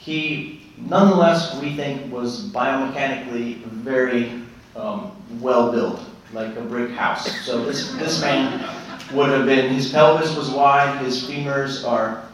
he 0.00 0.60
nonetheless, 0.88 1.60
we 1.60 1.76
think, 1.76 2.12
was 2.12 2.48
biomechanically 2.50 3.62
very 3.64 4.42
um, 4.76 5.12
well 5.40 5.70
built, 5.70 6.00
like 6.32 6.56
a 6.56 6.60
brick 6.60 6.90
house. 6.90 7.30
So 7.42 7.64
this, 7.64 7.92
this 7.92 8.20
man 8.20 8.60
would 9.12 9.30
have 9.30 9.46
been, 9.46 9.72
his 9.72 9.90
pelvis 9.90 10.34
was 10.36 10.50
wide, 10.50 11.04
his 11.04 11.24
femurs 11.24 11.86
are 11.86 12.24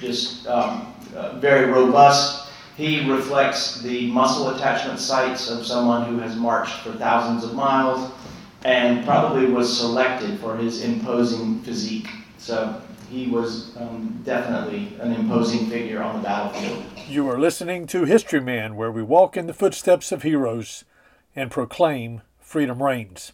just 0.00 0.46
um, 0.46 0.94
uh, 1.14 1.38
very 1.38 1.70
robust. 1.70 2.50
He 2.76 3.10
reflects 3.10 3.82
the 3.82 4.10
muscle 4.10 4.50
attachment 4.50 4.98
sites 4.98 5.50
of 5.50 5.66
someone 5.66 6.06
who 6.06 6.18
has 6.18 6.36
marched 6.36 6.80
for 6.80 6.92
thousands 6.92 7.44
of 7.44 7.54
miles 7.54 8.10
and 8.64 9.04
probably 9.04 9.46
was 9.46 9.76
selected 9.76 10.38
for 10.38 10.56
his 10.56 10.82
imposing 10.82 11.60
physique. 11.62 12.08
So 12.38 12.80
he 13.12 13.28
was 13.28 13.76
um, 13.76 14.22
definitely 14.24 14.96
an 14.98 15.12
imposing 15.12 15.68
figure 15.68 16.02
on 16.02 16.16
the 16.16 16.22
battlefield. 16.24 16.82
You 17.06 17.28
are 17.28 17.38
listening 17.38 17.86
to 17.88 18.06
History 18.06 18.40
Man, 18.40 18.74
where 18.74 18.90
we 18.90 19.02
walk 19.02 19.36
in 19.36 19.46
the 19.46 19.52
footsteps 19.52 20.12
of 20.12 20.22
heroes 20.22 20.84
and 21.36 21.50
proclaim 21.50 22.22
freedom 22.40 22.82
reigns. 22.82 23.32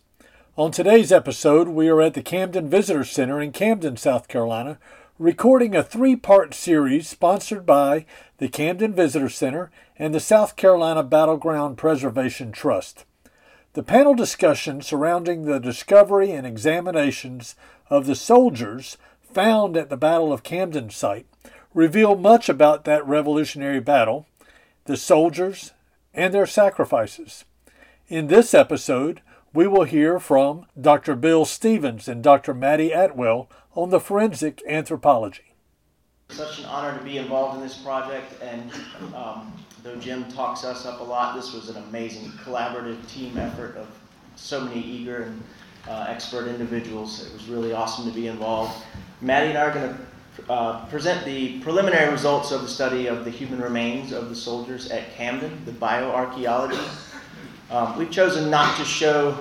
On 0.57 0.73
today's 0.73 1.13
episode, 1.13 1.69
we 1.69 1.89
are 1.89 2.03
at 2.03 2.15
the 2.15 2.23
Camden 2.23 2.69
Visitor 2.69 3.05
Center 3.05 3.41
in 3.41 3.53
Camden, 3.53 3.97
South 3.97 4.27
Carolina, 4.27 4.81
recording 5.17 5.77
a 5.77 5.85
three 5.85 6.17
part 6.17 6.55
series 6.55 7.09
sponsored 7.09 7.65
by 7.65 8.05
the 8.39 8.49
Camden 8.49 8.93
Visitor 8.93 9.29
Center 9.29 9.71
and 9.97 10.13
the 10.13 10.19
South 10.19 10.57
Carolina 10.57 11.05
Battleground 11.05 11.79
Preservation 11.79 12.51
Trust. 12.51 13.05
The 13.75 13.85
panel 13.85 14.15
discussion 14.15 14.83
surrounding 14.83 15.45
the 15.45 15.61
discovery 15.61 16.33
and 16.33 16.45
examinations 16.45 17.55
of 17.89 18.07
the 18.07 18.17
soldiers 18.17 18.97
found 19.39 19.77
at 19.77 19.89
the 19.89 19.97
Battle 19.97 20.33
of 20.33 20.43
Camden 20.43 20.91
site 20.91 21.25
reveal 21.73 22.17
much 22.17 22.49
about 22.49 22.85
that 22.85 23.07
revolutionary 23.07 23.79
battle, 23.79 24.27
the 24.87 24.97
soldiers, 24.97 25.73
and 26.13 26.35
their 26.35 26.45
sacrifices. 26.45 27.45
In 28.09 28.27
this 28.27 28.53
episode, 28.53 29.21
we 29.55 29.69
will 29.69 29.85
hear 29.85 30.19
from 30.19 30.67
Dr. 30.81 31.15
Bill 31.15 31.45
Stevens 31.45 32.09
and 32.09 32.21
Dr. 32.21 32.53
Maddie 32.53 32.91
Atwell 32.91 33.49
on 33.77 33.91
the 33.91 34.01
forensic 34.01 34.61
anthropology. 34.67 35.55
Such 36.31 36.59
an 36.59 36.65
honor 36.65 36.99
to 36.99 37.05
be 37.05 37.19
involved 37.19 37.59
in 37.59 37.63
this 37.63 37.79
project, 37.79 38.43
and 38.43 38.73
um, 39.15 39.53
though 39.85 39.95
Jim 40.01 40.25
talks 40.33 40.65
us 40.65 40.85
up 40.85 40.99
a 40.99 41.05
lot, 41.05 41.37
this 41.37 41.53
was 41.53 41.69
an 41.69 41.77
amazing 41.85 42.29
collaborative 42.45 43.09
team 43.09 43.39
effort 43.39 43.77
of 43.77 43.87
so 44.35 44.63
many 44.63 44.81
eager 44.81 45.23
and 45.23 45.41
uh, 45.87 46.07
expert 46.09 46.49
individuals. 46.49 47.27
It 47.27 47.33
was 47.33 47.49
really 47.49 47.73
awesome 47.73 48.07
to 48.07 48.15
be 48.15 48.27
involved. 48.27 48.75
Maddie 49.21 49.51
and 49.51 49.59
I 49.59 49.63
are 49.63 49.73
going 49.73 49.95
to 49.95 50.53
uh, 50.53 50.87
present 50.87 51.25
the 51.25 51.61
preliminary 51.61 52.11
results 52.11 52.53
of 52.53 52.63
the 52.63 52.69
study 52.69 53.07
of 53.07 53.25
the 53.25 53.31
human 53.31 53.61
remains 53.61 54.13
of 54.13 54.29
the 54.29 54.37
soldiers 54.37 54.91
at 54.91 55.13
Camden, 55.15 55.63
the 55.65 55.73
bioarchaeology. 55.73 56.89
Um, 57.71 57.99
we've 57.99 58.11
chosen 58.11 58.51
not 58.51 58.77
to 58.79 58.85
show 58.85 59.37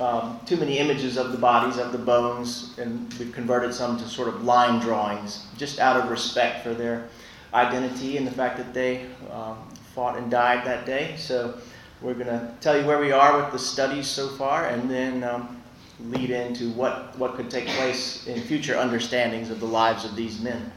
um, 0.00 0.40
too 0.46 0.56
many 0.56 0.78
images 0.78 1.16
of 1.16 1.32
the 1.32 1.38
bodies, 1.38 1.76
of 1.76 1.92
the 1.92 1.98
bones, 1.98 2.76
and 2.78 3.12
we've 3.14 3.32
converted 3.32 3.74
some 3.74 3.98
to 3.98 4.08
sort 4.08 4.28
of 4.28 4.42
line 4.44 4.80
drawings, 4.80 5.46
just 5.56 5.78
out 5.78 5.96
of 5.96 6.10
respect 6.10 6.64
for 6.64 6.72
their 6.72 7.08
identity 7.52 8.16
and 8.16 8.26
the 8.26 8.30
fact 8.30 8.56
that 8.56 8.72
they 8.72 9.06
um, 9.30 9.58
fought 9.94 10.16
and 10.16 10.30
died 10.30 10.64
that 10.66 10.86
day. 10.86 11.14
So 11.16 11.58
we're 12.00 12.14
going 12.14 12.26
to 12.28 12.54
tell 12.60 12.78
you 12.78 12.86
where 12.86 12.98
we 12.98 13.12
are 13.12 13.42
with 13.42 13.52
the 13.52 13.58
studies 13.58 14.06
so 14.06 14.28
far, 14.28 14.66
and 14.66 14.90
then 14.90 15.22
um, 15.22 15.59
lead 16.06 16.30
into 16.30 16.70
what, 16.70 17.16
what 17.18 17.34
could 17.34 17.50
take 17.50 17.66
place 17.68 18.26
in 18.26 18.40
future 18.40 18.76
understandings 18.76 19.50
of 19.50 19.60
the 19.60 19.66
lives 19.66 20.04
of 20.04 20.16
these 20.16 20.40
men. 20.40 20.72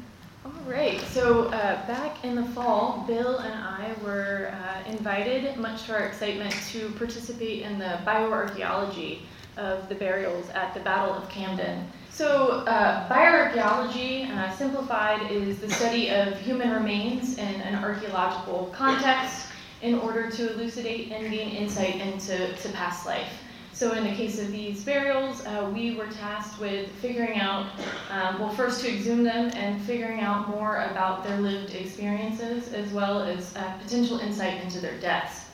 All 0.46 0.52
right. 0.68 1.00
So 1.12 1.46
uh, 1.46 1.88
back 1.88 2.24
in 2.26 2.36
the 2.36 2.44
fall, 2.44 3.06
Bill 3.08 3.38
and 3.38 3.54
I 3.54 3.94
were 4.04 4.54
uh, 4.54 4.90
invited, 4.90 5.58
much 5.58 5.86
to 5.86 5.94
our 5.94 6.06
excitement, 6.06 6.54
to 6.72 6.90
participate 6.92 7.62
in 7.62 7.80
the 7.80 8.00
bioarchaeology 8.06 9.20
of 9.58 9.88
the 9.88 9.96
burials 9.96 10.50
at 10.50 10.74
the 10.74 10.80
Battle 10.80 11.14
of 11.14 11.30
Camden. 11.30 11.88
So, 12.10 12.64
uh, 12.68 13.10
bioarchaeology, 13.10 14.30
uh, 14.30 14.52
simplified, 14.56 15.32
is 15.32 15.60
the 15.60 15.70
study 15.70 16.10
of 16.10 16.40
human 16.40 16.72
remains 16.72 17.38
in 17.38 17.62
an 17.62 17.84
archaeological 17.84 18.72
context 18.76 19.48
in 19.82 19.96
order 20.00 20.30
to 20.30 20.54
elucidate 20.54 21.12
and 21.12 21.30
gain 21.32 21.56
insight 21.56 21.96
into 21.96 22.54
to 22.56 22.70
past 22.70 23.06
life. 23.06 23.43
So 23.74 23.94
in 23.94 24.04
the 24.04 24.14
case 24.14 24.40
of 24.40 24.52
these 24.52 24.84
burials, 24.84 25.44
uh, 25.48 25.70
we 25.74 25.96
were 25.96 26.06
tasked 26.06 26.62
with 26.62 26.92
figuring 27.02 27.40
out, 27.40 27.66
um, 28.12 28.40
well, 28.40 28.50
first 28.50 28.82
to 28.82 28.94
exhume 28.94 29.24
them 29.24 29.50
and 29.56 29.82
figuring 29.82 30.20
out 30.22 30.48
more 30.48 30.84
about 30.92 31.24
their 31.24 31.40
lived 31.40 31.74
experiences 31.74 32.72
as 32.72 32.94
well 32.94 33.24
as 33.24 33.56
uh, 33.56 33.74
potential 33.82 34.20
insight 34.20 34.62
into 34.64 34.80
their 34.80 35.00
deaths. 35.00 35.48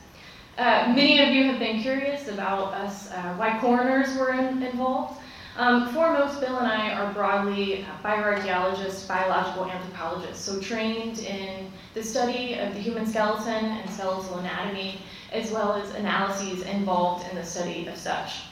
Uh, 0.58 0.92
many 0.94 1.22
of 1.22 1.30
you 1.30 1.46
have 1.46 1.60
been 1.60 1.82
curious 1.82 2.28
about 2.28 2.74
us, 2.74 3.10
uh, 3.12 3.34
why 3.38 3.58
coroners 3.60 4.14
were 4.18 4.34
in, 4.34 4.62
involved. 4.64 5.22
Um, 5.60 5.90
foremost, 5.90 6.40
Bill 6.40 6.58
and 6.58 6.68
I 6.68 6.94
are 6.94 7.12
broadly 7.12 7.86
bioarchaeologists, 8.02 9.06
biological 9.06 9.66
anthropologists, 9.66 10.42
so 10.42 10.58
trained 10.62 11.20
in 11.20 11.70
the 11.94 12.02
study 12.02 12.54
of 12.54 12.74
the 12.74 12.80
human 12.80 13.06
skeleton 13.06 13.66
and 13.66 13.90
skeletal 13.90 14.38
anatomy, 14.38 15.02
as 15.34 15.52
well 15.52 15.74
as 15.74 15.94
analyses 15.96 16.62
involved 16.62 17.30
in 17.30 17.36
the 17.36 17.44
study 17.44 17.86
of 17.88 17.98
such. 17.98 18.44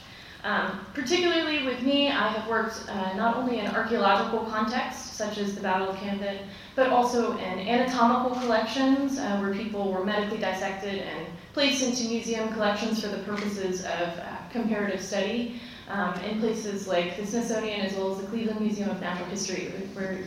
Um, 0.44 0.84
particularly 0.92 1.64
with 1.64 1.80
me, 1.80 2.10
I 2.10 2.28
have 2.28 2.46
worked 2.46 2.84
uh, 2.90 3.14
not 3.14 3.38
only 3.38 3.60
in 3.60 3.68
archaeological 3.68 4.40
contexts, 4.40 5.16
such 5.16 5.38
as 5.38 5.54
the 5.54 5.62
Battle 5.62 5.88
of 5.88 5.96
Camden, 5.96 6.40
but 6.76 6.90
also 6.90 7.38
in 7.38 7.58
anatomical 7.58 8.38
collections, 8.38 9.18
uh, 9.18 9.38
where 9.38 9.54
people 9.54 9.90
were 9.94 10.04
medically 10.04 10.36
dissected 10.36 10.98
and 10.98 11.26
placed 11.54 11.82
into 11.82 12.06
museum 12.10 12.52
collections 12.52 13.00
for 13.00 13.08
the 13.08 13.22
purposes 13.22 13.80
of 13.80 14.08
uh, 14.18 14.36
comparative 14.52 15.02
study, 15.02 15.58
um, 15.88 16.14
in 16.20 16.40
places 16.40 16.86
like 16.86 17.16
the 17.16 17.26
Smithsonian 17.26 17.80
as 17.80 17.94
well 17.94 18.12
as 18.12 18.20
the 18.20 18.26
Cleveland 18.26 18.60
Museum 18.60 18.90
of 18.90 19.00
Natural 19.00 19.28
History, 19.28 19.72
where 19.94 20.18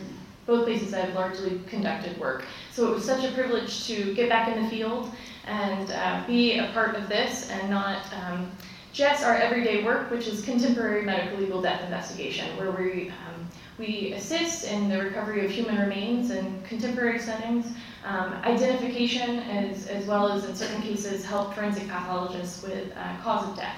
both 0.46 0.64
places 0.64 0.92
I've 0.92 1.14
largely 1.14 1.60
conducted 1.68 2.18
work. 2.18 2.44
So 2.72 2.90
it 2.90 2.94
was 2.94 3.04
such 3.04 3.24
a 3.24 3.32
privilege 3.32 3.86
to 3.86 4.12
get 4.14 4.28
back 4.28 4.48
in 4.48 4.62
the 4.62 4.68
field 4.68 5.10
and 5.46 5.90
uh, 5.90 6.24
be 6.26 6.58
a 6.58 6.70
part 6.72 6.96
of 6.96 7.08
this 7.08 7.48
and 7.50 7.70
not 7.70 8.02
um, 8.12 8.50
just 8.92 9.24
our 9.24 9.36
everyday 9.36 9.84
work, 9.84 10.10
which 10.10 10.26
is 10.26 10.44
contemporary 10.44 11.02
medical 11.02 11.38
legal 11.38 11.62
death 11.62 11.82
investigation, 11.84 12.56
where 12.56 12.72
we, 12.72 13.08
um, 13.08 13.48
we 13.78 14.12
assist 14.12 14.64
in 14.64 14.88
the 14.88 14.98
recovery 14.98 15.44
of 15.44 15.50
human 15.50 15.78
remains 15.78 16.30
in 16.30 16.60
contemporary 16.62 17.18
settings, 17.18 17.66
um, 18.04 18.34
identification, 18.44 19.38
as, 19.40 19.86
as 19.86 20.06
well 20.06 20.30
as 20.30 20.44
in 20.44 20.54
certain 20.54 20.82
cases 20.82 21.24
help 21.24 21.54
forensic 21.54 21.88
pathologists 21.88 22.62
with 22.62 22.92
uh, 22.96 23.16
cause 23.22 23.48
of 23.48 23.56
death. 23.56 23.76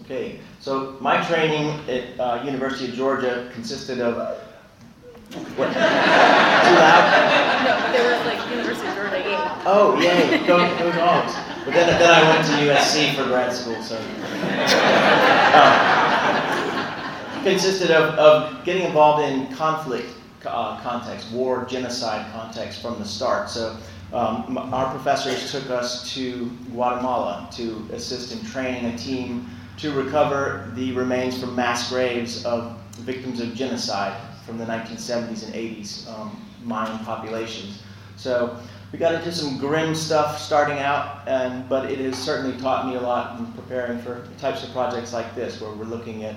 Okay, 0.00 0.40
so 0.60 0.96
my 1.00 1.22
training 1.26 1.80
at 1.88 2.20
uh, 2.20 2.42
University 2.44 2.88
of 2.90 2.94
Georgia 2.94 3.50
consisted 3.54 4.00
of 4.00 4.16
what? 5.56 5.68
Too 5.72 5.80
loud? 6.78 7.04
No, 7.64 7.72
they 7.92 8.02
were 8.04 8.24
like 8.24 8.50
University 8.50 8.86
of 8.88 8.94
Georgia. 8.94 9.62
Oh, 9.66 9.98
yay, 10.00 10.46
go, 10.46 10.58
go 10.78 10.92
dogs. 10.92 11.34
But 11.64 11.74
then, 11.74 11.98
then 11.98 12.10
I 12.10 12.22
went 12.28 12.46
to 12.46 12.52
USC 12.52 13.14
for 13.14 13.24
grad 13.24 13.52
school, 13.52 13.82
so. 13.82 13.98
Uh, 15.54 15.90
consisted 17.44 17.90
of, 17.90 18.14
of 18.18 18.64
getting 18.64 18.82
involved 18.82 19.22
in 19.22 19.46
conflict 19.54 20.08
uh, 20.46 20.80
context, 20.82 21.30
war, 21.32 21.64
genocide 21.64 22.30
context 22.32 22.82
from 22.82 22.98
the 22.98 23.04
start. 23.04 23.48
So 23.48 23.76
um, 24.12 24.58
our 24.58 24.90
professors 24.90 25.50
took 25.50 25.70
us 25.70 26.12
to 26.14 26.46
Guatemala 26.70 27.48
to 27.52 27.88
assist 27.92 28.32
in 28.32 28.44
training 28.46 28.92
a 28.92 28.98
team 28.98 29.48
to 29.78 29.92
recover 29.92 30.70
the 30.74 30.92
remains 30.92 31.38
from 31.38 31.54
mass 31.54 31.90
graves 31.90 32.44
of 32.44 32.78
victims 32.98 33.40
of 33.40 33.54
genocide 33.54 34.20
from 34.46 34.58
the 34.58 34.64
1970s 34.64 35.44
and 35.44 35.54
80s 35.54 36.08
um, 36.08 36.44
Mayan 36.62 36.98
populations. 37.04 37.82
So 38.16 38.56
we 38.92 38.98
got 38.98 39.14
into 39.14 39.32
some 39.32 39.58
grim 39.58 39.94
stuff 39.94 40.38
starting 40.38 40.78
out, 40.78 41.26
and, 41.26 41.68
but 41.68 41.90
it 41.90 41.98
has 41.98 42.16
certainly 42.16 42.56
taught 42.60 42.86
me 42.86 42.94
a 42.94 43.00
lot 43.00 43.38
in 43.38 43.46
preparing 43.52 43.98
for 43.98 44.28
types 44.38 44.62
of 44.62 44.70
projects 44.70 45.12
like 45.12 45.34
this, 45.34 45.60
where 45.60 45.72
we're 45.72 45.84
looking 45.84 46.24
at 46.24 46.36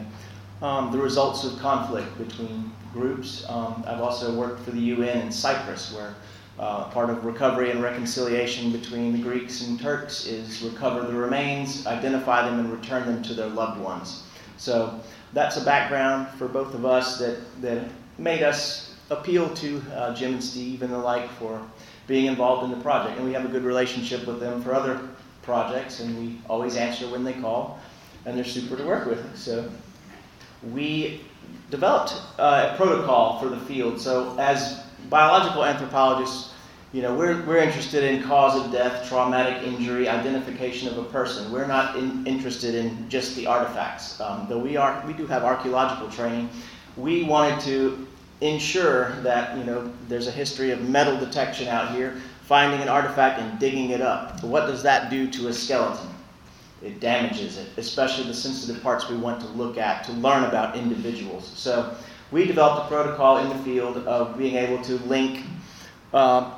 um, 0.61 0.91
the 0.91 0.97
results 0.97 1.43
of 1.43 1.59
conflict 1.59 2.17
between 2.17 2.71
groups. 2.93 3.45
Um, 3.47 3.83
I've 3.85 4.01
also 4.01 4.33
worked 4.33 4.63
for 4.63 4.71
the 4.71 4.79
UN 4.79 5.19
in 5.19 5.31
Cyprus, 5.31 5.93
where 5.93 6.15
uh, 6.59 6.85
part 6.85 7.09
of 7.09 7.23
recovery 7.25 7.69
and 7.71 7.83
reconciliation 7.83 8.71
between 8.71 9.13
the 9.13 9.19
Greeks 9.19 9.61
and 9.61 9.79
Turks 9.79 10.25
is 10.25 10.61
recover 10.61 11.01
the 11.01 11.13
remains, 11.13 11.85
identify 11.85 12.47
them, 12.47 12.59
and 12.59 12.71
return 12.71 13.05
them 13.05 13.21
to 13.23 13.33
their 13.33 13.47
loved 13.47 13.79
ones. 13.79 14.23
So 14.57 14.99
that's 15.33 15.57
a 15.57 15.63
background 15.63 16.27
for 16.37 16.47
both 16.47 16.73
of 16.73 16.85
us 16.85 17.19
that, 17.19 17.37
that 17.61 17.89
made 18.17 18.41
us 18.41 18.95
appeal 19.11 19.53
to 19.55 19.81
uh, 19.93 20.15
Jim 20.15 20.33
and 20.33 20.43
Steve 20.43 20.81
and 20.81 20.91
the 20.91 20.97
like 20.97 21.29
for 21.33 21.61
being 22.07 22.25
involved 22.25 22.63
in 22.63 22.71
the 22.75 22.83
project. 22.83 23.17
And 23.17 23.25
we 23.27 23.33
have 23.33 23.45
a 23.45 23.49
good 23.49 23.63
relationship 23.63 24.25
with 24.25 24.39
them 24.39 24.61
for 24.61 24.73
other 24.73 24.99
projects, 25.43 25.99
and 25.99 26.17
we 26.17 26.39
always 26.49 26.75
answer 26.75 27.07
when 27.07 27.23
they 27.23 27.33
call, 27.33 27.79
and 28.25 28.35
they're 28.35 28.43
super 28.43 28.75
to 28.75 28.83
work 28.83 29.05
with. 29.05 29.37
So 29.37 29.69
we 30.71 31.21
developed 31.69 32.13
uh, 32.39 32.71
a 32.73 32.77
protocol 32.77 33.39
for 33.39 33.47
the 33.47 33.59
field. 33.59 34.01
So 34.01 34.35
as 34.39 34.86
biological 35.09 35.63
anthropologists, 35.63 36.53
you 36.93 37.01
know, 37.01 37.13
we're, 37.13 37.43
we're 37.45 37.57
interested 37.57 38.03
in 38.03 38.23
cause 38.23 38.59
of 38.59 38.71
death, 38.71 39.07
traumatic 39.09 39.61
injury, 39.63 40.07
identification 40.07 40.87
of 40.87 40.97
a 40.97 41.03
person. 41.03 41.51
We're 41.51 41.67
not 41.67 41.97
in, 41.97 42.25
interested 42.25 42.75
in 42.75 43.09
just 43.09 43.35
the 43.35 43.45
artifacts. 43.45 44.19
Um, 44.21 44.47
though 44.47 44.59
we 44.59 44.77
are, 44.77 45.03
we 45.05 45.13
do 45.13 45.27
have 45.27 45.43
archaeological 45.43 46.09
training. 46.09 46.49
We 46.95 47.23
wanted 47.23 47.59
to 47.61 48.07
ensure 48.39 49.11
that 49.21 49.57
you 49.57 49.63
know 49.63 49.91
there's 50.07 50.27
a 50.27 50.31
history 50.31 50.71
of 50.71 50.87
metal 50.87 51.17
detection 51.17 51.67
out 51.67 51.93
here, 51.93 52.21
finding 52.43 52.81
an 52.81 52.87
artifact 52.87 53.41
and 53.41 53.59
digging 53.59 53.89
it 53.89 54.01
up. 54.01 54.41
What 54.43 54.67
does 54.67 54.81
that 54.83 55.09
do 55.09 55.29
to 55.31 55.49
a 55.49 55.53
skeleton? 55.53 56.09
It 56.81 56.99
damages 56.99 57.57
it, 57.57 57.67
especially 57.77 58.25
the 58.25 58.33
sensitive 58.33 58.81
parts 58.83 59.09
we 59.09 59.17
want 59.17 59.41
to 59.41 59.47
look 59.47 59.77
at 59.77 60.03
to 60.05 60.13
learn 60.13 60.43
about 60.43 60.75
individuals. 60.77 61.51
So 61.55 61.95
we 62.31 62.45
developed 62.45 62.85
a 62.85 62.87
protocol 62.87 63.37
in 63.37 63.49
the 63.49 63.63
field 63.63 63.97
of 64.05 64.37
being 64.37 64.55
able 64.55 64.83
to 64.83 64.95
link. 65.05 65.45
Uh, 66.13 66.53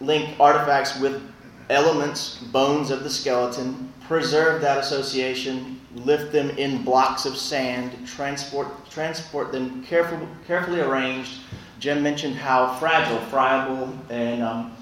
link 0.00 0.38
artifacts 0.40 0.98
with 0.98 1.22
elements, 1.68 2.38
bones 2.52 2.90
of 2.90 3.02
the 3.02 3.10
skeleton, 3.10 3.92
preserve 4.06 4.60
that 4.60 4.78
association, 4.78 5.80
lift 5.94 6.32
them 6.32 6.50
in 6.50 6.82
blocks 6.82 7.26
of 7.26 7.36
sand, 7.36 7.92
transport, 8.06 8.68
transport 8.90 9.52
them 9.52 9.82
careful, 9.84 10.18
carefully 10.46 10.80
arranged. 10.80 11.40
Jim 11.78 12.02
mentioned 12.02 12.34
how 12.34 12.74
fragile, 12.78 13.18
friable, 13.26 13.92
and 14.10 14.42
um, 14.42 14.76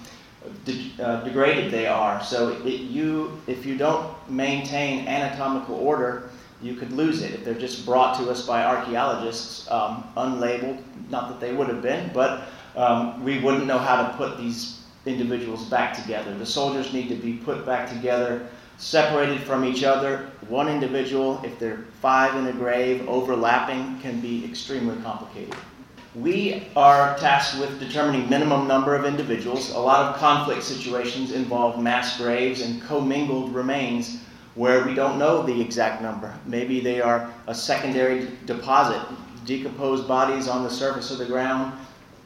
de- 0.65 0.93
uh, 1.01 1.23
degraded 1.23 1.71
they 1.71 1.87
are. 1.87 2.23
So 2.23 2.51
it, 2.65 2.81
you, 2.81 3.41
if 3.47 3.67
you 3.67 3.77
don't 3.77 4.09
maintain 4.31 5.07
anatomical 5.07 5.77
order, 5.77 6.28
you 6.61 6.75
could 6.75 6.93
lose 6.93 7.23
it 7.23 7.33
if 7.33 7.45
they're 7.45 7.55
just 7.55 7.87
brought 7.87 8.19
to 8.19 8.31
us 8.31 8.47
by 8.47 8.65
archaeologists 8.65 9.71
um, 9.71 10.05
unlabeled. 10.17 10.83
Not 11.11 11.29
that 11.29 11.41
they 11.41 11.55
would 11.55 11.69
have 11.69 11.83
been, 11.83 12.11
but 12.13 12.49
um, 12.77 13.23
we 13.25 13.39
wouldn't 13.39 13.67
know 13.67 13.79
how 13.79 14.03
to 14.03 14.17
put 14.17 14.39
these 14.39 14.81
individuals 15.07 15.65
back 15.67 15.95
together. 15.95 16.37
The 16.37 16.47
soldiers 16.47 16.93
need 16.93 17.09
to 17.09 17.15
be 17.15 17.35
put 17.35 17.65
back 17.65 17.89
together, 17.89 18.49
separated 18.77 19.41
from 19.43 19.65
each 19.65 19.85
other. 19.85 20.31
One 20.49 20.69
individual, 20.69 21.41
if 21.45 21.59
they're 21.59 21.85
five 22.01 22.35
in 22.37 22.47
a 22.47 22.53
grave, 22.53 23.09
overlapping, 23.09 24.01
can 24.01 24.21
be 24.21 24.45
extremely 24.45 24.97
complicated. 25.03 25.55
We 26.15 26.67
are 26.75 27.17
tasked 27.19 27.61
with 27.61 27.79
determining 27.79 28.29
minimum 28.29 28.67
number 28.67 28.97
of 28.97 29.05
individuals. 29.05 29.71
A 29.71 29.79
lot 29.79 30.07
of 30.07 30.21
conflict 30.21 30.65
situations 30.65 31.33
involve 31.33 31.81
mass 31.81 32.19
graves 32.19 32.63
and 32.63 32.83
commingled 32.83 33.55
remains 33.55 34.19
where 34.59 34.85
we 34.85 34.93
don't 34.93 35.19
know 35.21 35.43
the 35.43 35.61
exact 35.61 36.03
number. 36.03 36.35
Maybe 36.45 36.81
they 36.81 37.01
are 37.01 37.33
a 37.47 37.55
secondary 37.55 38.29
deposit, 38.45 39.01
decomposed 39.47 40.09
bodies 40.09 40.49
on 40.49 40.65
the 40.65 40.71
surface 40.71 41.13
of 41.13 41.19
the 41.19 41.27
ground 41.27 41.73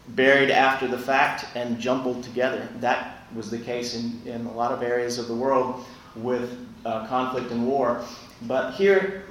buried 0.09 0.51
after 0.51 0.89
the 0.89 0.99
fact 0.99 1.45
and 1.55 1.79
jumbled 1.79 2.25
together. 2.25 2.67
That 2.81 3.27
was 3.35 3.51
the 3.51 3.59
case 3.59 3.95
in, 3.95 4.21
in 4.25 4.47
a 4.47 4.53
lot 4.53 4.73
of 4.73 4.83
areas 4.83 5.19
of 5.19 5.29
the 5.29 5.35
world 5.35 5.85
with 6.17 6.59
uh, 6.87 7.07
conflict 7.07 7.51
and 7.51 7.67
war. 7.67 8.03
But 8.43 8.73
here, 8.73 9.25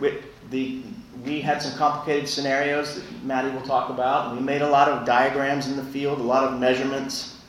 the, 0.51 0.83
we 1.25 1.41
had 1.41 1.59
some 1.59 1.75
complicated 1.79 2.29
scenarios 2.29 2.95
that 2.95 3.23
Maddie 3.23 3.49
will 3.49 3.65
talk 3.65 3.89
about. 3.89 4.35
We 4.35 4.41
made 4.41 4.61
a 4.61 4.69
lot 4.69 4.87
of 4.87 5.07
diagrams 5.07 5.67
in 5.67 5.75
the 5.75 5.83
field, 5.85 6.19
a 6.19 6.23
lot 6.23 6.43
of 6.43 6.59
measurements, 6.59 7.39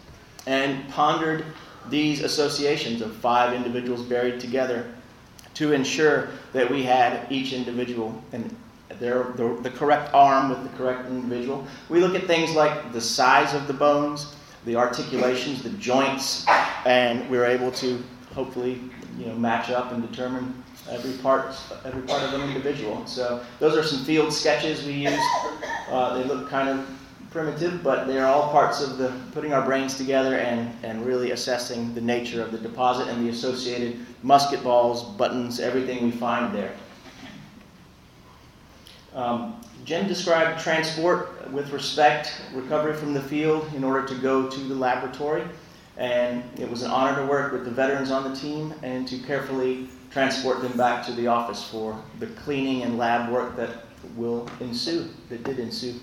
and 0.46 0.88
pondered 0.88 1.44
these 1.90 2.22
associations 2.22 3.02
of 3.02 3.14
five 3.16 3.52
individuals 3.52 4.02
buried 4.02 4.40
together 4.40 4.94
to 5.54 5.72
ensure 5.72 6.28
that 6.52 6.70
we 6.70 6.82
had 6.82 7.31
each 7.31 7.52
individual 7.52 8.22
and 8.32 8.54
their, 8.99 9.25
the, 9.37 9.58
the 9.62 9.70
correct 9.70 10.12
arm 10.14 10.50
with 10.50 10.62
the 10.62 10.76
correct 10.76 11.08
individual. 11.08 11.66
We 11.88 12.00
look 12.00 12.14
at 12.14 12.26
things 12.26 12.54
like 12.54 12.93
the 12.93 13.00
size 13.00 13.54
of 13.54 13.66
the 13.66 13.72
bones, 13.72 14.34
the 14.64 14.76
articulations, 14.76 15.62
the 15.62 15.70
joints, 15.70 16.46
and 16.87 17.28
we're 17.31 17.46
able 17.46 17.72
to 17.72 18.02
hopefully 18.34 18.81
you 19.19 19.26
know, 19.26 19.34
match 19.34 19.70
up 19.70 19.93
and 19.93 20.08
determine 20.08 20.62
every 20.90 21.12
part, 21.14 21.54
every 21.84 22.02
part 22.02 22.22
of 22.22 22.34
an 22.34 22.49
individual. 22.49 23.06
So 23.06 23.43
those 23.58 23.76
are 23.76 23.82
some 23.82 24.04
field 24.04 24.32
sketches 24.32 24.84
we 24.84 24.93
use. 24.93 25.20
Uh, 25.88 26.19
they 26.19 26.25
look 26.25 26.49
kind 26.49 26.69
of 26.69 26.87
primitive, 27.32 27.82
but 27.82 28.06
they're 28.06 28.26
all 28.26 28.50
parts 28.50 28.82
of 28.82 28.99
the 28.99 29.12
putting 29.32 29.52
our 29.52 29.64
brains 29.64 29.96
together 29.96 30.37
and, 30.37 30.73
and 30.84 31.05
really 31.05 31.31
assessing 31.31 31.94
the 31.94 32.00
nature 32.00 32.43
of 32.43 32.52
the 32.52 32.58
deposit 32.58 33.08
and 33.08 33.25
the 33.25 33.31
associated 33.31 33.99
musket 34.23 34.62
balls, 34.62 35.02
buttons, 35.17 35.58
everything 35.58 36.05
we 36.05 36.11
find 36.11 36.55
there. 36.55 36.75
Um, 39.14 39.61
Jen 39.84 40.06
described 40.06 40.61
transport 40.61 41.50
with 41.50 41.70
respect, 41.70 42.40
recovery 42.55 42.94
from 42.94 43.14
the 43.14 43.20
field 43.20 43.69
in 43.75 43.82
order 43.82 44.06
to 44.06 44.14
go 44.14 44.49
to 44.49 44.61
the 44.61 44.75
laboratory. 44.75 45.44
And 45.96 46.43
it 46.58 46.70
was 46.70 46.82
an 46.82 46.90
honor 46.90 47.20
to 47.20 47.26
work 47.26 47.52
with 47.52 47.64
the 47.64 47.70
veterans 47.70 48.11
on 48.11 48.31
the 48.31 48.35
team 48.37 48.73
and 48.82 49.06
to 49.08 49.19
carefully 49.19 49.88
transport 50.11 50.62
them 50.62 50.76
back 50.76 51.05
to 51.06 51.12
the 51.12 51.26
office 51.26 51.62
for 51.64 52.00
the 52.19 52.26
cleaning 52.28 52.82
and 52.82 52.96
lab 52.96 53.31
work 53.31 53.56
that 53.56 53.70
will 54.17 54.49
ensue, 54.61 55.08
that 55.28 55.43
did 55.44 55.58
ensue. 55.58 55.94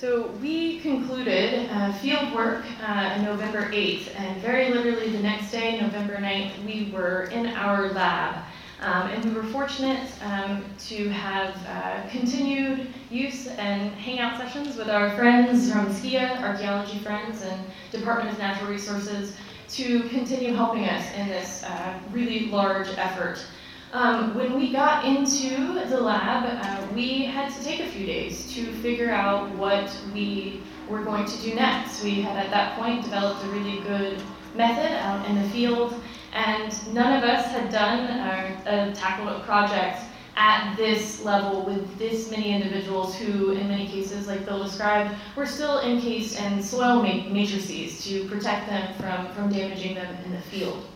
So 0.00 0.28
we 0.40 0.80
concluded 0.80 1.68
uh, 1.70 1.92
field 1.92 2.32
work 2.34 2.64
uh, 2.82 3.20
November 3.20 3.70
8th, 3.70 4.08
and 4.16 4.40
very 4.40 4.72
literally 4.72 5.10
the 5.10 5.22
next 5.22 5.50
day, 5.50 5.78
November 5.78 6.16
9th, 6.16 6.64
we 6.64 6.90
were 6.90 7.24
in 7.24 7.48
our 7.48 7.92
lab. 7.92 8.42
Um, 8.80 9.10
and 9.10 9.22
we 9.22 9.32
were 9.32 9.42
fortunate 9.42 10.10
um, 10.24 10.64
to 10.86 11.10
have 11.10 11.54
uh, 11.68 12.08
continued 12.08 12.94
use 13.10 13.46
and 13.46 13.92
hangout 13.92 14.38
sessions 14.38 14.78
with 14.78 14.88
our 14.88 15.14
friends 15.16 15.70
from 15.70 15.88
SCIA, 15.88 16.40
archaeology 16.40 16.98
friends, 17.00 17.42
and 17.42 17.60
Department 17.92 18.30
of 18.30 18.38
Natural 18.38 18.70
Resources 18.70 19.36
to 19.68 20.08
continue 20.08 20.54
helping 20.54 20.86
us 20.86 21.04
in 21.14 21.28
this 21.28 21.62
uh, 21.62 21.98
really 22.10 22.46
large 22.46 22.88
effort. 22.96 23.44
Um, 23.92 24.36
when 24.36 24.56
we 24.56 24.70
got 24.70 25.04
into 25.04 25.74
the 25.88 26.00
lab, 26.00 26.44
uh, 26.46 26.94
we 26.94 27.24
had 27.24 27.52
to 27.52 27.64
take 27.64 27.80
a 27.80 27.88
few 27.88 28.06
days 28.06 28.52
to 28.54 28.64
figure 28.74 29.10
out 29.10 29.50
what 29.56 29.90
we 30.14 30.60
were 30.88 31.02
going 31.02 31.26
to 31.26 31.42
do 31.42 31.54
next. 31.56 32.04
We 32.04 32.22
had 32.22 32.36
at 32.36 32.50
that 32.50 32.78
point 32.78 33.02
developed 33.02 33.44
a 33.44 33.48
really 33.48 33.80
good 33.80 34.22
method 34.54 34.92
out 34.92 35.28
in 35.28 35.42
the 35.42 35.48
field 35.50 36.00
and 36.32 36.94
none 36.94 37.16
of 37.16 37.24
us 37.24 37.46
had 37.46 37.72
done 37.72 38.04
or 38.20 38.68
uh, 38.68 38.94
tackled 38.94 39.28
a 39.28 39.40
project 39.40 40.02
at 40.36 40.76
this 40.76 41.24
level 41.24 41.62
with 41.62 41.98
this 41.98 42.30
many 42.30 42.52
individuals 42.52 43.16
who, 43.16 43.50
in 43.50 43.66
many 43.66 43.88
cases, 43.88 44.28
like 44.28 44.46
Bill 44.46 44.62
described, 44.62 45.12
were 45.34 45.46
still 45.46 45.80
encased 45.80 46.40
in 46.40 46.62
soil 46.62 47.02
matrices 47.02 48.04
to 48.04 48.28
protect 48.28 48.68
them 48.68 48.94
from, 48.94 49.34
from 49.34 49.52
damaging 49.52 49.96
them 49.96 50.16
in 50.24 50.30
the 50.30 50.40
field. 50.40 50.86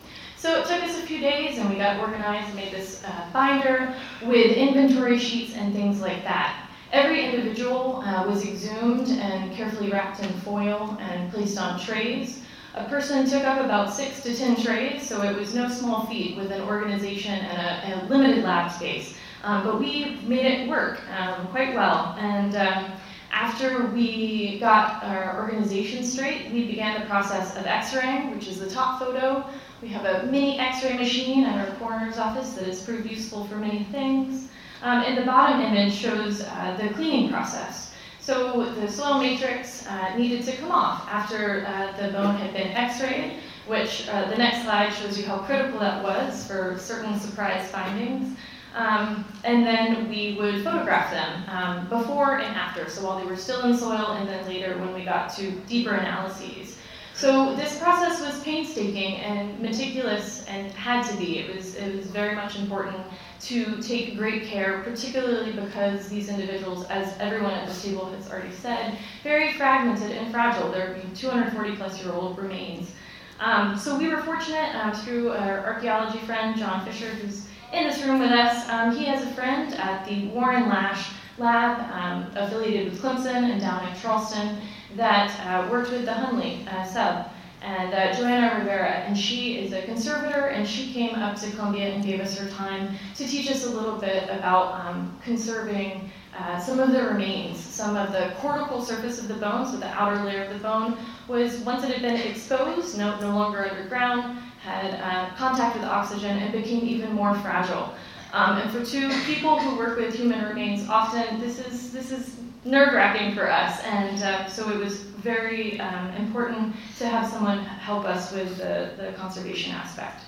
So 0.45 0.61
it 0.61 0.67
took 0.67 0.83
us 0.83 0.99
a 0.99 1.07
few 1.07 1.21
days 1.21 1.57
and 1.57 1.71
we 1.71 1.77
got 1.77 1.99
organized 2.01 2.49
and 2.49 2.57
made 2.57 2.71
this 2.71 3.03
uh, 3.03 3.27
binder 3.33 3.95
with 4.25 4.55
inventory 4.55 5.19
sheets 5.19 5.55
and 5.57 5.73
things 5.73 6.03
like 6.03 6.23
that. 6.25 6.69
Every 6.93 7.25
individual 7.25 8.03
uh, 8.05 8.27
was 8.27 8.47
exhumed 8.47 9.09
and 9.09 9.55
carefully 9.55 9.91
wrapped 9.91 10.23
in 10.23 10.29
foil 10.41 10.99
and 11.01 11.33
placed 11.33 11.57
on 11.57 11.81
trays. 11.81 12.43
A 12.75 12.85
person 12.85 13.27
took 13.27 13.43
up 13.45 13.65
about 13.65 13.95
six 13.95 14.23
to 14.25 14.37
ten 14.37 14.55
trays, 14.63 15.09
so 15.09 15.23
it 15.23 15.35
was 15.35 15.55
no 15.55 15.67
small 15.71 16.05
feat 16.09 16.37
with 16.37 16.53
an 16.53 16.61
organization 16.61 17.33
and 17.33 17.95
a, 17.95 18.05
a 18.05 18.09
limited 18.09 18.45
lab 18.45 18.71
space. 18.71 19.15
Um, 19.45 19.65
but 19.65 19.81
we 19.81 20.21
made 20.27 20.45
it 20.45 20.69
work 20.69 21.01
um, 21.19 21.47
quite 21.47 21.75
well. 21.75 22.17
And 22.19 22.55
um, 22.55 22.93
after 23.33 23.87
we 23.87 24.59
got 24.61 25.03
our 25.05 25.41
organization 25.41 26.05
straight, 26.05 26.53
we 26.53 26.67
began 26.67 27.01
the 27.01 27.07
process 27.07 27.57
of 27.57 27.65
x-raying, 27.65 28.31
which 28.31 28.47
is 28.47 28.61
the 28.61 28.69
top 28.69 28.99
photo. 28.99 29.49
We 29.83 29.89
have 29.89 30.05
a 30.05 30.27
mini 30.27 30.59
x-ray 30.59 30.97
machine 30.97 31.45
at 31.45 31.69
our 31.69 31.75
coroner's 31.77 32.19
office 32.19 32.55
that 32.55 32.67
has 32.67 32.83
proved 32.83 33.11
useful 33.11 33.47
for 33.47 33.57
many 33.57 33.85
things. 33.85 34.49
Um, 34.83 35.03
and 35.03 35.17
the 35.17 35.23
bottom 35.23 35.61
image 35.61 35.95
shows 35.95 36.43
uh, 36.43 36.77
the 36.81 36.93
cleaning 36.95 37.31
process. 37.31 37.95
So 38.21 38.71
the 38.75 38.91
soil 38.91 39.19
matrix 39.19 39.87
uh, 39.87 40.17
needed 40.17 40.45
to 40.47 40.57
come 40.57 40.71
off 40.71 41.07
after 41.11 41.67
uh, 41.67 41.93
the 42.01 42.13
bone 42.13 42.37
had 42.37 42.55
been 42.55 42.69
x-rayed, 42.69 43.39
which 43.67 44.09
uh, 44.09 44.31
the 44.31 44.37
next 44.37 44.63
slide 44.63 44.91
shows 44.95 45.19
you 45.19 45.27
how 45.27 45.39
critical 45.39 45.79
that 45.81 46.03
was 46.03 46.47
for 46.47 46.79
certain 46.79 47.19
surprise 47.21 47.71
findings. 47.71 48.37
Um, 48.75 49.25
and 49.45 49.65
then 49.65 50.09
we 50.09 50.35
would 50.35 50.65
photograph 50.65 51.11
them 51.11 51.45
um, 51.49 51.89
before 51.89 52.39
and 52.39 52.57
after, 52.57 52.89
so 52.89 53.05
while 53.05 53.19
they 53.19 53.27
were 53.27 53.37
still 53.37 53.63
in 53.63 53.77
soil 53.77 54.13
and 54.13 54.29
then 54.29 54.45
later 54.47 54.77
when 54.79 54.93
we 54.95 55.05
got 55.05 55.35
to 55.37 55.53
deeper 55.69 55.93
analyses. 55.95 56.79
So 57.15 57.55
this 57.55 57.79
process 57.79 58.21
was 58.21 58.43
painstaking 58.43 59.19
and 59.19 59.61
meticulous 59.61 60.45
and 60.47 60.73
had 60.73 61.09
to 61.09 61.17
be. 61.17 61.39
It 61.39 61.55
was, 61.55 61.77
it 61.77 61.95
was 61.95 62.07
very 62.07 62.35
much 62.35 62.59
important 62.59 62.97
to 63.43 63.81
take 63.81 64.17
great 64.17 64.45
care, 64.47 64.81
particularly 64.83 65.53
because 65.53 66.09
these 66.09 66.29
individuals, 66.29 66.87
as 66.87 67.17
everyone 67.21 67.53
at 67.53 67.69
the 67.69 67.81
table 67.81 68.07
has 68.07 68.29
already 68.29 68.53
said, 68.53 68.99
very 69.23 69.53
fragmented 69.53 70.11
and 70.11 70.33
fragile. 70.33 70.73
They're 70.73 70.99
240 71.15 71.77
plus 71.77 72.03
year 72.03 72.13
old 72.13 72.37
remains. 72.37 72.91
Um, 73.39 73.79
so 73.79 73.97
we 73.97 74.09
were 74.09 74.23
fortunate 74.23 74.75
uh, 74.75 74.93
through 74.93 75.33
our 75.33 75.65
archaeology 75.65 76.19
friend, 76.19 76.57
John 76.57 76.85
Fisher, 76.85 77.11
who's 77.11 77.47
in 77.73 77.85
this 77.87 78.03
room 78.03 78.19
with 78.19 78.31
us. 78.33 78.69
Um, 78.69 78.97
he 78.97 79.05
has 79.05 79.23
a 79.23 79.31
friend 79.35 79.73
at 79.75 80.05
the 80.09 80.29
Warren 80.29 80.69
Lasch 80.69 81.11
Lab, 81.39 81.91
um, 81.93 82.31
affiliated 82.37 82.93
with 82.93 83.03
Clemson 83.03 83.51
and 83.51 83.61
down 83.61 83.89
in 83.89 84.01
Charleston, 84.01 84.59
that 84.97 85.31
uh, 85.47 85.71
worked 85.71 85.91
with 85.91 86.05
the 86.05 86.13
Hunley 86.13 86.67
uh, 86.69 86.85
sub 86.85 87.29
and 87.65 87.95
uh, 87.95 88.13
Joanna 88.13 88.59
Rivera, 88.59 88.91
and 88.91 89.19
she 89.19 89.59
is 89.59 89.73
a 89.73 89.83
conservator, 89.83 90.49
and 90.49 90.69
she 90.69 90.93
came 90.93 91.15
up 91.15 91.35
to 91.41 91.51
Columbia 91.53 91.95
and 91.95 92.05
gave 92.05 92.21
us 92.21 92.37
her 92.37 92.49
time 92.51 92.95
to 93.17 93.27
teach 93.27 93.51
us 93.51 93.65
a 93.65 93.71
little 93.71 93.99
bit 93.99 94.25
about 94.25 94.73
um, 94.85 95.19
conserving 95.25 96.11
uh, 96.37 96.59
some 96.59 96.79
of 96.79 96.93
the 96.93 97.03
remains, 97.03 97.59
some 97.59 97.97
of 97.97 98.13
the 98.13 98.35
cortical 98.37 98.83
surface 98.83 99.19
of 99.19 99.29
the 99.29 99.35
bone, 99.35 99.65
so 99.65 99.79
the 99.79 99.89
outer 99.89 100.23
layer 100.25 100.45
of 100.45 100.53
the 100.53 100.59
bone, 100.59 100.99
was 101.27 101.59
once 101.61 101.85
it 101.85 101.91
had 101.91 102.03
been 102.03 102.17
exposed, 102.17 102.99
no, 102.99 103.19
no 103.21 103.31
longer 103.31 103.67
underground, 103.67 104.39
had 104.61 104.95
uh, 105.01 105.35
contact 105.35 105.75
with 105.77 105.85
oxygen, 105.85 106.37
and 106.37 106.53
became 106.53 106.85
even 106.87 107.13
more 107.13 107.35
fragile. 107.37 107.95
Um, 108.35 108.59
and 108.59 108.71
for 108.71 108.85
two 108.85 109.09
people 109.23 109.59
who 109.59 109.79
work 109.79 109.97
with 109.97 110.15
human 110.15 110.45
remains, 110.45 110.89
often 110.89 111.41
this 111.41 111.61
is 111.61 111.93
this 111.93 112.11
is 112.11 112.37
nerve-wracking 112.65 113.35
for 113.35 113.51
us, 113.51 113.81
and 113.85 114.23
uh, 114.23 114.49
so 114.49 114.71
it 114.71 114.79
was 114.79 115.03
very 115.03 115.81
um, 115.81 116.11
important 116.13 116.75
to 116.99 117.07
have 117.07 117.29
someone 117.31 117.65
help 117.65 118.05
us 118.05 118.33
with 118.33 118.57
the, 118.59 118.93
the 118.97 119.13
conservation 119.13 119.73
aspect. 119.73 120.25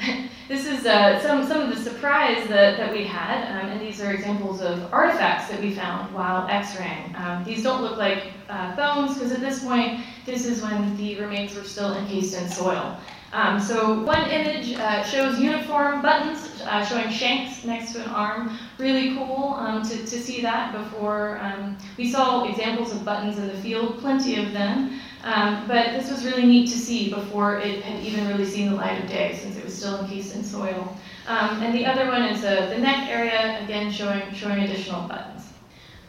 this 0.48 0.66
is 0.66 0.86
uh, 0.86 1.20
some, 1.20 1.46
some 1.46 1.60
of 1.60 1.76
the 1.76 1.82
surprise 1.82 2.46
that, 2.48 2.78
that 2.78 2.92
we 2.92 3.04
had, 3.04 3.44
um, 3.50 3.68
and 3.68 3.80
these 3.80 4.00
are 4.00 4.12
examples 4.12 4.62
of 4.62 4.92
artifacts 4.92 5.48
that 5.48 5.60
we 5.60 5.74
found 5.74 6.12
while 6.14 6.48
x-raying. 6.48 7.14
Um, 7.16 7.44
these 7.44 7.62
don't 7.62 7.82
look 7.82 7.98
like 7.98 8.32
uh, 8.48 8.74
bones, 8.76 9.14
because 9.14 9.32
at 9.32 9.40
this 9.40 9.62
point, 9.62 10.00
this 10.24 10.46
is 10.46 10.62
when 10.62 10.96
the 10.96 11.20
remains 11.20 11.54
were 11.54 11.64
still 11.64 11.94
encased 11.96 12.34
in 12.34 12.48
soil. 12.48 12.96
Um, 13.32 13.60
so 13.60 14.02
one 14.02 14.28
image 14.30 14.74
uh, 14.74 15.04
shows 15.04 15.38
uniform 15.38 16.02
buttons 16.02 16.49
uh, 16.62 16.84
showing 16.84 17.10
shanks 17.10 17.64
next 17.64 17.92
to 17.92 18.02
an 18.02 18.08
arm. 18.10 18.58
Really 18.78 19.16
cool 19.16 19.54
um, 19.58 19.82
to, 19.82 19.96
to 19.96 20.18
see 20.18 20.40
that 20.42 20.72
before. 20.72 21.38
Um, 21.38 21.76
we 21.96 22.10
saw 22.10 22.44
examples 22.48 22.92
of 22.92 23.04
buttons 23.04 23.38
in 23.38 23.46
the 23.48 23.54
field, 23.54 23.98
plenty 24.00 24.44
of 24.44 24.52
them. 24.52 25.00
Um, 25.22 25.66
but 25.68 25.92
this 25.92 26.10
was 26.10 26.24
really 26.24 26.46
neat 26.46 26.70
to 26.70 26.78
see 26.78 27.12
before 27.12 27.58
it 27.58 27.82
had 27.82 28.02
even 28.02 28.26
really 28.28 28.46
seen 28.46 28.70
the 28.70 28.76
light 28.76 29.02
of 29.02 29.08
day 29.08 29.38
since 29.40 29.56
it 29.56 29.64
was 29.64 29.76
still 29.76 30.00
encased 30.00 30.34
in 30.34 30.42
soil. 30.42 30.96
Um, 31.26 31.62
and 31.62 31.74
the 31.74 31.84
other 31.84 32.06
one 32.06 32.22
is 32.22 32.42
uh, 32.42 32.70
the 32.70 32.78
neck 32.78 33.08
area, 33.08 33.62
again 33.62 33.90
showing, 33.90 34.32
showing 34.32 34.60
additional 34.60 35.06
buttons. 35.06 35.39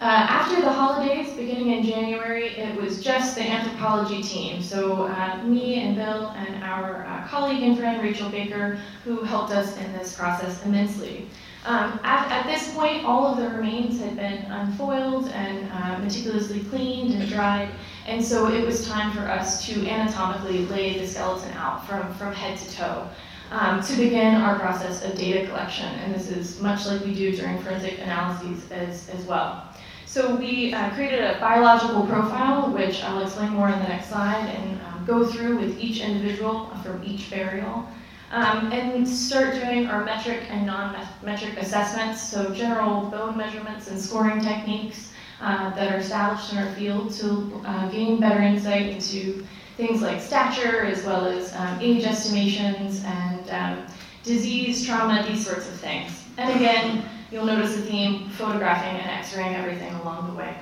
Uh, 0.02 0.06
after 0.06 0.60
the 0.60 0.72
holidays, 0.72 1.32
beginning 1.36 1.74
in 1.74 1.84
January, 1.84 2.58
it 2.58 2.76
was 2.76 3.04
just 3.04 3.36
the 3.36 3.44
anthropology 3.44 4.24
team. 4.24 4.60
So 4.60 5.04
uh, 5.04 5.44
me 5.44 5.76
and 5.76 5.96
Bill 5.96 6.30
and 6.30 6.64
our 6.64 7.06
uh, 7.06 7.28
colleague 7.28 7.62
and 7.62 7.78
friend 7.78 8.02
Rachel 8.02 8.28
Baker, 8.28 8.80
who 9.04 9.22
helped 9.22 9.52
us 9.52 9.78
in 9.78 9.94
this 9.94 10.18
process 10.18 10.66
immensely. 10.66 11.28
Um, 11.66 12.00
at, 12.04 12.32
at, 12.32 12.48
this 12.48 12.74
point, 12.74 13.06
all 13.06 13.28
of 13.28 13.38
the 13.38 13.56
remains 13.56 14.00
had 14.00 14.16
been 14.16 14.44
unfoiled 14.46 15.28
and 15.28 15.72
uh, 15.72 16.00
meticulously 16.00 16.62
cleaned 16.62 17.14
and 17.14 17.30
dried, 17.30 17.70
and 18.08 18.26
so 18.26 18.48
it 18.48 18.66
was 18.66 18.88
time 18.88 19.12
for 19.12 19.30
us 19.30 19.64
to 19.68 19.88
anatomically 19.88 20.66
lay 20.66 20.98
the 20.98 21.06
skeleton 21.06 21.54
out 21.54 21.88
from, 21.88 22.12
from 22.16 22.34
head 22.34 22.58
to 22.58 22.72
toe. 22.72 23.08
Um, 23.52 23.84
to 23.84 23.98
begin 23.98 24.36
our 24.36 24.58
process 24.58 25.04
of 25.04 25.14
data 25.16 25.46
collection, 25.46 25.86
and 25.86 26.16
this 26.16 26.32
is 26.32 26.62
much 26.62 26.86
like 26.88 27.04
we 27.04 27.14
do 27.14 27.36
during 27.36 27.62
forensic 27.62 28.00
analyses 28.00 28.72
as, 28.72 29.10
as 29.10 29.26
well. 29.26 29.71
So 30.12 30.36
we 30.36 30.74
uh, 30.74 30.90
created 30.90 31.22
a 31.22 31.40
biological 31.40 32.06
profile, 32.06 32.70
which 32.74 33.02
I'll 33.02 33.24
explain 33.24 33.52
more 33.52 33.70
in 33.70 33.80
the 33.80 33.88
next 33.88 34.10
slide, 34.10 34.46
and 34.46 34.82
um, 34.82 35.06
go 35.06 35.26
through 35.26 35.58
with 35.58 35.80
each 35.80 36.02
individual 36.02 36.70
from 36.84 37.02
each 37.02 37.30
burial. 37.30 37.88
Um, 38.30 38.74
and 38.74 39.08
start 39.08 39.54
doing 39.54 39.88
our 39.88 40.04
metric 40.04 40.42
and 40.50 40.66
non-metric 40.66 41.56
assessments, 41.56 42.22
so 42.22 42.54
general 42.54 43.10
bone 43.10 43.38
measurements 43.38 43.88
and 43.88 43.98
scoring 43.98 44.42
techniques 44.42 45.14
uh, 45.40 45.74
that 45.76 45.94
are 45.94 46.00
established 46.00 46.52
in 46.52 46.58
our 46.58 46.74
field 46.74 47.14
to 47.14 47.62
uh, 47.66 47.88
gain 47.90 48.20
better 48.20 48.42
insight 48.42 48.88
into 48.88 49.46
things 49.78 50.02
like 50.02 50.20
stature 50.20 50.84
as 50.84 51.06
well 51.06 51.26
as 51.26 51.56
um, 51.56 51.80
age 51.80 52.04
estimations 52.04 53.02
and 53.06 53.50
um, 53.50 53.86
disease, 54.24 54.86
trauma, 54.86 55.26
these 55.26 55.46
sorts 55.48 55.70
of 55.70 55.76
things. 55.76 56.26
And 56.38 56.54
again, 56.54 57.06
You'll 57.32 57.46
notice 57.46 57.78
a 57.78 57.82
theme, 57.82 58.28
photographing 58.30 59.00
and 59.00 59.10
x-raying 59.10 59.56
everything 59.56 59.94
along 59.96 60.28
the 60.28 60.34
way. 60.34 60.54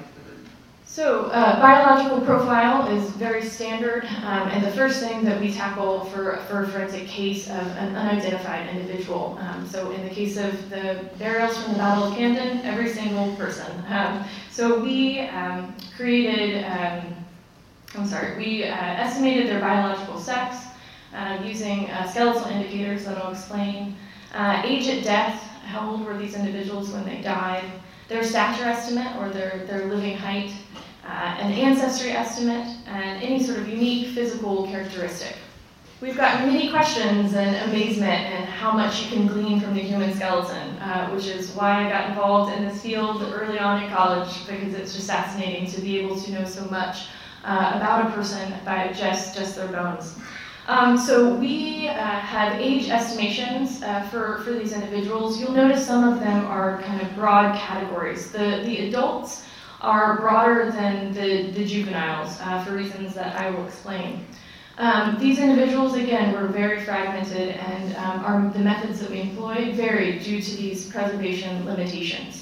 So, 0.86 1.26
uh, 1.26 1.60
biological 1.62 2.22
profile 2.22 2.88
is 2.96 3.10
very 3.12 3.44
standard, 3.44 4.06
um, 4.24 4.50
and 4.50 4.64
the 4.64 4.72
first 4.72 5.00
thing 5.00 5.24
that 5.24 5.40
we 5.40 5.52
tackle 5.52 6.06
for, 6.06 6.38
for 6.48 6.64
a 6.64 6.68
forensic 6.68 7.08
case 7.08 7.48
of 7.48 7.66
an 7.78 7.96
unidentified 7.96 8.70
individual. 8.76 9.40
Um, 9.40 9.68
so, 9.68 9.92
in 9.92 10.04
the 10.04 10.14
case 10.14 10.38
of 10.38 10.70
the 10.70 11.10
burials 11.18 11.58
from 11.58 11.74
the 11.74 11.80
Battle 11.80 12.06
of 12.06 12.16
Camden, 12.16 12.60
every 12.66 12.90
single 12.90 13.36
person. 13.36 13.72
Um, 13.88 14.26
so, 14.52 14.80
we 14.80 15.22
um, 15.30 15.76
created, 15.96 16.66
um, 16.66 17.16
I'm 17.96 18.06
sorry, 18.06 18.38
we 18.38 18.64
uh, 18.64 18.76
estimated 18.76 19.48
their 19.48 19.60
biological 19.60 20.20
sex 20.20 20.66
uh, 21.16 21.40
using 21.44 21.90
uh, 21.92 22.08
skeletal 22.08 22.46
indicators 22.46 23.06
that 23.06 23.18
I'll 23.18 23.32
explain, 23.32 23.96
uh, 24.34 24.62
age 24.66 24.88
at 24.88 25.04
death, 25.04 25.49
how 25.70 25.92
old 25.92 26.04
were 26.04 26.18
these 26.18 26.36
individuals 26.36 26.90
when 26.90 27.06
they 27.06 27.22
died, 27.22 27.64
their 28.08 28.24
stature 28.24 28.64
estimate 28.64 29.16
or 29.18 29.30
their, 29.30 29.66
their 29.68 29.86
living 29.86 30.18
height, 30.18 30.52
uh, 31.06 31.38
an 31.40 31.54
ancestry 31.54 32.12
estimate, 32.12 32.68
and 32.88 33.22
any 33.22 33.42
sort 33.42 33.60
of 33.60 33.70
unique 33.70 34.08
physical 34.08 34.66
characteristic. 34.66 35.36
We've 36.02 36.18
gotten 36.18 36.48
many 36.48 36.72
questions 36.72 37.36
and 37.36 37.70
amazement 37.70 38.24
and 38.34 38.46
how 38.46 38.72
much 38.72 39.04
you 39.04 39.10
can 39.10 39.28
glean 39.28 39.60
from 39.60 39.76
the 39.76 39.82
human 39.82 40.14
skeleton, 40.16 40.78
uh, 40.80 41.10
which 41.10 41.28
is 41.28 41.52
why 41.52 41.86
I 41.86 41.90
got 41.90 42.10
involved 42.10 42.58
in 42.58 42.66
this 42.66 42.82
field 42.82 43.22
early 43.22 43.60
on 43.60 43.84
in 43.84 43.90
college 43.92 44.48
because 44.48 44.74
it's 44.74 44.96
just 44.96 45.08
fascinating 45.08 45.70
to 45.72 45.82
be 45.82 46.00
able 46.00 46.20
to 46.20 46.32
know 46.32 46.46
so 46.46 46.66
much 46.66 47.08
uh, 47.44 47.74
about 47.76 48.08
a 48.08 48.14
person 48.14 48.54
by 48.66 48.94
just, 48.94 49.36
just 49.36 49.56
their 49.58 49.68
bones. 49.68 50.18
Um, 50.70 51.00
so 51.00 51.34
we 51.34 51.88
uh, 51.88 51.94
have 51.96 52.62
age 52.62 52.90
estimations 52.90 53.82
uh, 53.82 54.04
for, 54.12 54.38
for 54.44 54.52
these 54.52 54.72
individuals. 54.72 55.42
You'll 55.42 55.54
notice 55.54 55.84
some 55.84 56.08
of 56.08 56.20
them 56.20 56.46
are 56.46 56.80
kind 56.84 57.02
of 57.02 57.16
broad 57.16 57.56
categories. 57.56 58.32
The, 58.32 58.62
the 58.64 58.88
adults 58.88 59.48
are 59.82 60.18
broader 60.18 60.72
than 60.72 61.12
the, 61.12 61.50
the 61.54 61.66
juveniles 61.66 62.38
uh, 62.42 62.64
for 62.64 62.74
reasons 62.74 63.16
that 63.16 63.36
I 63.36 63.50
will 63.50 63.66
explain. 63.66 64.28
Um, 64.78 65.18
these 65.20 65.40
individuals, 65.40 65.96
again, 65.96 66.36
were 66.36 66.46
very 66.46 66.86
fragmented 66.86 67.56
and 67.56 67.96
um, 67.96 68.24
our, 68.24 68.50
the 68.54 68.60
methods 68.60 69.00
that 69.00 69.10
we 69.10 69.22
employed 69.22 69.74
varied 69.74 70.24
due 70.24 70.40
to 70.40 70.56
these 70.56 70.88
preservation 70.92 71.66
limitations. 71.66 72.38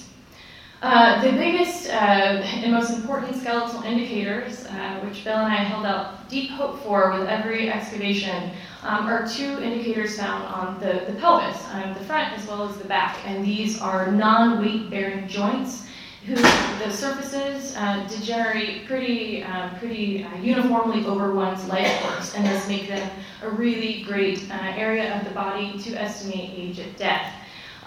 Uh, 0.80 1.20
the 1.24 1.32
biggest 1.32 1.90
uh, 1.90 1.92
and 1.92 2.72
most 2.72 2.92
important 2.92 3.36
skeletal 3.36 3.82
indicators, 3.82 4.64
uh, 4.68 5.00
which 5.00 5.24
Bill 5.24 5.38
and 5.38 5.52
I 5.52 5.56
held 5.56 5.88
out 5.88 6.30
deep 6.30 6.52
hope 6.52 6.80
for 6.84 7.18
with 7.18 7.28
every 7.28 7.72
excavation, 7.72 8.52
um, 8.84 9.08
are 9.08 9.28
two 9.28 9.60
indicators 9.64 10.20
found 10.20 10.44
on 10.44 10.80
the, 10.80 11.12
the 11.12 11.20
pelvis, 11.20 11.60
um, 11.74 11.96
the 11.96 12.02
front 12.02 12.32
as 12.38 12.46
well 12.48 12.70
as 12.70 12.78
the 12.78 12.86
back. 12.86 13.18
And 13.26 13.44
these 13.44 13.82
are 13.82 14.12
non-weight 14.12 14.92
bearing 14.92 15.28
joints 15.28 15.88
whose 16.28 16.42
the 16.42 16.92
surfaces 16.92 17.76
uh, 17.76 18.06
degenerate 18.08 18.86
pretty, 18.86 19.44
um, 19.44 19.74
pretty 19.80 20.28
uniformly 20.42 21.06
over 21.06 21.34
one's 21.34 21.66
life 21.70 22.02
course 22.02 22.36
and 22.36 22.46
thus 22.46 22.68
make 22.68 22.88
them 22.88 23.10
a 23.42 23.50
really 23.50 24.04
great 24.04 24.48
area 24.52 25.18
of 25.18 25.24
the 25.24 25.34
body 25.34 25.80
to 25.80 25.96
estimate 25.96 26.52
age 26.54 26.80
at 26.80 26.98
death. 26.98 27.34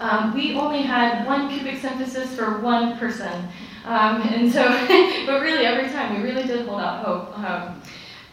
Um, 0.01 0.33
we 0.33 0.55
only 0.55 0.81
had 0.81 1.27
one 1.27 1.47
pubic 1.47 1.79
symphysis 1.79 2.27
for 2.29 2.59
one 2.59 2.97
person. 2.97 3.47
Um, 3.85 4.21
and 4.23 4.51
so, 4.51 4.63
but 5.27 5.41
really 5.41 5.65
every 5.65 5.91
time 5.91 6.15
we 6.15 6.27
really 6.27 6.43
did 6.43 6.67
hold 6.67 6.81
out 6.81 7.05
hope. 7.05 7.37
Um, 7.37 7.81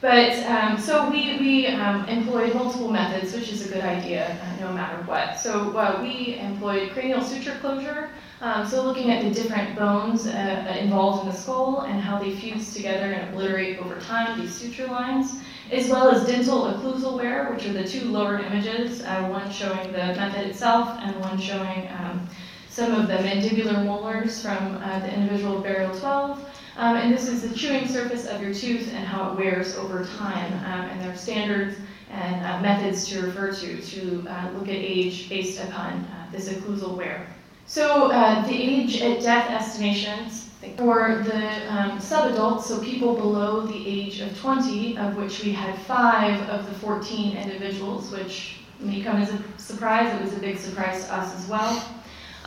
but 0.00 0.32
um, 0.46 0.78
so 0.78 1.10
we, 1.10 1.38
we 1.38 1.66
um, 1.66 2.04
employed 2.08 2.54
multiple 2.54 2.88
methods, 2.90 3.34
which 3.34 3.50
is 3.50 3.66
a 3.68 3.72
good 3.72 3.84
idea 3.84 4.38
uh, 4.40 4.60
no 4.64 4.72
matter 4.72 5.02
what. 5.02 5.38
So 5.38 5.76
uh, 5.76 5.98
we 6.00 6.36
employed 6.36 6.90
cranial 6.92 7.22
suture 7.22 7.56
closure, 7.60 8.10
um, 8.40 8.66
so 8.66 8.84
looking 8.84 9.10
at 9.10 9.24
the 9.24 9.30
different 9.30 9.76
bones 9.76 10.28
uh, 10.28 10.76
involved 10.80 11.24
in 11.24 11.32
the 11.32 11.36
skull 11.36 11.80
and 11.80 12.00
how 12.00 12.18
they 12.18 12.30
fuse 12.30 12.72
together 12.72 13.12
and 13.12 13.28
obliterate 13.28 13.78
over 13.78 13.98
time, 14.00 14.40
these 14.40 14.54
suture 14.54 14.86
lines 14.86 15.40
as 15.72 15.88
well 15.88 16.08
as 16.08 16.26
dental 16.26 16.64
occlusal 16.72 17.16
wear, 17.16 17.50
which 17.52 17.66
are 17.66 17.72
the 17.72 17.86
two 17.86 18.04
lower 18.04 18.38
images, 18.38 19.02
uh, 19.02 19.28
one 19.28 19.50
showing 19.50 19.92
the 19.92 19.98
method 19.98 20.46
itself 20.46 20.96
and 21.00 21.18
one 21.20 21.38
showing 21.38 21.88
um, 21.98 22.26
some 22.70 22.92
of 22.94 23.08
the 23.08 23.14
mandibular 23.14 23.84
molars 23.84 24.40
from 24.40 24.76
uh, 24.76 25.00
the 25.00 25.12
individual 25.12 25.60
burial 25.60 25.98
12. 25.98 26.48
Um, 26.78 26.94
and 26.96 27.12
this 27.12 27.26
is 27.26 27.42
the 27.42 27.52
chewing 27.56 27.88
surface 27.88 28.26
of 28.26 28.40
your 28.40 28.54
tooth 28.54 28.94
and 28.94 29.04
how 29.04 29.32
it 29.32 29.36
wears 29.36 29.74
over 29.74 30.04
time. 30.16 30.52
Um, 30.52 30.88
and 30.88 31.00
there 31.00 31.10
are 31.10 31.16
standards 31.16 31.76
and 32.08 32.46
uh, 32.46 32.60
methods 32.60 33.08
to 33.08 33.20
refer 33.20 33.52
to 33.52 33.82
to 33.82 34.24
uh, 34.28 34.50
look 34.52 34.68
at 34.68 34.76
age 34.76 35.28
based 35.28 35.60
upon 35.60 36.04
uh, 36.04 36.28
this 36.30 36.48
occlusal 36.48 36.96
wear. 36.96 37.26
So 37.66 38.12
uh, 38.12 38.46
the 38.46 38.54
age 38.54 39.02
at 39.02 39.20
death 39.22 39.50
estimations 39.50 40.50
for 40.76 41.24
the 41.24 41.72
um, 41.72 41.98
subadults, 41.98 42.62
so 42.62 42.80
people 42.80 43.16
below 43.16 43.62
the 43.62 43.86
age 43.86 44.20
of 44.20 44.38
20, 44.38 44.98
of 44.98 45.16
which 45.16 45.42
we 45.42 45.50
had 45.50 45.76
five 45.80 46.40
of 46.48 46.64
the 46.66 46.74
14 46.78 47.36
individuals, 47.36 48.12
which 48.12 48.60
may 48.78 49.02
come 49.02 49.20
as 49.20 49.32
a 49.32 49.42
surprise. 49.56 50.14
It 50.14 50.22
was 50.22 50.32
a 50.32 50.38
big 50.38 50.58
surprise 50.58 51.04
to 51.06 51.14
us 51.14 51.34
as 51.36 51.48
well. 51.48 51.97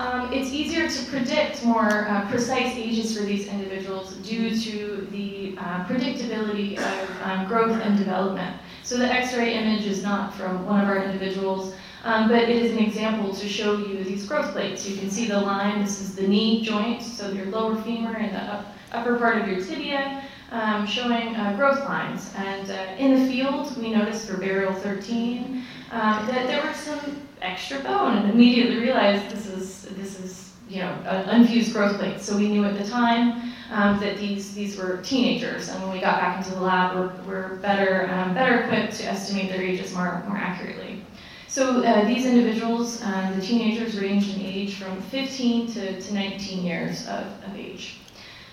Um, 0.02 0.34
it's 0.34 0.52
easier 0.52 0.90
to 0.90 1.06
predict 1.12 1.64
more 1.64 2.08
uh, 2.08 2.28
precise 2.28 2.76
ages 2.76 3.16
for 3.16 3.24
these 3.24 3.46
individuals 3.46 4.16
due 4.28 4.50
to 4.58 5.08
the 5.12 5.56
uh, 5.60 5.86
predictability 5.86 6.76
of 6.80 7.22
um, 7.22 7.48
growth 7.48 7.80
and 7.80 8.00
development. 8.00 8.58
So 8.82 8.98
the 8.98 9.06
X-ray 9.06 9.54
image 9.54 9.86
is 9.86 10.02
not 10.02 10.34
from 10.34 10.66
one 10.66 10.82
of 10.82 10.88
our 10.88 11.04
individuals, 11.04 11.76
um, 12.04 12.30
but 12.30 12.42
it 12.42 12.50
is 12.50 12.72
an 12.72 12.80
example 12.80 13.32
to 13.32 13.48
show 13.48 13.78
you 13.78 14.04
these 14.04 14.26
growth 14.26 14.54
plates. 14.54 14.90
You 14.90 14.98
can 14.98 15.12
see 15.12 15.28
the 15.28 15.40
line, 15.40 15.84
this 15.84 16.02
is 16.02 16.16
the 16.16 16.28
knee 16.28 16.64
joint, 16.64 17.04
so 17.04 17.30
your 17.30 17.46
lower 17.46 17.76
femur 17.84 18.18
and 18.18 18.34
the 18.34 18.42
up, 18.42 18.74
upper 18.94 19.18
part 19.18 19.40
of 19.40 19.48
your 19.48 19.64
tibia, 19.64 20.24
um, 20.50 20.88
showing 20.88 21.36
uh, 21.36 21.56
growth 21.56 21.86
lines. 21.86 22.34
And 22.38 22.72
uh, 22.72 22.96
in 22.98 23.20
the 23.20 23.32
field, 23.32 23.78
we 23.78 23.92
noticed 23.92 24.28
for 24.28 24.38
burial 24.38 24.74
13 24.74 25.64
um, 25.92 26.26
that 26.26 26.48
there 26.48 26.66
were 26.66 26.74
some 26.74 27.22
extra 27.42 27.80
bone, 27.80 28.18
and 28.18 28.30
immediately 28.32 28.78
realized 28.78 29.30
this 29.36 29.48
is 29.48 29.82
this 29.96 30.20
is 30.20 30.54
you 30.70 30.80
know 30.80 30.92
an 31.06 31.30
unfused 31.30 31.74
growth 31.74 31.98
plate. 31.98 32.22
So 32.22 32.38
we 32.38 32.48
knew 32.48 32.66
at 32.66 32.78
the 32.78 32.90
time 32.90 33.54
um, 33.72 34.00
that 34.00 34.18
these 34.18 34.54
these 34.54 34.78
were 34.78 34.98
teenagers, 35.04 35.70
and 35.70 35.82
when 35.84 35.92
we 35.92 36.00
got 36.00 36.20
back 36.20 36.38
into 36.38 36.52
the 36.52 36.62
lab, 36.62 36.96
we're, 36.96 37.14
we're 37.28 37.56
better 37.58 38.10
um, 38.12 38.34
better 38.34 38.62
equipped 38.62 38.94
to 38.98 39.06
estimate 39.06 39.50
their 39.50 39.62
ages 39.62 39.94
more 39.94 40.24
more 40.28 40.38
accurately. 40.38 41.04
So 41.48 41.84
uh, 41.84 42.06
these 42.06 42.26
individuals, 42.26 43.04
um, 43.04 43.36
the 43.38 43.46
teenagers, 43.46 44.00
range 44.00 44.34
in 44.34 44.42
age 44.42 44.76
from 44.76 45.02
15 45.02 45.70
to, 45.74 46.02
to 46.02 46.14
19 46.14 46.64
years 46.64 47.06
of, 47.10 47.26
of 47.46 47.58
age. 47.58 47.98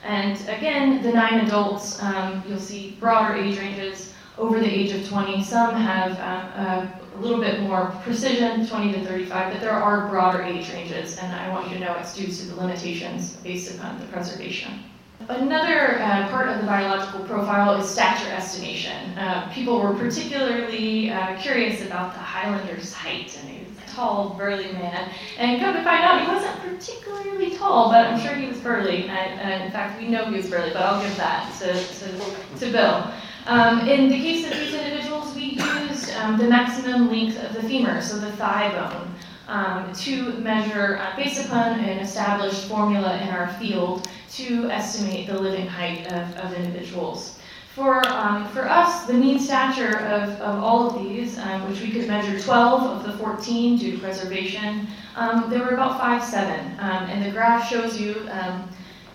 And 0.04 0.36
again, 0.48 1.00
the 1.04 1.12
nine 1.12 1.46
adults, 1.46 2.02
um, 2.02 2.42
you'll 2.48 2.58
see 2.58 2.96
broader 2.98 3.34
age 3.34 3.56
ranges 3.56 4.14
over 4.36 4.58
the 4.58 4.66
age 4.66 4.90
of 4.90 5.08
20. 5.08 5.44
Some 5.44 5.76
have 5.76 6.18
um, 6.56 6.97
a 7.18 7.20
little 7.20 7.40
bit 7.40 7.60
more 7.60 7.92
precision, 8.04 8.66
20 8.66 8.92
to 8.92 9.04
35, 9.04 9.52
but 9.52 9.60
there 9.60 9.72
are 9.72 10.08
broader 10.08 10.42
age 10.42 10.72
ranges, 10.72 11.18
and 11.18 11.34
I 11.34 11.48
want 11.50 11.68
you 11.68 11.74
to 11.74 11.80
know 11.80 11.94
it's 11.94 12.14
due 12.14 12.28
to 12.28 12.46
the 12.46 12.54
limitations 12.54 13.36
based 13.36 13.74
upon 13.74 13.98
the 13.98 14.06
preservation. 14.06 14.84
Another 15.28 16.00
uh, 16.00 16.28
part 16.28 16.48
of 16.48 16.60
the 16.60 16.66
biological 16.66 17.20
profile 17.24 17.78
is 17.80 17.88
stature 17.88 18.30
estimation. 18.30 19.18
Uh, 19.18 19.50
people 19.52 19.80
were 19.80 19.92
particularly 19.94 21.10
uh, 21.10 21.36
curious 21.40 21.84
about 21.84 22.12
the 22.12 22.20
Highlander's 22.20 22.92
height, 22.92 23.36
and 23.40 23.50
he 23.50 23.64
was 23.64 23.76
a 23.84 23.94
tall, 23.94 24.34
burly 24.38 24.72
man. 24.72 25.10
And 25.38 25.60
come 25.60 25.74
to 25.74 25.82
find 25.82 26.04
out, 26.04 26.22
he 26.22 26.28
wasn't 26.28 26.60
particularly 26.60 27.56
tall, 27.56 27.90
but 27.90 28.06
I'm 28.06 28.20
sure 28.20 28.36
he 28.36 28.46
was 28.46 28.58
burly. 28.58 29.08
And, 29.08 29.64
in 29.64 29.72
fact, 29.72 30.00
we 30.00 30.06
know 30.06 30.24
he 30.26 30.36
was 30.36 30.48
burly, 30.48 30.70
but 30.70 30.82
I'll 30.82 31.02
give 31.02 31.16
that 31.16 31.52
to, 31.58 31.72
to, 31.74 32.60
to 32.60 32.72
Bill. 32.72 33.12
Um, 33.48 33.88
in 33.88 34.10
the 34.10 34.18
case 34.18 34.44
of 34.44 34.58
these 34.58 34.74
individuals, 34.74 35.34
we 35.34 35.52
used 35.52 36.12
um, 36.16 36.36
the 36.36 36.44
maximum 36.44 37.08
length 37.08 37.42
of 37.42 37.54
the 37.54 37.62
femur, 37.62 38.02
so 38.02 38.18
the 38.18 38.30
thigh 38.32 38.70
bone, 38.72 39.14
um, 39.48 39.90
to 39.94 40.34
measure 40.34 40.98
uh, 40.98 41.16
based 41.16 41.46
upon 41.46 41.80
an 41.80 41.98
established 41.98 42.66
formula 42.66 43.16
in 43.22 43.28
our 43.30 43.48
field 43.54 44.06
to 44.32 44.70
estimate 44.70 45.28
the 45.28 45.40
living 45.40 45.66
height 45.66 46.06
of, 46.12 46.36
of 46.36 46.52
individuals. 46.52 47.38
For, 47.74 48.06
um, 48.08 48.46
for 48.48 48.68
us, 48.68 49.06
the 49.06 49.14
mean 49.14 49.38
stature 49.38 49.96
of, 49.96 50.28
of 50.42 50.62
all 50.62 50.90
of 50.90 51.02
these, 51.02 51.38
um, 51.38 51.70
which 51.70 51.80
we 51.80 51.90
could 51.90 52.06
measure 52.06 52.38
12 52.38 52.82
of 52.82 53.06
the 53.06 53.16
14 53.16 53.78
due 53.78 53.92
to 53.92 53.98
preservation, 53.98 54.88
um, 55.16 55.48
they 55.48 55.58
were 55.58 55.70
about 55.70 55.98
5'7. 55.98 56.78
Um, 56.82 57.04
and 57.08 57.24
the 57.24 57.30
graph 57.30 57.66
shows 57.66 57.98
you 57.98 58.28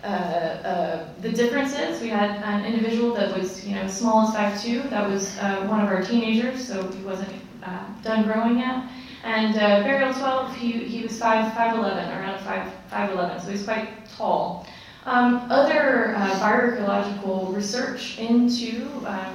uh, 0.03 0.05
uh, 0.05 1.07
the 1.21 1.31
differences. 1.31 2.01
We 2.01 2.09
had 2.09 2.31
an 2.43 2.65
individual 2.65 3.13
that 3.15 3.37
was, 3.37 3.65
you 3.65 3.73
know, 3.73 3.87
small 3.87 4.27
as 4.27 4.61
5'2. 4.61 4.89
That 4.89 5.09
was 5.09 5.37
uh, 5.37 5.65
one 5.67 5.79
of 5.79 5.87
our 5.87 6.03
teenagers, 6.03 6.67
so 6.67 6.85
he 6.91 7.01
wasn't 7.03 7.31
uh, 7.63 7.85
done 8.03 8.25
growing 8.25 8.59
yet. 8.59 8.83
And 9.23 9.55
burial 9.55 10.13
12, 10.13 10.55
he, 10.57 10.71
he 10.71 11.03
was 11.03 11.17
5, 11.17 11.53
5'11, 11.53 12.19
around 12.19 12.39
5, 12.41 12.73
5'11, 12.91 13.41
so 13.41 13.51
he's 13.51 13.63
quite 13.63 13.87
tall. 14.17 14.67
Um, 15.05 15.49
other 15.49 16.13
bioarchaeological 16.17 17.55
research 17.55 18.17
into 18.19 18.89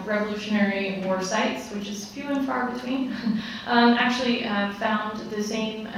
Revolutionary 0.04 1.00
War 1.02 1.22
sites, 1.22 1.70
which 1.72 1.88
is 1.88 2.04
few 2.04 2.24
and 2.24 2.46
far 2.46 2.70
between, 2.70 3.12
um, 3.66 3.94
actually 3.94 4.42
found 4.42 5.18
the 5.30 5.42
same 5.42 5.88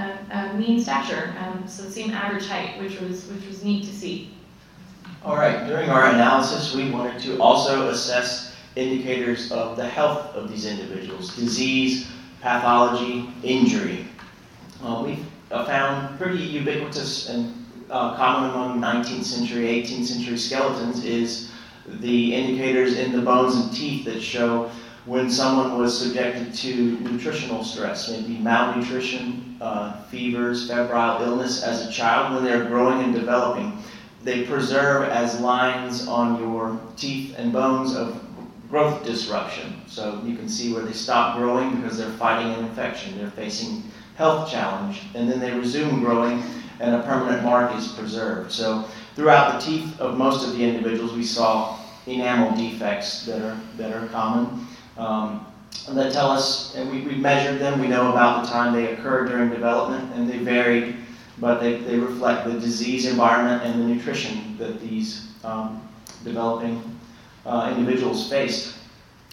mean 0.56 0.80
stature, 0.80 1.34
um, 1.40 1.66
so 1.66 1.82
the 1.82 1.90
same 1.90 2.12
average 2.12 2.46
height, 2.46 2.78
which 2.78 3.00
was 3.00 3.26
which 3.26 3.46
was 3.48 3.64
neat 3.64 3.84
to 3.86 3.92
see. 3.92 4.30
All 5.22 5.36
right. 5.36 5.66
During 5.66 5.90
our 5.90 6.06
analysis, 6.06 6.74
we 6.74 6.90
wanted 6.90 7.20
to 7.22 7.38
also 7.40 7.88
assess 7.90 8.56
indicators 8.74 9.52
of 9.52 9.76
the 9.76 9.86
health 9.86 10.34
of 10.34 10.48
these 10.48 10.64
individuals: 10.64 11.36
disease, 11.36 12.08
pathology, 12.40 13.28
injury. 13.42 14.06
Uh, 14.82 15.02
we 15.04 15.18
found 15.50 16.16
pretty 16.18 16.38
ubiquitous 16.38 17.28
and 17.28 17.54
uh, 17.90 18.16
common 18.16 18.50
among 18.50 18.80
19th 18.80 19.24
century, 19.24 19.66
18th 19.66 20.04
century 20.04 20.38
skeletons 20.38 21.04
is 21.04 21.50
the 22.00 22.34
indicators 22.34 22.96
in 22.96 23.12
the 23.12 23.20
bones 23.20 23.56
and 23.56 23.74
teeth 23.74 24.04
that 24.04 24.22
show 24.22 24.70
when 25.06 25.30
someone 25.30 25.76
was 25.76 25.98
subjected 25.98 26.54
to 26.54 26.98
nutritional 27.00 27.64
stress, 27.64 28.10
maybe 28.10 28.38
malnutrition, 28.38 29.56
uh, 29.60 30.00
fevers, 30.04 30.68
febrile 30.68 31.22
illness 31.22 31.62
as 31.62 31.86
a 31.86 31.90
child 31.90 32.34
when 32.34 32.44
they're 32.44 32.66
growing 32.66 33.02
and 33.02 33.14
developing. 33.14 33.76
They 34.22 34.44
preserve 34.44 35.08
as 35.08 35.40
lines 35.40 36.06
on 36.06 36.40
your 36.40 36.78
teeth 36.96 37.34
and 37.38 37.52
bones 37.52 37.96
of 37.96 38.22
growth 38.70 39.04
disruption. 39.04 39.80
So 39.86 40.22
you 40.24 40.36
can 40.36 40.48
see 40.48 40.72
where 40.72 40.82
they 40.82 40.92
stop 40.92 41.36
growing 41.36 41.74
because 41.76 41.98
they're 41.98 42.10
fighting 42.12 42.52
an 42.54 42.64
infection, 42.64 43.18
they're 43.18 43.30
facing 43.30 43.82
health 44.16 44.50
challenge, 44.50 45.02
and 45.14 45.30
then 45.30 45.40
they 45.40 45.52
resume 45.52 46.00
growing 46.00 46.42
and 46.80 46.94
a 46.94 47.02
permanent 47.02 47.42
mark 47.42 47.74
is 47.76 47.88
preserved. 47.88 48.50
So 48.50 48.86
throughout 49.14 49.60
the 49.60 49.66
teeth 49.66 50.00
of 50.00 50.16
most 50.16 50.46
of 50.46 50.56
the 50.56 50.64
individuals, 50.64 51.12
we 51.12 51.24
saw 51.24 51.78
enamel 52.06 52.56
defects 52.56 53.26
that 53.26 53.42
are, 53.42 53.60
that 53.76 53.92
are 53.92 54.06
common. 54.08 54.66
Um, 54.96 55.46
that 55.90 56.12
tell 56.12 56.30
us, 56.30 56.74
and 56.74 56.90
we, 56.90 57.02
we 57.02 57.14
measured 57.14 57.60
them, 57.60 57.80
we 57.80 57.88
know 57.88 58.10
about 58.10 58.44
the 58.44 58.50
time 58.50 58.72
they 58.72 58.92
occurred 58.92 59.28
during 59.28 59.50
development, 59.50 60.12
and 60.14 60.28
they 60.28 60.38
varied, 60.38 60.96
but 61.40 61.60
they, 61.60 61.78
they 61.78 61.98
reflect 61.98 62.46
the 62.46 62.58
disease 62.60 63.06
environment 63.06 63.62
and 63.64 63.80
the 63.80 63.94
nutrition 63.94 64.56
that 64.58 64.80
these 64.80 65.28
um, 65.42 65.82
developing 66.22 66.82
uh, 67.46 67.74
individuals 67.76 68.28
faced. 68.28 68.76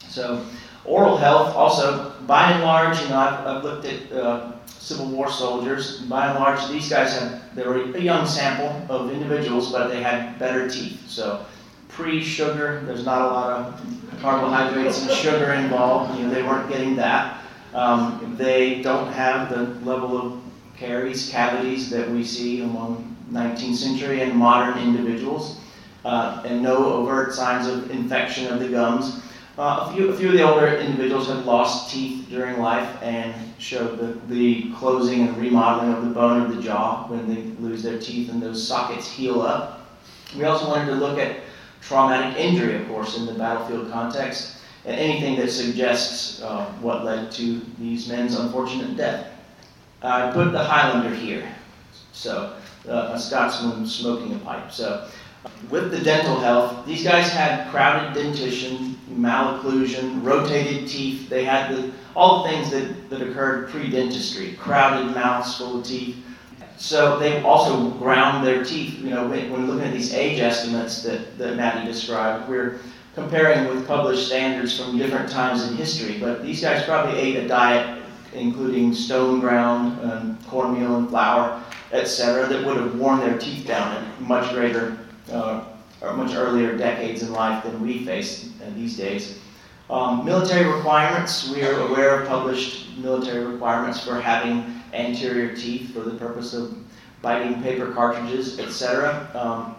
So, 0.08 0.46
oral 0.86 1.18
health 1.18 1.54
also, 1.54 2.14
by 2.26 2.52
and 2.52 2.64
large, 2.64 3.00
you 3.02 3.10
know, 3.10 3.18
I've, 3.18 3.46
I've 3.46 3.64
looked 3.64 3.86
at 3.86 4.12
uh, 4.14 4.52
Civil 4.66 5.08
War 5.08 5.30
soldiers. 5.30 6.02
By 6.02 6.28
and 6.28 6.40
large, 6.40 6.66
these 6.70 6.90
guys 6.90 7.20
had, 7.20 7.42
they 7.56 7.68
were 7.68 7.94
a 7.94 8.00
young 8.00 8.26
sample 8.26 8.86
of 8.90 9.12
individuals, 9.12 9.72
but 9.72 9.90
they 9.90 10.02
had 10.02 10.40
better 10.40 10.70
teeth. 10.70 11.10
So 11.10 11.46
pre-sugar, 11.90 12.84
there's 12.86 13.06
not 13.06 13.22
a 13.22 13.28
lot 13.28 13.50
of 13.52 14.22
carbohydrates 14.22 15.02
and 15.02 15.12
sugar 15.12 15.54
involved. 15.54 16.18
You 16.18 16.28
know, 16.28 16.34
they 16.34 16.44
weren't 16.44 16.70
getting 16.70 16.96
that. 16.96 17.42
Um, 17.74 18.36
they 18.38 18.82
don't 18.82 19.12
have 19.12 19.50
the 19.50 19.64
level 19.86 20.18
of 20.18 20.42
caries, 20.78 21.30
cavities 21.30 21.90
that 21.90 22.10
we 22.10 22.24
see 22.24 22.62
among 22.62 23.16
19th 23.32 23.76
century 23.76 24.22
and 24.22 24.34
modern 24.34 24.78
individuals, 24.82 25.60
uh, 26.06 26.44
and 26.46 26.62
no 26.62 26.94
overt 26.94 27.34
signs 27.34 27.68
of 27.68 27.90
infection 27.92 28.52
of 28.52 28.60
the 28.60 28.70
gums. 28.70 29.22
Uh, 29.58 29.88
a, 29.90 29.94
few, 29.94 30.10
a 30.10 30.16
few 30.16 30.28
of 30.28 30.34
the 30.34 30.44
older 30.44 30.68
individuals 30.68 31.28
have 31.28 31.46
lost 31.46 31.92
teeth 31.92 32.28
during 32.30 32.60
life 32.60 33.02
and 33.02 33.34
showed 33.58 33.98
the, 33.98 34.34
the 34.34 34.72
closing 34.74 35.28
and 35.28 35.36
remodeling 35.38 35.92
of 35.94 36.06
the 36.06 36.12
bone 36.12 36.44
of 36.44 36.56
the 36.56 36.62
jaw 36.62 37.08
when 37.08 37.28
they 37.28 37.42
lose 37.60 37.82
their 37.82 37.98
teeth 37.98 38.30
and 38.30 38.42
those 38.42 38.66
sockets 38.66 39.10
heal 39.10 39.42
up. 39.42 39.98
We 40.36 40.44
also 40.44 40.68
wanted 40.70 40.86
to 40.92 40.96
look 40.96 41.18
at 41.18 41.38
traumatic 41.82 42.38
injury, 42.38 42.76
of 42.76 42.88
course, 42.88 43.18
in 43.18 43.26
the 43.26 43.34
battlefield 43.34 43.92
context, 43.92 44.58
and 44.86 44.96
anything 44.96 45.38
that 45.38 45.50
suggests 45.50 46.42
uh, 46.44 46.66
what 46.82 47.04
led 47.04 47.32
to 47.32 47.62
these 47.80 48.08
men's 48.08 48.38
unfortunate 48.38 48.96
death. 48.96 49.37
I 50.02 50.32
put 50.32 50.52
the 50.52 50.64
Highlander 50.64 51.16
here, 51.16 51.48
so 52.12 52.56
uh, 52.88 53.12
a 53.14 53.20
Scotsman 53.20 53.86
smoking 53.86 54.36
a 54.36 54.40
pipe. 54.40 54.72
So 54.72 55.10
with 55.70 55.92
the 55.92 56.00
dental 56.00 56.40
health, 56.40 56.86
these 56.86 57.04
guys 57.04 57.30
had 57.32 57.70
crowded 57.72 58.14
dentition, 58.14 59.00
malocclusion, 59.12 60.24
rotated 60.24 60.88
teeth. 60.88 61.30
They 61.30 61.44
had 61.44 61.76
the, 61.76 61.92
all 62.16 62.44
the 62.44 62.50
things 62.50 62.72
that, 62.72 63.10
that 63.10 63.22
occurred 63.22 63.70
pre 63.70 63.90
dentistry 63.90 64.54
crowded 64.54 65.14
mouths 65.16 65.58
full 65.58 65.80
of 65.80 65.86
teeth. 65.86 66.18
So 66.78 67.18
they 67.18 67.42
also 67.42 67.90
ground 67.92 68.46
their 68.46 68.64
teeth. 68.64 69.00
You 69.00 69.10
know, 69.10 69.28
when, 69.28 69.52
when 69.52 69.68
looking 69.68 69.88
at 69.88 69.94
these 69.94 70.14
age 70.14 70.40
estimates 70.40 71.02
that, 71.04 71.38
that 71.40 71.56
Maddie 71.56 71.92
described, 71.92 72.48
we're 72.48 72.80
comparing 73.16 73.68
with 73.68 73.88
published 73.88 74.28
standards 74.28 74.80
from 74.80 74.96
different 74.96 75.30
times 75.30 75.68
in 75.68 75.76
history. 75.76 76.20
But 76.20 76.44
these 76.44 76.62
guys 76.62 76.86
probably 76.86 77.20
ate 77.20 77.36
a 77.38 77.48
diet 77.48 77.97
including 78.38 78.94
stone 78.94 79.40
ground, 79.40 80.00
and 80.02 80.46
cornmeal, 80.48 80.98
and 80.98 81.10
flour, 81.10 81.62
etc., 81.92 82.48
that 82.48 82.66
would 82.66 82.78
have 82.78 82.96
worn 83.00 83.20
their 83.20 83.38
teeth 83.38 83.66
down 83.66 83.96
at 83.96 84.22
much 84.22 84.54
greater 84.54 84.98
uh, 85.32 85.64
or 86.02 86.14
much 86.14 86.36
earlier 86.36 86.78
decades 86.78 87.24
in 87.24 87.34
life 87.34 87.64
than 87.64 87.82
we 87.82 88.06
face 88.06 88.52
these 88.76 88.98
days. 88.98 89.40
Um, 89.90 90.26
military 90.26 90.70
requirements, 90.72 91.50
we 91.50 91.64
are 91.64 91.88
aware 91.88 92.20
of 92.20 92.28
published 92.28 92.98
military 92.98 93.46
requirements 93.46 94.04
for 94.04 94.20
having 94.20 94.82
anterior 94.94 95.56
teeth 95.56 95.94
for 95.94 96.02
the 96.02 96.12
purpose 96.12 96.54
of 96.54 96.78
biting 97.22 97.62
paper 97.64 97.92
cartridges, 97.94 98.60
etc. 98.60 99.30
Um, 99.34 99.76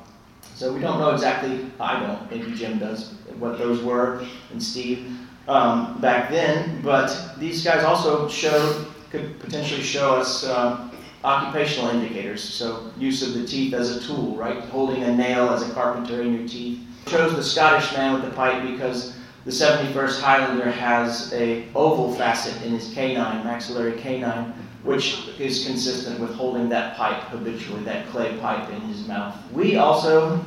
so 0.54 0.72
we 0.72 0.80
don't 0.80 0.98
know 0.98 1.10
exactly, 1.10 1.70
I 1.78 2.00
don't, 2.00 2.30
maybe 2.30 2.56
Jim 2.56 2.78
does, 2.78 3.14
what 3.38 3.58
those 3.58 3.82
were, 3.82 4.24
and 4.50 4.62
Steve, 4.62 5.17
um, 5.48 5.98
back 6.00 6.30
then, 6.30 6.80
but 6.82 7.34
these 7.38 7.64
guys 7.64 7.82
also 7.82 8.28
showed, 8.28 8.86
could 9.10 9.40
potentially 9.40 9.82
show 9.82 10.14
us 10.14 10.46
um, 10.46 10.92
occupational 11.24 11.90
indicators. 11.90 12.42
So 12.42 12.90
use 12.98 13.26
of 13.26 13.34
the 13.34 13.46
teeth 13.46 13.72
as 13.72 13.96
a 13.96 14.06
tool, 14.06 14.36
right? 14.36 14.60
Holding 14.64 15.02
a 15.02 15.16
nail 15.16 15.50
as 15.50 15.68
a 15.68 15.72
carpenter 15.72 16.22
in 16.22 16.34
your 16.34 16.46
teeth. 16.46 16.80
Chose 17.06 17.34
the 17.34 17.42
Scottish 17.42 17.92
man 17.94 18.12
with 18.12 18.24
the 18.24 18.30
pipe 18.30 18.62
because 18.70 19.16
the 19.46 19.50
71st 19.50 20.20
Highlander 20.20 20.70
has 20.70 21.32
a 21.32 21.64
oval 21.74 22.14
facet 22.14 22.62
in 22.62 22.72
his 22.72 22.92
canine, 22.92 23.42
maxillary 23.44 23.98
canine, 23.98 24.52
which 24.82 25.28
is 25.38 25.64
consistent 25.66 26.20
with 26.20 26.34
holding 26.34 26.68
that 26.68 26.96
pipe 26.96 27.22
habitually, 27.24 27.82
that 27.84 28.06
clay 28.08 28.36
pipe 28.38 28.68
in 28.70 28.80
his 28.82 29.08
mouth. 29.08 29.34
We 29.52 29.76
also 29.76 30.44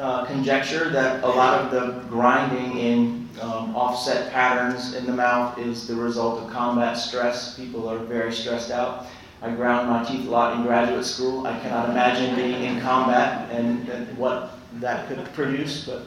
uh, 0.00 0.24
conjecture 0.24 0.88
that 0.90 1.22
a 1.22 1.26
lot 1.26 1.60
of 1.60 1.70
the 1.70 2.00
grinding 2.08 2.78
in 2.78 3.28
um, 3.42 3.76
offset 3.76 4.32
patterns 4.32 4.94
in 4.94 5.06
the 5.06 5.12
mouth 5.12 5.58
is 5.58 5.86
the 5.86 5.94
result 5.94 6.42
of 6.42 6.50
combat 6.50 6.96
stress. 6.96 7.54
People 7.54 7.88
are 7.88 7.98
very 7.98 8.32
stressed 8.32 8.70
out. 8.70 9.06
I 9.42 9.50
ground 9.50 9.88
my 9.88 10.04
teeth 10.04 10.26
a 10.26 10.30
lot 10.30 10.56
in 10.56 10.62
graduate 10.62 11.04
school. 11.04 11.46
I 11.46 11.58
cannot 11.60 11.90
imagine 11.90 12.34
being 12.34 12.64
in 12.64 12.80
combat 12.80 13.50
and, 13.50 13.88
and 13.88 14.18
what 14.18 14.58
that 14.74 15.08
could 15.08 15.24
produce. 15.32 15.86
But 15.86 16.02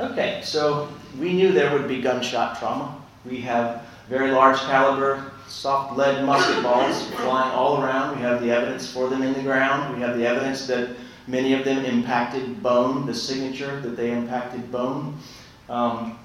okay, 0.00 0.40
so 0.44 0.88
we 1.18 1.32
knew 1.32 1.52
there 1.52 1.72
would 1.72 1.88
be 1.88 2.00
gunshot 2.00 2.58
trauma. 2.58 3.02
We 3.24 3.40
have 3.42 3.86
very 4.08 4.30
large 4.30 4.58
caliber 4.60 5.32
soft 5.48 5.96
lead 5.98 6.24
musket 6.24 6.62
balls 6.62 7.06
flying 7.10 7.52
all 7.52 7.82
around. 7.82 8.16
We 8.16 8.22
have 8.22 8.40
the 8.40 8.50
evidence 8.50 8.90
for 8.90 9.08
them 9.08 9.22
in 9.22 9.34
the 9.34 9.42
ground. 9.42 9.94
We 9.94 10.00
have 10.00 10.16
the 10.16 10.26
evidence 10.26 10.66
that 10.66 10.96
many 11.26 11.52
of 11.54 11.64
them 11.64 11.84
impacted 11.84 12.62
bone, 12.62 13.06
the 13.06 13.14
signature 13.14 13.80
that 13.80 13.96
they 13.96 14.10
impacted 14.10 14.70
bone. 14.70 15.16
Um, 15.68 16.18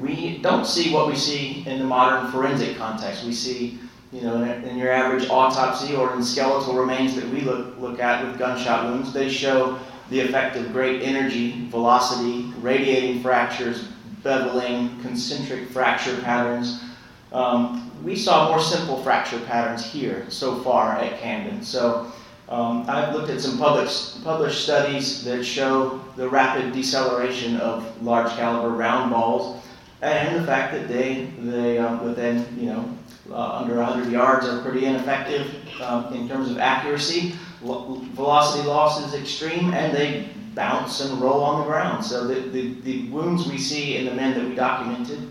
we 0.00 0.38
don't 0.38 0.66
see 0.66 0.92
what 0.92 1.06
we 1.06 1.16
see 1.16 1.64
in 1.66 1.78
the 1.78 1.84
modern 1.84 2.30
forensic 2.30 2.76
context. 2.76 3.24
We 3.24 3.32
see 3.32 3.78
you 4.12 4.20
know, 4.20 4.42
in 4.44 4.76
your 4.76 4.92
average 4.92 5.28
autopsy 5.30 5.96
or 5.96 6.14
in 6.14 6.22
skeletal 6.22 6.74
remains 6.74 7.14
that 7.16 7.26
we 7.30 7.40
look, 7.40 7.78
look 7.78 7.98
at 7.98 8.26
with 8.26 8.38
gunshot 8.38 8.90
wounds, 8.90 9.12
they 9.12 9.30
show 9.30 9.78
the 10.10 10.20
effect 10.20 10.56
of 10.56 10.70
great 10.72 11.02
energy, 11.02 11.66
velocity, 11.68 12.52
radiating 12.60 13.22
fractures, 13.22 13.88
beveling, 14.22 15.00
concentric 15.00 15.70
fracture 15.70 16.20
patterns. 16.20 16.84
Um, 17.32 17.90
we 18.04 18.14
saw 18.14 18.48
more 18.48 18.60
simple 18.60 19.02
fracture 19.02 19.40
patterns 19.40 19.84
here 19.84 20.26
so 20.28 20.56
far 20.62 20.98
at 20.98 21.18
Camden. 21.18 21.62
So 21.62 22.12
um, 22.52 22.84
I've 22.86 23.14
looked 23.14 23.30
at 23.30 23.40
some 23.40 23.56
published, 23.56 24.22
published 24.22 24.62
studies 24.62 25.24
that 25.24 25.42
show 25.42 26.02
the 26.16 26.28
rapid 26.28 26.74
deceleration 26.74 27.56
of 27.56 28.02
large 28.02 28.30
caliber 28.32 28.68
round 28.68 29.10
balls 29.10 29.64
and 30.02 30.36
the 30.36 30.46
fact 30.46 30.74
that 30.74 30.86
they, 30.86 31.32
they 31.38 31.78
um, 31.78 32.04
within, 32.04 32.46
you 32.58 32.66
know, 32.66 32.98
uh, 33.30 33.60
under 33.60 33.76
100 33.76 34.12
yards 34.12 34.46
are 34.46 34.60
pretty 34.60 34.84
ineffective 34.84 35.48
um, 35.80 36.12
in 36.12 36.28
terms 36.28 36.50
of 36.50 36.58
accuracy. 36.58 37.34
velocity 37.62 38.66
loss 38.68 39.02
is 39.06 39.18
extreme, 39.18 39.72
and 39.72 39.96
they 39.96 40.28
bounce 40.54 41.00
and 41.00 41.22
roll 41.22 41.42
on 41.42 41.60
the 41.60 41.64
ground. 41.64 42.04
So 42.04 42.26
the, 42.26 42.40
the, 42.50 42.74
the 42.82 43.08
wounds 43.08 43.48
we 43.48 43.56
see 43.56 43.96
in 43.96 44.04
the 44.04 44.12
men 44.12 44.36
that 44.36 44.46
we 44.46 44.54
documented 44.54 45.26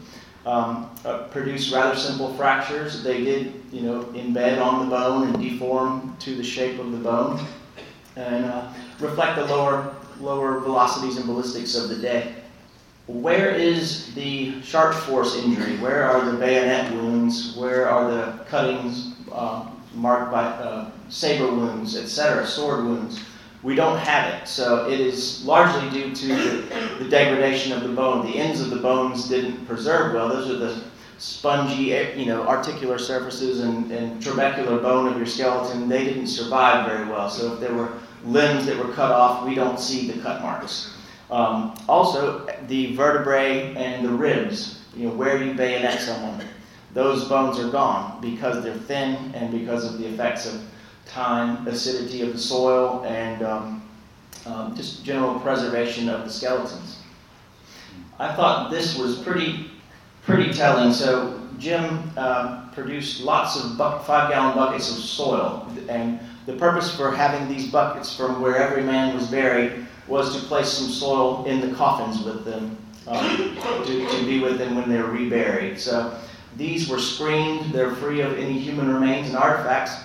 um, 0.45 0.89
uh, 1.05 1.23
produce 1.29 1.71
rather 1.71 1.95
simple 1.95 2.33
fractures. 2.33 3.03
They 3.03 3.23
did, 3.23 3.63
you 3.71 3.81
know, 3.81 4.03
embed 4.13 4.63
on 4.63 4.89
the 4.89 4.95
bone 4.95 5.27
and 5.27 5.41
deform 5.41 6.15
to 6.19 6.35
the 6.35 6.43
shape 6.43 6.79
of 6.79 6.91
the 6.91 6.97
bone, 6.97 7.45
and 8.15 8.45
uh, 8.45 8.73
reflect 8.99 9.37
the 9.37 9.45
lower 9.45 9.95
lower 10.19 10.59
velocities 10.59 11.17
and 11.17 11.25
ballistics 11.25 11.75
of 11.75 11.89
the 11.89 11.95
day. 11.95 12.35
Where 13.07 13.49
is 13.49 14.13
the 14.13 14.61
sharp 14.61 14.93
force 14.93 15.35
injury? 15.35 15.77
Where 15.77 16.03
are 16.03 16.23
the 16.31 16.37
bayonet 16.37 16.93
wounds? 16.93 17.55
Where 17.57 17.89
are 17.89 18.09
the 18.09 18.43
cuttings 18.45 19.15
uh, 19.31 19.69
marked 19.95 20.31
by 20.31 20.43
uh, 20.43 20.91
saber 21.09 21.47
wounds, 21.47 21.97
etc., 21.97 22.45
sword 22.45 22.85
wounds? 22.85 23.19
We 23.63 23.75
don't 23.75 23.97
have 23.97 24.33
it. 24.33 24.47
So 24.47 24.89
it 24.89 24.99
is 24.99 25.45
largely 25.45 25.89
due 25.91 26.15
to 26.15 26.27
the, 26.27 27.03
the, 27.03 27.09
degradation 27.09 27.71
of 27.71 27.83
the 27.83 27.89
bone. 27.89 28.25
The 28.25 28.37
ends 28.37 28.59
of 28.59 28.71
the 28.71 28.77
bones 28.77 29.29
didn't 29.29 29.65
preserve 29.67 30.13
well. 30.13 30.29
Those 30.29 30.49
are 30.49 30.57
the 30.57 30.81
spongy, 31.19 31.93
eh, 31.93 32.15
you 32.15 32.25
know, 32.25 32.47
articular 32.47 32.97
surfaces 32.97 33.59
and, 33.59 33.91
and 33.91 34.21
trabecular 34.21 34.81
bone 34.81 35.07
of 35.07 35.17
your 35.17 35.27
skeleton. 35.27 35.87
They 35.87 36.03
didn't 36.03 36.27
survive 36.27 36.87
very 36.87 37.07
well. 37.07 37.29
So 37.29 37.53
if 37.53 37.59
there 37.59 37.73
were 37.73 37.93
limbs 38.25 38.65
that 38.65 38.77
were 38.77 38.91
cut 38.93 39.11
off, 39.11 39.45
we 39.45 39.53
don't 39.53 39.79
see 39.79 40.09
the 40.09 40.19
cut 40.21 40.41
marks. 40.41 40.95
Um, 41.29 41.75
also, 41.87 42.47
the 42.67 42.95
vertebrae 42.95 43.75
and 43.75 44.03
the 44.03 44.11
ribs, 44.11 44.81
you 44.95 45.07
know, 45.07 45.13
where 45.13 45.41
you 45.41 45.53
bayonet 45.53 45.99
someone, 46.01 46.43
those 46.93 47.29
bones 47.29 47.57
are 47.59 47.69
gone 47.69 48.19
because 48.21 48.63
they're 48.63 48.73
thin 48.73 49.15
and 49.33 49.51
because 49.51 49.85
of 49.85 49.97
the 49.97 50.07
effects 50.07 50.45
of 50.45 50.61
time, 51.11 51.67
acidity 51.67 52.21
of 52.21 52.33
the 52.33 52.39
soil, 52.39 53.03
and 53.05 53.43
um, 53.43 53.89
um, 54.45 54.75
just 54.75 55.03
general 55.03 55.39
preservation 55.39 56.09
of 56.09 56.23
the 56.23 56.29
skeletons. 56.29 56.99
I 58.19 58.33
thought 58.33 58.71
this 58.71 58.97
was 58.97 59.19
pretty, 59.19 59.71
pretty 60.23 60.53
telling. 60.53 60.93
So 60.93 61.39
Jim 61.59 62.11
uh, 62.17 62.69
produced 62.71 63.21
lots 63.21 63.61
of 63.61 63.77
five-gallon 63.77 64.55
buckets 64.55 64.89
of 64.89 65.03
soil, 65.03 65.67
and 65.89 66.19
the 66.45 66.53
purpose 66.53 66.95
for 66.95 67.11
having 67.11 67.47
these 67.53 67.71
buckets 67.71 68.15
from 68.15 68.41
where 68.41 68.57
every 68.57 68.83
man 68.83 69.15
was 69.15 69.27
buried 69.27 69.85
was 70.07 70.35
to 70.35 70.41
place 70.47 70.69
some 70.69 70.89
soil 70.89 71.45
in 71.45 71.61
the 71.61 71.75
coffins 71.75 72.23
with 72.23 72.43
them, 72.45 72.77
um, 73.07 73.55
to, 73.85 74.09
to 74.09 74.25
be 74.25 74.39
with 74.39 74.57
them 74.57 74.75
when 74.75 74.89
they're 74.89 75.05
reburied. 75.05 75.79
So 75.79 76.17
these 76.57 76.89
were 76.89 76.99
screened, 76.99 77.71
they're 77.73 77.95
free 77.95 78.21
of 78.21 78.37
any 78.37 78.57
human 78.59 78.93
remains 78.93 79.27
and 79.27 79.37
artifacts. 79.37 80.03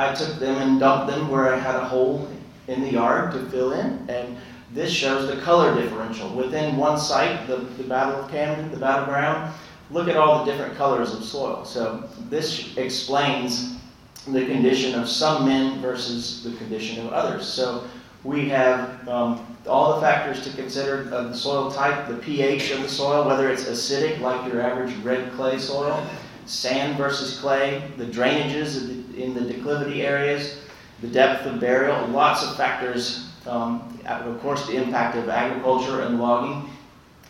I 0.00 0.14
took 0.14 0.38
them 0.38 0.56
and 0.56 0.80
dumped 0.80 1.12
them 1.12 1.28
where 1.28 1.52
I 1.54 1.58
had 1.58 1.76
a 1.76 1.84
hole 1.84 2.26
in 2.68 2.80
the 2.80 2.90
yard 2.90 3.32
to 3.32 3.50
fill 3.50 3.72
in, 3.72 4.08
and 4.08 4.36
this 4.72 4.90
shows 4.90 5.28
the 5.28 5.42
color 5.42 5.74
differential. 5.74 6.30
Within 6.30 6.78
one 6.78 6.98
site, 6.98 7.46
the, 7.46 7.56
the 7.56 7.84
Battle 7.84 8.24
of 8.24 8.30
Camden, 8.30 8.70
the 8.70 8.78
battleground, 8.78 9.52
look 9.90 10.08
at 10.08 10.16
all 10.16 10.42
the 10.42 10.50
different 10.50 10.74
colors 10.76 11.12
of 11.12 11.22
soil. 11.22 11.66
So 11.66 12.08
this 12.30 12.76
explains 12.78 13.76
the 14.26 14.46
condition 14.46 14.98
of 14.98 15.06
some 15.06 15.44
men 15.44 15.82
versus 15.82 16.44
the 16.44 16.56
condition 16.56 17.06
of 17.06 17.12
others. 17.12 17.46
So 17.46 17.84
we 18.24 18.48
have 18.48 19.06
um, 19.06 19.56
all 19.66 19.96
the 19.96 20.00
factors 20.00 20.42
to 20.44 20.56
consider 20.56 21.10
of 21.12 21.28
the 21.28 21.34
soil 21.34 21.70
type, 21.70 22.08
the 22.08 22.16
pH 22.16 22.70
of 22.70 22.80
the 22.82 22.88
soil, 22.88 23.26
whether 23.26 23.50
it's 23.50 23.64
acidic 23.64 24.20
like 24.20 24.50
your 24.50 24.62
average 24.62 24.96
red 25.02 25.30
clay 25.32 25.58
soil, 25.58 26.06
sand 26.46 26.96
versus 26.96 27.38
clay, 27.38 27.82
the 27.98 28.06
drainages 28.06 28.99
in 29.16 29.34
the 29.34 29.40
declivity 29.40 30.02
areas, 30.02 30.60
the 31.00 31.08
depth 31.08 31.46
of 31.46 31.60
burial, 31.60 32.06
lots 32.08 32.44
of 32.44 32.56
factors. 32.56 33.30
Um, 33.46 33.98
of 34.06 34.40
course, 34.40 34.66
the 34.66 34.76
impact 34.76 35.16
of 35.16 35.28
agriculture 35.28 36.02
and 36.02 36.20
logging 36.20 36.68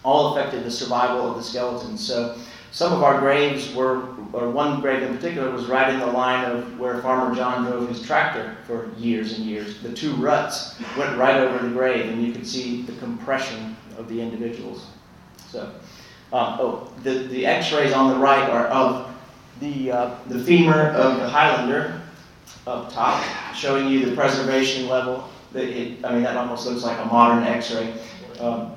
all 0.03 0.37
affected 0.37 0.65
the 0.65 0.71
survival 0.71 1.31
of 1.31 1.37
the 1.37 1.43
skeletons. 1.43 2.05
So 2.05 2.37
some 2.73 2.93
of 2.93 3.03
our 3.03 3.19
graves 3.21 3.75
were, 3.75 4.15
or 4.33 4.51
one 4.51 4.81
grave 4.81 5.03
in 5.03 5.15
particular 5.15 5.51
was 5.51 5.67
right 5.67 5.93
in 5.93 6.01
the 6.01 6.07
line 6.07 6.45
of 6.45 6.79
where 6.79 7.01
Farmer 7.03 7.35
John 7.35 7.65
drove 7.65 7.89
his 7.89 8.03
tractor 8.03 8.57
for 8.67 8.91
years 8.97 9.37
and 9.37 9.45
years. 9.45 9.83
The 9.83 9.93
two 9.93 10.15
ruts 10.15 10.81
went 10.97 11.17
right 11.19 11.37
over 11.37 11.67
the 11.67 11.73
grave, 11.73 12.07
and 12.07 12.25
you 12.25 12.33
could 12.33 12.47
see 12.47 12.83
the 12.83 12.93
compression 12.95 13.77
of 13.99 14.09
the 14.09 14.21
individuals. 14.21 14.87
So, 15.49 15.73
um, 16.33 16.59
oh, 16.61 16.93
the, 17.03 17.25
the 17.25 17.45
x-rays 17.45 17.93
on 17.93 18.11
the 18.11 18.19
right 18.19 18.49
are 18.49 18.69
of 18.69 19.10
the, 19.61 19.93
uh, 19.93 20.19
the 20.27 20.43
femur 20.43 20.89
of 20.89 21.19
the 21.19 21.29
Highlander 21.29 22.01
up 22.67 22.93
top, 22.93 23.25
showing 23.55 23.89
you 23.89 24.07
the 24.07 24.17
preservation 24.17 24.89
level. 24.89 25.29
It, 25.55 26.05
I 26.05 26.13
mean, 26.13 26.23
that 26.23 26.37
almost 26.37 26.67
looks 26.67 26.83
like 26.83 26.99
a 26.99 27.05
modern 27.05 27.45
x-ray. 27.45 27.95
Um, 28.41 28.73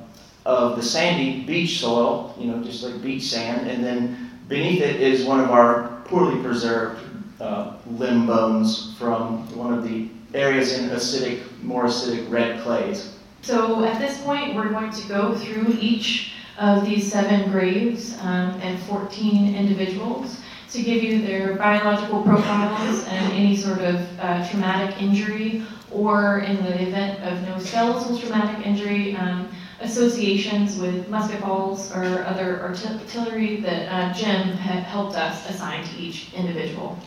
of 0.45 0.75
the 0.75 0.83
sandy 0.83 1.43
beach 1.43 1.79
soil, 1.79 2.35
you 2.37 2.47
know, 2.47 2.61
just 2.63 2.83
like 2.83 3.01
beach 3.01 3.23
sand, 3.23 3.69
and 3.69 3.81
then 3.83 4.29
beneath 4.49 4.81
it 4.81 4.99
is 4.99 5.25
one 5.25 5.39
of 5.39 5.51
our 5.51 6.01
poorly 6.05 6.41
preserved 6.41 7.01
uh, 7.39 7.77
limb 7.91 8.27
bones 8.27 8.93
from 8.97 9.47
one 9.55 9.73
of 9.73 9.87
the 9.87 10.09
areas 10.33 10.77
in 10.77 10.89
acidic, 10.89 11.41
more 11.61 11.85
acidic 11.85 12.29
red 12.29 12.61
clays. 12.61 13.17
So 13.41 13.85
at 13.85 13.99
this 13.99 14.21
point, 14.21 14.55
we're 14.55 14.69
going 14.69 14.91
to 14.91 15.07
go 15.07 15.35
through 15.35 15.77
each 15.79 16.33
of 16.57 16.85
these 16.85 17.11
seven 17.11 17.49
graves 17.51 18.17
um, 18.19 18.59
and 18.61 18.79
14 18.83 19.55
individuals 19.55 20.39
to 20.73 20.81
give 20.81 21.03
you 21.03 21.21
their 21.21 21.53
biological 21.55 22.23
profiles 22.23 23.05
and 23.05 23.31
any 23.33 23.55
sort 23.55 23.79
of 23.79 23.95
uh, 24.19 24.49
traumatic 24.49 24.99
injury, 24.99 25.63
or 25.91 26.39
in 26.39 26.57
the 26.63 26.81
event 26.81 27.23
of 27.23 27.39
no 27.47 27.59
skeletal 27.59 28.17
traumatic 28.17 28.65
injury, 28.65 29.15
um, 29.15 29.47
associations 29.81 30.79
with 30.79 31.07
musket 31.09 31.41
balls 31.41 31.91
or 31.95 32.23
other 32.23 32.61
artillery 32.61 33.57
that 33.57 33.87
uh, 33.91 34.13
Jim 34.13 34.53
had 34.53 34.83
helped 34.83 35.15
us 35.15 35.47
assign 35.49 35.83
to 35.83 35.97
each 35.99 36.33
individual. 36.33 36.97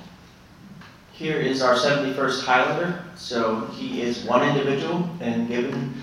here 1.12 1.38
is 1.38 1.62
our 1.62 1.74
71st 1.74 2.44
Highlander. 2.44 3.02
So 3.16 3.66
he 3.68 4.02
is 4.02 4.24
one 4.24 4.46
individual 4.46 5.08
and 5.20 5.48
given 5.48 5.94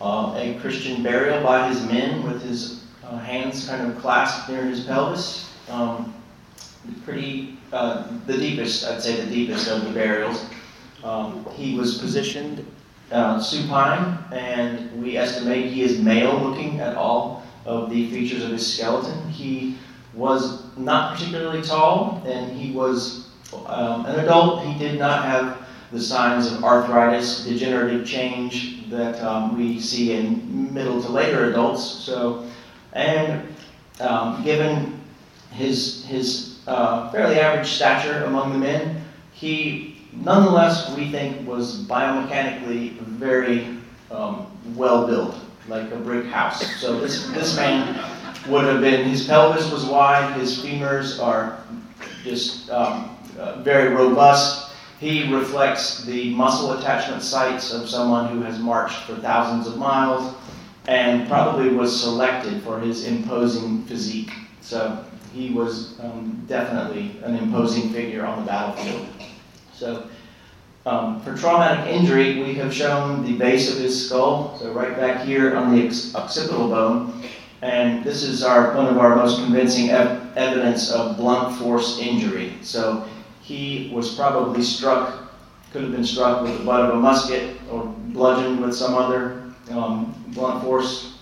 uh, 0.00 0.34
a 0.36 0.58
Christian 0.60 1.02
burial 1.02 1.44
by 1.44 1.68
his 1.68 1.84
men 1.84 2.24
with 2.24 2.42
his 2.42 2.84
uh, 3.04 3.18
hands 3.18 3.68
kind 3.68 3.86
of 3.86 3.98
clasped 3.98 4.48
near 4.48 4.64
his 4.64 4.84
pelvis. 4.84 5.52
Um, 5.68 6.14
pretty, 7.04 7.58
uh, 7.72 8.08
the 8.26 8.36
deepest, 8.36 8.86
I'd 8.86 9.02
say 9.02 9.20
the 9.24 9.30
deepest 9.30 9.68
of 9.68 9.84
the 9.84 9.90
burials. 9.90 10.44
Um, 11.04 11.46
he 11.54 11.76
was 11.76 11.98
positioned 11.98 12.66
uh, 13.10 13.40
supine, 13.40 14.18
and 14.32 15.00
we 15.00 15.16
estimate 15.16 15.72
he 15.72 15.82
is 15.82 16.00
male 16.00 16.38
looking 16.38 16.80
at 16.80 16.96
all 16.96 17.42
of 17.64 17.90
the 17.90 18.10
features 18.10 18.44
of 18.44 18.50
his 18.50 18.74
skeleton. 18.74 19.28
He 19.30 19.76
was 20.14 20.64
not 20.76 21.14
particularly 21.14 21.62
tall, 21.62 22.22
and 22.26 22.58
he 22.58 22.72
was 22.72 23.28
um, 23.66 24.06
an 24.06 24.20
adult. 24.20 24.64
He 24.64 24.78
did 24.78 24.98
not 24.98 25.24
have 25.24 25.66
the 25.92 26.00
signs 26.00 26.50
of 26.52 26.64
arthritis, 26.64 27.44
degenerative 27.44 28.06
change 28.06 28.88
that 28.90 29.22
um, 29.22 29.56
we 29.56 29.80
see 29.80 30.12
in 30.12 30.74
middle 30.74 31.00
to 31.02 31.08
later 31.08 31.50
adults. 31.50 31.82
So, 31.82 32.46
and 32.92 33.54
um, 34.00 34.44
given 34.44 35.00
his 35.50 36.04
his 36.04 36.47
uh, 36.68 37.10
fairly 37.10 37.40
average 37.40 37.68
stature 37.68 38.24
among 38.24 38.52
the 38.52 38.58
men, 38.58 39.02
he 39.32 39.96
nonetheless 40.12 40.94
we 40.96 41.10
think 41.10 41.46
was 41.46 41.84
biomechanically 41.86 42.98
very 43.00 43.76
um, 44.10 44.46
well 44.74 45.06
built, 45.06 45.36
like 45.68 45.90
a 45.92 45.96
brick 45.96 46.26
house. 46.26 46.64
So 46.76 47.00
this 47.00 47.26
this 47.30 47.56
man 47.56 47.98
would 48.48 48.64
have 48.64 48.80
been 48.80 49.04
his 49.08 49.26
pelvis 49.26 49.70
was 49.70 49.84
wide, 49.84 50.38
his 50.38 50.58
femurs 50.58 51.22
are 51.22 51.60
just 52.22 52.70
um, 52.70 53.16
uh, 53.38 53.62
very 53.62 53.94
robust 53.94 54.68
he 54.98 55.32
reflects 55.32 56.04
the 56.04 56.34
muscle 56.34 56.72
attachment 56.72 57.22
sites 57.22 57.72
of 57.72 57.88
someone 57.88 58.28
who 58.28 58.42
has 58.42 58.58
marched 58.58 58.98
for 59.04 59.14
thousands 59.16 59.68
of 59.68 59.76
miles 59.76 60.34
and 60.88 61.28
probably 61.28 61.68
was 61.68 62.00
selected 62.00 62.62
for 62.62 62.80
his 62.80 63.06
imposing 63.06 63.84
physique. 63.84 64.32
So 64.60 65.04
he 65.32 65.50
was 65.50 65.98
um, 66.00 66.44
definitely 66.46 67.16
an 67.22 67.36
imposing 67.36 67.90
figure 67.90 68.24
on 68.24 68.40
the 68.40 68.46
battlefield. 68.46 69.06
So 69.72 70.08
um, 70.86 71.20
for 71.20 71.36
traumatic 71.36 71.94
injury, 71.94 72.42
we 72.42 72.54
have 72.54 72.72
shown 72.72 73.24
the 73.24 73.36
base 73.36 73.70
of 73.70 73.78
his 73.78 74.06
skull, 74.06 74.56
so 74.58 74.72
right 74.72 74.96
back 74.96 75.24
here 75.24 75.56
on 75.56 75.74
the 75.74 75.86
occipital 76.14 76.68
bone. 76.68 77.22
And 77.60 78.04
this 78.04 78.22
is 78.22 78.42
our, 78.42 78.74
one 78.74 78.86
of 78.86 78.98
our 78.98 79.16
most 79.16 79.42
convincing 79.42 79.90
ev- 79.90 80.36
evidence 80.36 80.90
of 80.90 81.16
blunt 81.16 81.58
force 81.58 81.98
injury. 81.98 82.54
So 82.62 83.06
he 83.42 83.90
was 83.92 84.14
probably 84.14 84.62
struck, 84.62 85.34
could 85.72 85.82
have 85.82 85.92
been 85.92 86.04
struck 86.04 86.42
with 86.42 86.56
the 86.56 86.64
butt 86.64 86.88
of 86.88 86.96
a 86.96 87.00
musket 87.00 87.56
or 87.70 87.84
bludgeoned 88.06 88.60
with 88.60 88.74
some 88.74 88.94
other 88.94 89.52
um, 89.70 90.14
blunt 90.28 90.62
force. 90.62 91.18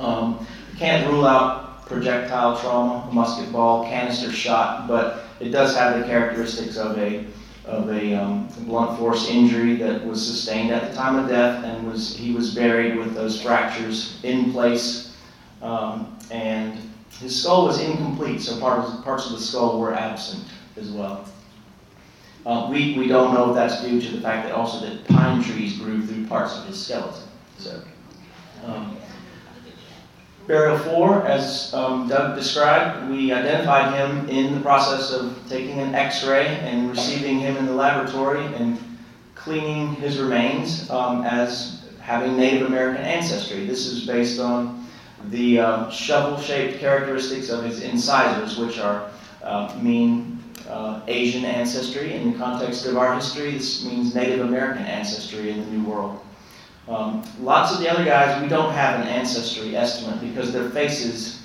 Um, 0.00 0.44
can't 0.76 1.08
rule 1.08 1.26
out 1.26 1.63
projectile 1.86 2.58
trauma, 2.58 3.08
musket 3.12 3.52
ball, 3.52 3.84
canister 3.84 4.32
shot, 4.32 4.88
but 4.88 5.24
it 5.40 5.50
does 5.50 5.76
have 5.76 5.98
the 5.98 6.06
characteristics 6.06 6.76
of 6.76 6.98
a 6.98 7.26
of 7.66 7.88
a 7.88 8.14
um, 8.14 8.46
blunt 8.66 8.98
force 8.98 9.30
injury 9.30 9.76
that 9.76 10.04
was 10.04 10.24
sustained 10.24 10.70
at 10.70 10.90
the 10.90 10.94
time 10.94 11.16
of 11.16 11.28
death, 11.28 11.64
and 11.64 11.90
was 11.90 12.14
he 12.16 12.32
was 12.32 12.54
buried 12.54 12.96
with 12.96 13.14
those 13.14 13.40
fractures 13.40 14.20
in 14.22 14.52
place, 14.52 15.16
um, 15.62 16.18
and 16.30 16.78
his 17.20 17.40
skull 17.40 17.64
was 17.64 17.80
incomplete, 17.80 18.40
so 18.40 18.60
parts 18.60 18.90
parts 19.02 19.26
of 19.26 19.32
the 19.32 19.40
skull 19.40 19.80
were 19.80 19.94
absent 19.94 20.44
as 20.76 20.90
well. 20.90 21.26
Uh, 22.46 22.68
we, 22.70 22.98
we 22.98 23.06
don't 23.06 23.32
know 23.32 23.48
if 23.48 23.54
that's 23.54 23.82
due 23.82 23.98
to 23.98 24.10
the 24.10 24.20
fact 24.20 24.46
that 24.46 24.54
also 24.54 24.86
that 24.86 25.02
pine 25.08 25.42
trees 25.42 25.78
grew 25.78 26.06
through 26.06 26.26
parts 26.26 26.58
of 26.58 26.66
his 26.66 26.84
skeleton. 26.84 27.26
So, 27.56 27.82
um, 28.66 28.98
burial 30.46 30.78
four, 30.78 31.26
as 31.26 31.72
um, 31.74 32.08
Doug 32.08 32.36
described, 32.36 33.10
we 33.10 33.32
identified 33.32 33.94
him 33.94 34.28
in 34.28 34.54
the 34.54 34.60
process 34.60 35.12
of 35.12 35.38
taking 35.48 35.80
an 35.80 35.94
X-ray 35.94 36.46
and 36.46 36.90
receiving 36.90 37.38
him 37.38 37.56
in 37.56 37.66
the 37.66 37.72
laboratory 37.72 38.44
and 38.54 38.78
cleaning 39.34 39.94
his 39.96 40.18
remains 40.18 40.90
um, 40.90 41.22
as 41.22 41.84
having 42.00 42.36
Native 42.36 42.66
American 42.66 43.02
ancestry. 43.04 43.66
This 43.66 43.86
is 43.86 44.06
based 44.06 44.38
on 44.38 44.86
the 45.30 45.60
uh, 45.60 45.90
shovel-shaped 45.90 46.78
characteristics 46.78 47.48
of 47.48 47.64
his 47.64 47.82
incisors, 47.82 48.58
which 48.58 48.78
are 48.78 49.10
uh, 49.42 49.74
mean 49.80 50.42
uh, 50.68 51.00
Asian 51.06 51.44
ancestry. 51.44 52.14
In 52.14 52.32
the 52.32 52.38
context 52.38 52.86
of 52.86 52.96
our 52.96 53.14
history, 53.14 53.52
this 53.52 53.84
means 53.84 54.14
Native 54.14 54.40
American 54.40 54.84
ancestry 54.84 55.50
in 55.50 55.60
the 55.60 55.66
New 55.66 55.88
World. 55.88 56.23
Um, 56.88 57.22
lots 57.40 57.72
of 57.72 57.80
the 57.80 57.90
other 57.90 58.04
guys, 58.04 58.42
we 58.42 58.48
don't 58.48 58.72
have 58.72 59.00
an 59.00 59.08
ancestry 59.08 59.74
estimate 59.74 60.20
because 60.20 60.52
their 60.52 60.68
faces 60.70 61.42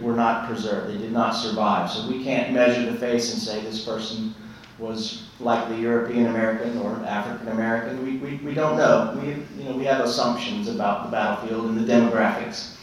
were 0.00 0.14
not 0.14 0.48
preserved. 0.48 0.92
They 0.92 0.98
did 0.98 1.12
not 1.12 1.32
survive. 1.32 1.90
So 1.90 2.08
we 2.08 2.24
can't 2.24 2.52
measure 2.52 2.90
the 2.90 2.98
face 2.98 3.32
and 3.32 3.40
say 3.40 3.60
this 3.60 3.84
person 3.84 4.34
was 4.78 5.28
likely 5.38 5.80
European 5.80 6.26
American 6.26 6.78
or 6.78 6.92
African 7.04 7.48
American. 7.48 8.04
We, 8.04 8.16
we, 8.16 8.36
we 8.38 8.54
don't 8.54 8.76
know. 8.76 9.18
We, 9.22 9.28
you 9.62 9.68
know. 9.68 9.76
we 9.76 9.84
have 9.84 10.00
assumptions 10.00 10.68
about 10.68 11.04
the 11.04 11.12
battlefield 11.12 11.66
and 11.66 11.78
the 11.78 11.92
demographics. 11.92 12.74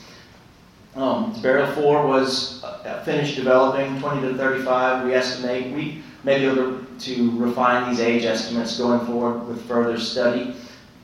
Um, 0.95 1.39
burial 1.41 1.71
four 1.73 2.07
was 2.07 2.63
uh, 2.63 3.03
finished 3.03 3.35
developing 3.35 3.99
20 3.99 4.21
to 4.21 4.37
35. 4.37 5.05
We 5.05 5.13
estimate 5.13 5.73
we 5.75 6.01
may 6.23 6.39
be 6.39 6.45
able 6.45 6.79
to 6.99 7.39
refine 7.39 7.89
these 7.89 7.99
age 7.99 8.25
estimates 8.25 8.77
going 8.77 9.05
forward 9.05 9.47
with 9.47 9.65
further 9.67 9.99
study. 9.99 10.55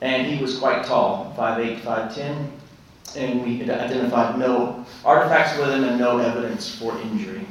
And 0.06 0.24
he 0.24 0.40
was 0.40 0.56
quite 0.56 0.84
tall, 0.84 1.34
5'8, 1.36 1.80
5'10, 1.80 2.48
and 3.16 3.42
we 3.42 3.60
identified 3.68 4.38
no 4.38 4.86
artifacts 5.04 5.58
with 5.58 5.68
him 5.70 5.82
and 5.82 5.98
no 5.98 6.18
evidence 6.18 6.72
for 6.78 6.96
injury. 7.00 7.44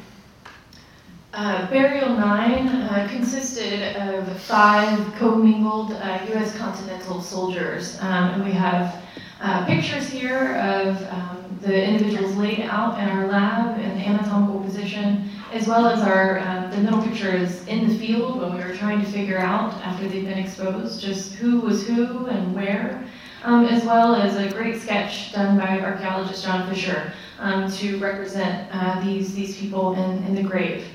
Uh, 1.34 1.70
burial 1.70 2.08
9 2.08 2.68
uh, 2.70 3.08
consisted 3.12 3.98
of 3.98 4.41
five 4.44 4.98
commingled 5.15 5.91
uh, 5.91 6.26
U.S. 6.30 6.58
Continental 6.58 7.22
soldiers, 7.22 8.00
um, 8.00 8.30
and 8.36 8.46
we 8.46 8.54
have 8.54 9.04
uh, 9.41 9.65
pictures 9.65 10.08
here 10.08 10.56
of 10.56 10.96
um, 11.12 11.60
the 11.60 11.86
individuals 11.86 12.38
laid 12.38 12.62
out 12.62 12.98
in 12.98 13.10
our 13.10 13.28
lab 13.28 13.78
in 13.80 13.91
anatomical 13.98 14.62
position, 14.62 15.30
as 15.56 15.70
well 15.70 15.88
as 15.88 16.02
our 16.02 16.39
um, 16.39 16.70
the 16.70 16.78
middle 16.78 17.02
picture 17.02 17.34
is 17.34 17.65
in 17.68 17.88
the 17.88 17.98
field 17.98 18.41
when 18.41 18.54
we 18.54 18.62
were 18.62 18.76
trying 18.76 19.00
to 19.00 19.10
figure 19.10 19.39
out 19.39 19.74
after 19.76 20.06
they've 20.06 20.26
been 20.26 20.38
exposed 20.38 21.00
just 21.00 21.34
who 21.36 21.62
was 21.62 21.88
who 21.88 22.26
and 22.28 22.54
where, 22.54 23.08
um, 23.44 23.65
as 23.65 23.86
well 23.86 24.15
as 24.15 24.36
a 24.36 24.54
great 24.54 24.82
sketch 24.82 25.32
done 25.32 25.58
by 25.58 25.80
archaeologist 25.80 26.44
John 26.44 26.70
Fisher 26.70 27.13
um, 27.39 27.72
to 27.72 27.98
represent 28.00 28.68
uh, 28.74 29.00
these 29.02 29.34
these 29.34 29.58
people 29.58 29.94
in, 29.94 30.26
in 30.26 30.36
the 30.36 30.44
grave. 30.44 30.86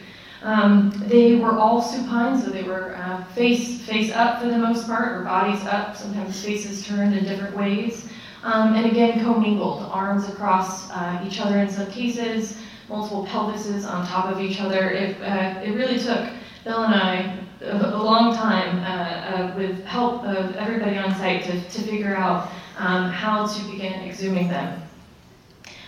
Um, 0.42 0.92
they 1.06 1.36
were 1.36 1.58
all 1.58 1.80
supine, 1.80 2.38
so 2.38 2.50
they 2.50 2.62
were 2.62 2.94
uh, 2.96 3.24
face 3.32 3.80
face 3.80 4.12
up 4.12 4.42
for 4.42 4.48
the 4.48 4.58
most 4.58 4.86
part, 4.86 5.12
or 5.12 5.24
bodies 5.24 5.64
up. 5.64 5.96
Sometimes 5.96 6.44
faces 6.44 6.86
turned 6.86 7.16
in 7.16 7.24
different 7.24 7.56
ways. 7.56 8.10
Um, 8.42 8.74
and 8.74 8.86
again, 8.86 9.22
commingled, 9.24 9.82
arms 9.90 10.28
across 10.28 10.90
uh, 10.90 11.22
each 11.26 11.40
other 11.40 11.58
in 11.58 11.70
some 11.70 11.90
cases, 11.90 12.56
multiple 12.90 13.24
pelvises 13.26 13.88
on 13.88 14.06
top 14.06 14.26
of 14.26 14.40
each 14.40 14.60
other. 14.60 14.90
It, 14.90 15.20
uh, 15.22 15.60
it 15.62 15.70
really 15.70 15.98
took 15.98 16.28
Bill 16.64 16.82
and 16.82 16.94
I 16.94 17.38
a, 17.62 17.96
a 17.96 18.02
long 18.02 18.34
time 18.34 18.78
uh, 18.80 19.52
uh 19.52 19.54
with 19.56 19.84
help 19.84 20.24
of 20.24 20.56
everybody 20.56 20.98
on 20.98 21.14
site 21.14 21.44
to, 21.44 21.52
to 21.52 21.82
figure 21.82 22.16
out 22.16 22.50
um, 22.76 23.10
how 23.10 23.46
to 23.46 23.64
begin 23.70 23.92
exhuming 23.92 24.48
them. 24.48 24.82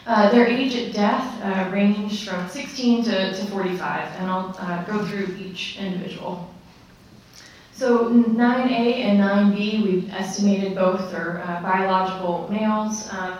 Uh, 0.07 0.31
their 0.31 0.47
age 0.47 0.75
at 0.75 0.93
death 0.93 1.43
uh, 1.43 1.71
ranged 1.71 2.29
from 2.29 2.49
16 2.49 3.05
to, 3.05 3.37
to 3.37 3.47
45, 3.47 4.21
and 4.21 4.31
I'll 4.31 4.85
go 4.85 5.05
through 5.07 5.37
each 5.39 5.79
individual. 5.79 6.53
So 7.75 8.11
9A 8.11 9.01
and 9.01 9.19
9B, 9.19 9.83
we've 9.83 10.13
estimated 10.13 10.75
both 10.75 11.15
are 11.15 11.41
uh, 11.41 11.63
biological 11.63 12.47
males. 12.51 13.09
Uh, 13.11 13.39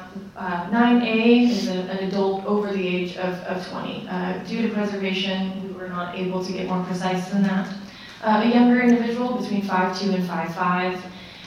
9A 0.71 1.51
is 1.51 1.69
a, 1.69 1.73
an 1.73 2.09
adult 2.09 2.45
over 2.47 2.73
the 2.73 2.87
age 2.87 3.19
of, 3.19 3.35
of 3.41 3.69
20. 3.69 4.09
Uh, 4.09 4.39
due 4.45 4.63
to 4.63 4.73
preservation, 4.73 5.63
we 5.63 5.75
were 5.75 5.89
not 5.89 6.17
able 6.17 6.43
to 6.43 6.51
get 6.51 6.67
more 6.67 6.83
precise 6.85 7.29
than 7.29 7.43
that. 7.43 7.69
Uh, 8.23 8.43
a 8.45 8.49
younger 8.49 8.81
individual 8.81 9.37
between 9.37 9.63
5'2 9.63 10.15
and 10.15 10.25
5'5. 10.25 11.01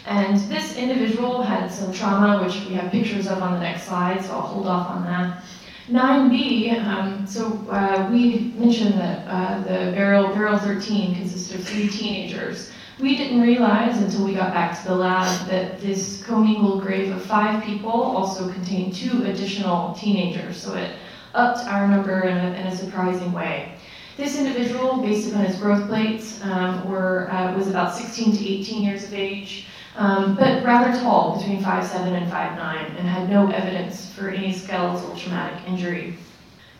And 0.05 0.39
this 0.41 0.77
individual 0.77 1.41
had 1.41 1.71
some 1.71 1.91
trauma, 1.91 2.43
which 2.45 2.65
we 2.67 2.75
have 2.75 2.91
pictures 2.91 3.27
of 3.27 3.41
on 3.41 3.53
the 3.53 3.59
next 3.61 3.87
slide, 3.87 4.23
so 4.23 4.33
I'll 4.33 4.41
hold 4.41 4.67
off 4.67 4.91
on 4.91 5.03
that. 5.05 5.43
9B, 5.89 6.83
um, 6.85 7.25
so 7.25 7.45
uh, 7.69 8.07
we 8.11 8.53
mentioned 8.57 8.93
that 8.93 9.27
uh, 9.27 9.59
the 9.61 9.91
burial, 9.91 10.27
burial 10.33 10.59
13 10.59 11.15
consists 11.15 11.53
of 11.53 11.63
three 11.63 11.89
teenagers. 11.89 12.71
We 12.99 13.17
didn't 13.17 13.41
realize 13.41 14.01
until 14.01 14.25
we 14.25 14.33
got 14.33 14.53
back 14.53 14.81
to 14.81 14.87
the 14.87 14.95
lab 14.95 15.47
that 15.49 15.81
this 15.81 16.23
commingled 16.23 16.81
grave 16.81 17.13
of 17.13 17.21
five 17.23 17.61
people 17.61 17.91
also 17.91 18.49
contained 18.49 18.93
two 18.93 19.25
additional 19.25 19.93
teenagers, 19.95 20.55
so 20.55 20.75
it 20.75 20.95
upped 21.33 21.67
our 21.67 21.89
number 21.89 22.21
in 22.21 22.37
a, 22.37 22.53
in 22.53 22.67
a 22.67 22.75
surprising 22.75 23.33
way. 23.33 23.73
This 24.15 24.37
individual, 24.37 25.01
based 25.01 25.29
upon 25.29 25.43
his 25.43 25.57
growth 25.57 25.89
plates, 25.89 26.41
um, 26.43 26.89
were, 26.89 27.29
uh, 27.31 27.53
was 27.53 27.67
about 27.67 27.93
16 27.93 28.37
to 28.37 28.49
18 28.49 28.81
years 28.81 29.03
of 29.03 29.13
age, 29.13 29.67
um, 29.97 30.35
but 30.35 30.63
rather 30.63 30.97
tall, 30.97 31.37
between 31.37 31.61
5'7 31.61 31.95
and 32.13 32.31
5'9, 32.31 32.97
and 32.97 33.07
had 33.07 33.29
no 33.29 33.51
evidence 33.51 34.13
for 34.13 34.29
any 34.29 34.53
skeletal 34.53 35.13
traumatic 35.17 35.67
injury. 35.67 36.15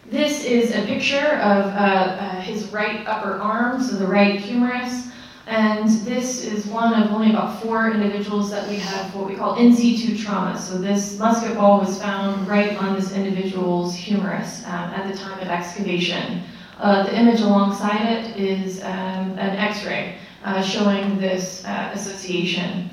This 0.05 0.45
is 0.45 0.73
a 0.73 0.85
picture 0.85 1.17
of 1.41 1.65
uh, 1.65 1.77
uh, 1.77 2.41
his 2.41 2.71
right 2.71 3.05
upper 3.05 3.33
arm, 3.33 3.83
so 3.83 3.97
the 3.97 4.07
right 4.07 4.39
humerus, 4.39 5.09
and 5.47 5.87
this 6.05 6.43
is 6.43 6.65
one 6.65 6.93
of 6.93 7.11
only 7.11 7.29
about 7.29 7.61
four 7.61 7.91
individuals 7.91 8.49
that 8.49 8.67
we 8.67 8.77
have 8.77 9.13
what 9.13 9.27
we 9.27 9.35
call 9.35 9.55
in 9.55 9.75
situ 9.75 10.17
trauma. 10.17 10.57
So 10.57 10.77
this 10.77 11.19
musket 11.19 11.55
ball 11.55 11.79
was 11.79 12.01
found 12.01 12.47
right 12.47 12.75
on 12.77 12.95
this 12.95 13.11
individual's 13.11 13.93
humerus 13.93 14.65
um, 14.65 14.91
at 14.93 15.11
the 15.11 15.17
time 15.17 15.39
of 15.39 15.47
excavation. 15.47 16.43
Uh, 16.79 17.03
the 17.03 17.17
image 17.17 17.41
alongside 17.41 18.01
it 18.01 18.37
is 18.37 18.81
um, 18.83 19.37
an 19.37 19.55
x-ray 19.55 20.15
uh, 20.43 20.61
showing 20.61 21.19
this 21.19 21.63
uh, 21.65 21.91
association. 21.93 22.89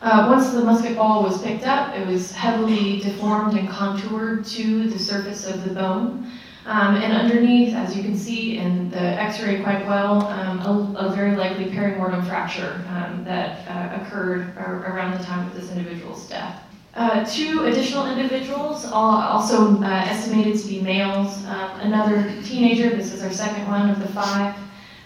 Uh, 0.00 0.26
once 0.30 0.52
the 0.52 0.62
musket 0.62 0.96
ball 0.96 1.22
was 1.22 1.42
picked 1.42 1.66
up, 1.66 1.94
it 1.94 2.06
was 2.06 2.30
heavily 2.30 3.00
deformed 3.00 3.58
and 3.58 3.68
contoured 3.68 4.44
to 4.44 4.88
the 4.88 4.98
surface 4.98 5.46
of 5.46 5.64
the 5.64 5.74
bone. 5.74 6.30
Um, 6.66 6.96
and 6.96 7.12
underneath, 7.12 7.74
as 7.76 7.96
you 7.96 8.02
can 8.02 8.18
see 8.18 8.58
in 8.58 8.90
the 8.90 8.98
x-ray 9.00 9.62
quite 9.62 9.86
well, 9.86 10.26
um, 10.26 10.58
a, 10.96 11.06
a, 11.06 11.14
very 11.14 11.36
likely 11.36 11.66
perimortem 11.66 12.26
fracture 12.26 12.84
um, 12.88 13.22
that 13.22 13.68
uh, 13.68 14.02
occurred 14.02 14.52
around 14.58 15.16
the 15.16 15.22
time 15.24 15.46
of 15.46 15.54
this 15.54 15.70
individual's 15.70 16.28
death. 16.28 16.60
Uh, 16.94 17.24
two 17.24 17.66
additional 17.66 18.06
individuals, 18.06 18.84
also 18.86 19.80
uh, 19.80 19.86
estimated 20.08 20.58
to 20.60 20.66
be 20.66 20.80
males. 20.80 21.44
Um, 21.44 21.80
another 21.82 22.34
teenager, 22.42 22.90
this 22.90 23.12
is 23.12 23.22
our 23.22 23.30
second 23.30 23.68
one 23.68 23.88
of 23.88 24.00
the 24.00 24.08
five, 24.08 24.56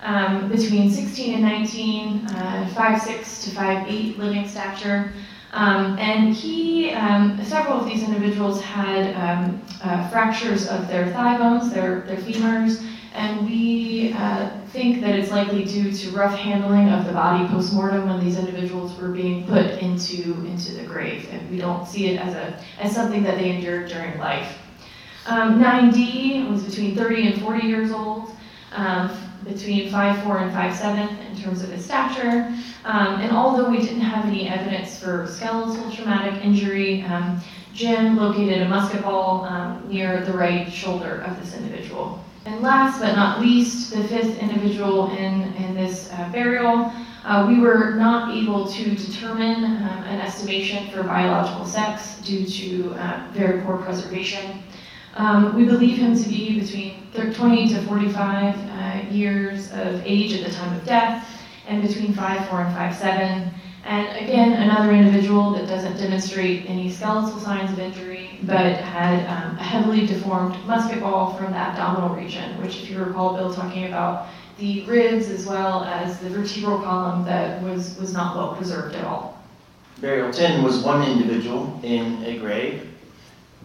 um, 0.01 0.49
between 0.49 0.91
16 0.91 1.35
and 1.35 1.43
19, 1.43 2.27
uh, 2.29 2.71
5'6 2.75 3.45
to 3.45 3.51
5'8 3.51 4.17
living 4.17 4.49
stature. 4.49 5.13
Um, 5.53 5.99
and 5.99 6.33
he, 6.33 6.93
um, 6.93 7.43
several 7.45 7.81
of 7.81 7.87
these 7.87 8.05
individuals 8.05 8.63
had 8.63 9.15
um, 9.17 9.61
uh, 9.83 10.09
fractures 10.09 10.69
of 10.69 10.87
their 10.87 11.13
thigh 11.13 11.39
bones, 11.39 11.73
their, 11.73 12.03
their 12.03 12.19
femurs, 12.19 12.87
and 13.13 13.45
we 13.45 14.13
uh, 14.13 14.51
think 14.69 15.01
that 15.01 15.19
it's 15.19 15.33
likely 15.33 15.65
due 15.65 15.93
to 15.93 16.11
rough 16.13 16.39
handling 16.39 16.91
of 16.91 17.05
the 17.05 17.13
body 17.13 17.49
post-mortem 17.49 18.09
when 18.09 18.25
these 18.25 18.39
individuals 18.39 18.97
were 19.01 19.09
being 19.09 19.45
put 19.47 19.67
into, 19.79 20.35
into 20.47 20.73
the 20.75 20.85
grave. 20.85 21.29
And 21.33 21.51
we 21.51 21.59
don't 21.59 21.87
see 21.89 22.07
it 22.11 22.21
as, 22.21 22.35
a, 22.35 22.61
as 22.79 22.95
something 22.95 23.25
that 23.25 23.37
they 23.37 23.51
endured 23.51 23.89
during 23.91 24.17
life. 24.19 24.59
Um, 25.27 25.61
9D 25.61 26.49
was 26.49 26.63
between 26.63 26.95
30 26.95 27.33
and 27.33 27.43
40 27.43 27.67
years 27.67 27.91
old, 27.91 28.31
um, 28.73 29.11
between 29.45 29.91
5'4 29.91 30.43
and 30.43 30.53
5'7 30.53 31.31
in 31.31 31.37
terms 31.41 31.63
of 31.63 31.71
his 31.71 31.85
stature. 31.85 32.53
Um, 32.85 33.21
and 33.21 33.33
although 33.33 33.71
we 33.71 33.79
didn't 33.79 34.01
have 34.01 34.27
any 34.27 34.49
evidence 34.49 34.99
for 34.99 35.27
skeletal 35.27 35.91
traumatic 35.91 36.45
injury, 36.45 37.03
um, 37.03 37.41
Jim 37.75 38.17
located 38.17 38.63
a 38.63 38.69
musket 38.69 39.03
ball 39.03 39.45
um, 39.45 39.87
near 39.89 40.25
the 40.25 40.33
right 40.33 40.71
shoulder 40.71 41.23
of 41.27 41.41
this 41.41 41.57
individual. 41.57 42.23
And 42.47 42.63
last 42.63 43.01
but 43.01 43.15
not 43.15 43.41
least, 43.41 43.93
the 43.93 44.03
fifth 44.05 44.39
individual 44.39 45.11
in, 45.11 45.53
in 45.55 45.75
this 45.75 46.11
uh, 46.13 46.29
burial, 46.33 46.91
uh, 47.25 47.45
we 47.47 47.61
were 47.61 47.95
not 47.97 48.35
able 48.35 48.67
to 48.67 48.95
determine 48.95 49.65
um, 49.65 50.05
an 50.05 50.21
estimation 50.21 50.89
for 50.89 51.03
biological 51.03 51.67
sex 51.67 52.19
due 52.21 52.47
to 52.47 52.95
uh, 52.95 53.29
very 53.33 53.61
poor 53.61 53.77
preservation. 53.77 54.63
Um, 55.15 55.57
we 55.57 55.65
believe 55.65 55.99
him 55.99 56.17
to 56.17 56.29
be 56.29 56.61
between 56.61 57.07
20 57.13 57.69
to 57.71 57.83
45 57.83 58.55
uh, 58.57 59.11
years 59.11 59.73
of 59.73 60.03
age 60.05 60.33
at 60.35 60.47
the 60.47 60.53
time 60.53 60.77
of 60.77 60.85
death 60.85 61.29
and 61.67 61.83
between 61.83 62.13
5'4 62.15 62.67
and 62.67 62.95
5'7. 62.95 63.53
And 63.85 64.25
again, 64.25 64.53
another 64.53 64.93
individual 64.93 65.53
that 65.53 65.67
doesn't 65.67 65.97
demonstrate 65.97 66.69
any 66.69 66.91
skeletal 66.91 67.41
signs 67.41 67.73
of 67.73 67.79
injury, 67.79 68.39
but 68.43 68.77
had 68.77 69.27
um, 69.27 69.57
a 69.57 69.63
heavily 69.63 70.07
deformed 70.07 70.55
musket 70.67 71.01
ball 71.01 71.35
from 71.35 71.53
the 71.53 71.57
abdominal 71.57 72.15
region, 72.15 72.61
which, 72.61 72.83
if 72.83 72.91
you 72.91 73.03
recall 73.03 73.37
Bill 73.37 73.53
talking 73.53 73.87
about 73.87 74.29
the 74.59 74.85
ribs 74.85 75.29
as 75.31 75.47
well 75.47 75.85
as 75.85 76.19
the 76.21 76.29
vertebral 76.29 76.81
column 76.81 77.25
that 77.25 77.63
was, 77.63 77.99
was 77.99 78.13
not 78.13 78.37
well 78.37 78.55
preserved 78.55 78.95
at 78.95 79.05
all. 79.05 79.43
Burial 80.01 80.31
10 80.31 80.63
was 80.63 80.83
one 80.85 81.03
individual 81.11 81.81
in 81.83 82.23
a 82.25 82.39
grave, 82.39 82.90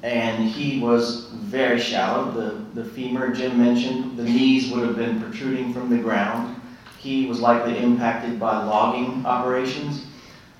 and 0.05 0.47
he 0.47 0.79
was 0.79 1.25
very 1.31 1.79
shallow. 1.79 2.29
The, 2.29 2.79
the 2.79 2.87
femur, 2.87 3.33
Jim 3.33 3.57
mentioned, 3.57 4.15
the 4.17 4.23
knees 4.23 4.71
would 4.71 4.85
have 4.85 4.95
been 4.95 5.19
protruding 5.19 5.73
from 5.73 5.89
the 5.89 5.97
ground. 5.97 6.61
He 6.99 7.25
was 7.25 7.41
likely 7.41 7.79
impacted 7.79 8.39
by 8.39 8.63
logging 8.63 9.25
operations. 9.25 10.05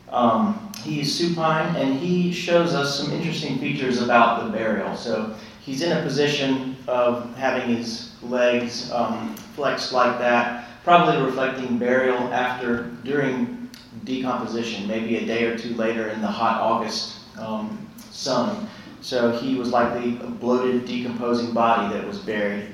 Um, 0.10 0.74
he 0.84 1.02
is 1.02 1.16
supine, 1.16 1.76
and 1.76 2.00
he 2.00 2.32
shows 2.32 2.74
us 2.74 3.00
some 3.00 3.12
interesting 3.12 3.60
features 3.60 4.02
about 4.02 4.44
the 4.44 4.52
burial. 4.52 4.96
So 4.96 5.36
he's 5.62 5.84
in 5.84 5.96
a 5.96 6.02
position 6.02 6.76
of 6.88 7.36
having 7.36 7.76
his 7.76 8.16
legs 8.24 8.92
um, 8.92 9.36
flexed 9.56 9.92
like 9.92 10.18
that, 10.18 10.68
probably 10.84 11.24
reflecting 11.24 11.78
burial 11.78 12.18
after 12.34 12.86
during 13.04 13.70
decomposition, 14.06 14.88
maybe 14.88 15.18
a 15.18 15.26
day 15.26 15.46
or 15.46 15.56
two 15.56 15.76
later 15.76 16.08
in 16.08 16.22
the 16.22 16.28
hot 16.28 16.62
August 16.62 17.18
um, 17.38 17.88
sun. 18.10 18.68
So 19.06 19.32
he 19.38 19.54
was 19.54 19.70
likely 19.70 20.18
a 20.18 20.28
bloated, 20.32 20.88
decomposing 20.88 21.54
body 21.54 21.94
that 21.94 22.08
was 22.08 22.18
buried. 22.18 22.70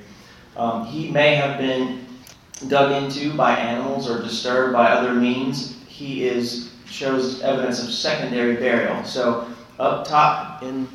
Um, 0.56 0.86
he 0.86 1.12
may 1.12 1.36
have 1.36 1.58
been 1.58 2.06
dug 2.70 3.04
into 3.04 3.34
by 3.34 3.54
animals 3.58 4.10
or 4.10 4.22
disturbed 4.22 4.72
by 4.72 4.91
other 4.91 5.13
means, 5.13 5.76
he 5.88 6.26
is 6.26 6.72
shows 6.86 7.41
evidence 7.41 7.84
of 7.84 7.91
secondary 7.91 8.56
burial. 8.56 9.04
So 9.04 9.46
up 9.78 10.08
top 10.08 10.63
in 10.63 10.88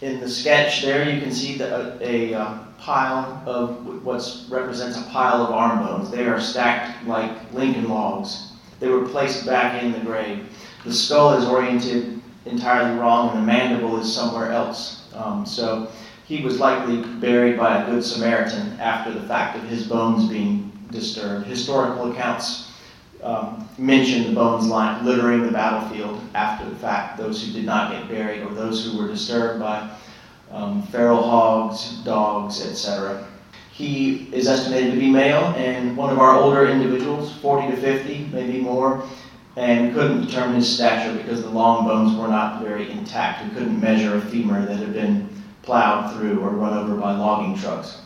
in 0.00 0.20
the 0.20 0.28
sketch 0.28 0.80
there, 0.80 1.06
you 1.06 1.20
can 1.20 1.32
see 1.32 1.58
the, 1.58 1.98
a, 2.00 2.32
a 2.32 2.34
uh, 2.40 2.58
pile 2.78 3.42
of 3.44 4.02
what 4.02 4.22
represents 4.48 4.96
a 4.96 5.02
pile 5.10 5.42
of 5.42 5.50
arm 5.50 5.80
bones. 5.84 6.10
They 6.10 6.24
are 6.26 6.40
stacked 6.40 7.06
like 7.06 7.52
Lincoln 7.52 7.90
logs. 7.90 8.52
They 8.80 8.88
were 8.88 9.06
placed 9.06 9.44
back 9.44 9.82
in 9.82 9.92
the 9.92 10.00
grave. 10.00 10.48
The 10.86 10.94
skull 10.94 11.34
is 11.34 11.44
oriented 11.44 12.15
entirely 12.46 12.98
wrong, 12.98 13.30
and 13.30 13.38
the 13.38 13.46
mandible 13.46 13.98
is 13.98 14.12
somewhere 14.12 14.52
else. 14.52 15.08
Um, 15.14 15.44
so 15.46 15.90
he 16.26 16.42
was 16.42 16.58
likely 16.58 17.02
buried 17.20 17.56
by 17.56 17.82
a 17.82 17.90
good 17.90 18.04
Samaritan 18.04 18.78
after 18.80 19.12
the 19.12 19.26
fact 19.26 19.56
of 19.56 19.64
his 19.64 19.86
bones 19.86 20.28
being 20.28 20.72
disturbed. 20.90 21.46
Historical 21.46 22.12
accounts 22.12 22.72
um, 23.22 23.68
mention 23.78 24.24
the 24.24 24.32
bones 24.32 24.66
lying, 24.66 25.04
littering 25.04 25.44
the 25.44 25.52
battlefield 25.52 26.20
after 26.34 26.68
the 26.68 26.76
fact, 26.76 27.18
those 27.18 27.44
who 27.44 27.52
did 27.52 27.64
not 27.64 27.92
get 27.92 28.08
buried 28.08 28.42
or 28.42 28.52
those 28.54 28.84
who 28.84 28.98
were 28.98 29.08
disturbed 29.08 29.60
by 29.60 29.90
um, 30.50 30.82
feral 30.88 31.22
hogs, 31.22 31.98
dogs, 32.04 32.64
etc. 32.64 33.26
He 33.72 34.28
is 34.32 34.48
estimated 34.48 34.94
to 34.94 34.98
be 34.98 35.10
male 35.10 35.54
and 35.56 35.96
one 35.96 36.10
of 36.10 36.18
our 36.18 36.34
older 36.34 36.66
individuals, 36.68 37.36
40 37.38 37.72
to 37.72 37.76
50, 37.76 38.30
maybe 38.32 38.60
more, 38.60 39.06
and 39.56 39.94
couldn't 39.94 40.26
determine 40.26 40.56
his 40.56 40.72
stature 40.72 41.16
because 41.16 41.42
the 41.42 41.48
long 41.48 41.86
bones 41.86 42.16
were 42.18 42.28
not 42.28 42.62
very 42.62 42.90
intact. 42.90 43.42
We 43.42 43.50
couldn't 43.50 43.80
measure 43.80 44.16
a 44.16 44.20
femur 44.20 44.64
that 44.66 44.76
had 44.76 44.92
been 44.92 45.28
plowed 45.62 46.14
through 46.14 46.40
or 46.40 46.50
run 46.50 46.76
over 46.76 46.94
by 46.94 47.12
logging 47.16 47.56
trucks. 47.56 48.02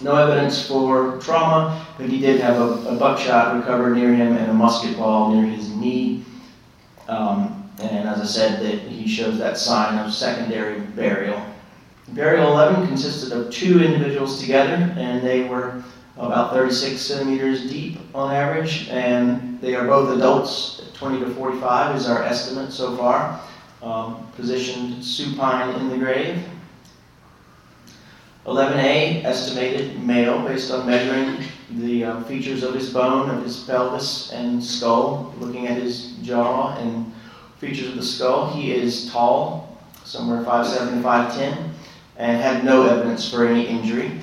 No 0.00 0.14
evidence 0.16 0.66
for 0.66 1.18
trauma, 1.18 1.86
but 1.96 2.08
he 2.08 2.20
did 2.20 2.40
have 2.40 2.60
a, 2.60 2.88
a 2.90 2.96
buckshot 2.96 3.56
recovered 3.56 3.94
near 3.94 4.12
him 4.14 4.36
and 4.36 4.50
a 4.50 4.54
musket 4.54 4.96
ball 4.96 5.34
near 5.34 5.46
his 5.46 5.70
knee. 5.70 6.24
Um, 7.08 7.70
and 7.80 8.08
as 8.08 8.20
I 8.20 8.24
said, 8.24 8.62
that 8.62 8.88
he 8.88 9.08
shows 9.08 9.38
that 9.38 9.56
sign 9.56 9.98
of 9.98 10.12
secondary 10.12 10.80
burial. 10.80 11.40
Burial 12.08 12.48
11 12.52 12.88
consisted 12.88 13.32
of 13.32 13.50
two 13.50 13.82
individuals 13.82 14.40
together, 14.40 14.94
and 14.96 15.22
they 15.22 15.48
were 15.48 15.82
about 16.16 16.52
36 16.52 17.00
centimeters 17.00 17.68
deep 17.68 17.98
on 18.14 18.32
average, 18.32 18.88
and 18.88 19.60
they 19.60 19.74
are 19.74 19.86
both 19.86 20.16
adults. 20.16 20.82
20 20.94 21.20
to 21.20 21.34
45 21.34 21.96
is 21.96 22.08
our 22.08 22.22
estimate 22.22 22.72
so 22.72 22.96
far. 22.96 23.40
Um, 23.82 24.26
positioned 24.36 25.04
supine 25.04 25.74
in 25.80 25.88
the 25.88 25.98
grave. 25.98 26.42
11A, 28.46 29.24
estimated 29.24 30.00
male 30.02 30.40
based 30.46 30.70
on 30.70 30.86
measuring 30.86 31.44
the 31.70 32.04
uh, 32.04 32.22
features 32.24 32.62
of 32.62 32.74
his 32.74 32.92
bone, 32.92 33.30
of 33.30 33.42
his 33.42 33.64
pelvis 33.64 34.32
and 34.32 34.62
skull, 34.62 35.34
looking 35.38 35.66
at 35.66 35.78
his 35.78 36.12
jaw 36.22 36.76
and 36.76 37.12
features 37.58 37.88
of 37.88 37.96
the 37.96 38.02
skull. 38.02 38.52
He 38.52 38.72
is 38.72 39.10
tall, 39.10 39.78
somewhere 40.04 40.44
5'7 40.44 40.90
to 40.90 41.08
5'10, 41.08 41.70
and 42.16 42.40
had 42.40 42.64
no 42.64 42.86
evidence 42.86 43.30
for 43.30 43.46
any 43.46 43.66
injury. 43.66 44.20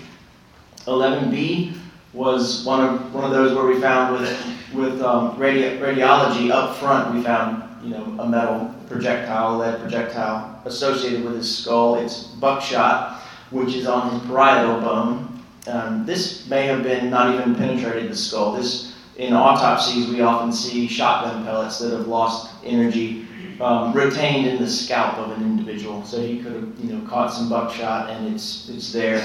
11B 0.85 1.80
was 2.13 2.65
one 2.65 2.81
of, 2.83 3.13
one 3.13 3.23
of 3.23 3.31
those 3.31 3.55
where 3.55 3.65
we 3.65 3.79
found 3.79 4.13
with, 4.13 4.29
with 4.73 5.01
um, 5.01 5.37
radi- 5.37 5.79
radiology 5.79 6.51
up 6.51 6.75
front, 6.75 7.15
we 7.15 7.23
found 7.23 7.63
you 7.83 7.91
know, 7.91 8.03
a 8.19 8.27
metal 8.27 8.73
projectile, 8.87 9.57
lead 9.57 9.79
projectile 9.79 10.61
associated 10.65 11.23
with 11.23 11.35
his 11.35 11.57
skull. 11.57 11.95
It's 11.95 12.23
buckshot 12.23 13.21
which 13.51 13.75
is 13.75 13.85
on 13.85 14.11
his 14.11 14.29
parietal 14.29 14.79
bone. 14.79 15.43
Um, 15.67 16.05
this 16.05 16.47
may 16.49 16.65
have 16.65 16.83
been 16.83 17.09
not 17.09 17.35
even 17.35 17.55
penetrated 17.55 18.09
the 18.09 18.15
skull. 18.15 18.53
This 18.53 18.95
in 19.17 19.33
autopsies 19.33 20.07
we 20.07 20.21
often 20.21 20.51
see 20.51 20.87
shotgun 20.87 21.43
pellets 21.43 21.79
that 21.79 21.91
have 21.91 22.07
lost 22.07 22.53
energy 22.63 23.27
um, 23.59 23.93
retained 23.93 24.47
in 24.47 24.57
the 24.59 24.67
scalp 24.67 25.17
of 25.17 25.37
an 25.37 25.43
individual. 25.43 26.03
So 26.03 26.19
he 26.19 26.41
could 26.41 26.53
have 26.53 26.79
you 26.79 26.93
know 26.93 27.07
caught 27.07 27.31
some 27.31 27.49
buckshot 27.49 28.09
and 28.09 28.33
it's 28.33 28.69
it's 28.69 28.91
there. 28.91 29.21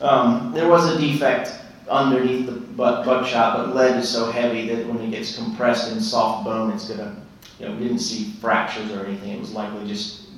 Um, 0.00 0.52
there 0.54 0.68
was 0.68 0.94
a 0.94 1.00
defect 1.00 1.50
underneath 1.88 2.46
the 2.46 2.52
butt, 2.52 3.04
buckshot, 3.04 3.56
but 3.56 3.74
lead 3.74 3.96
is 3.98 4.08
so 4.08 4.30
heavy 4.30 4.68
that 4.68 4.86
when 4.86 5.00
it 5.00 5.10
gets 5.10 5.36
compressed 5.36 5.92
in 5.92 6.00
soft 6.00 6.44
bone, 6.44 6.72
it's 6.72 6.88
gonna 6.88 7.16
you 7.58 7.66
know 7.66 7.74
we 7.74 7.84
didn't 7.84 8.00
see 8.00 8.32
fractures 8.40 8.90
or 8.92 9.04
anything. 9.06 9.32
It 9.32 9.40
was 9.40 9.52
likely 9.52 9.86
just 9.86 10.28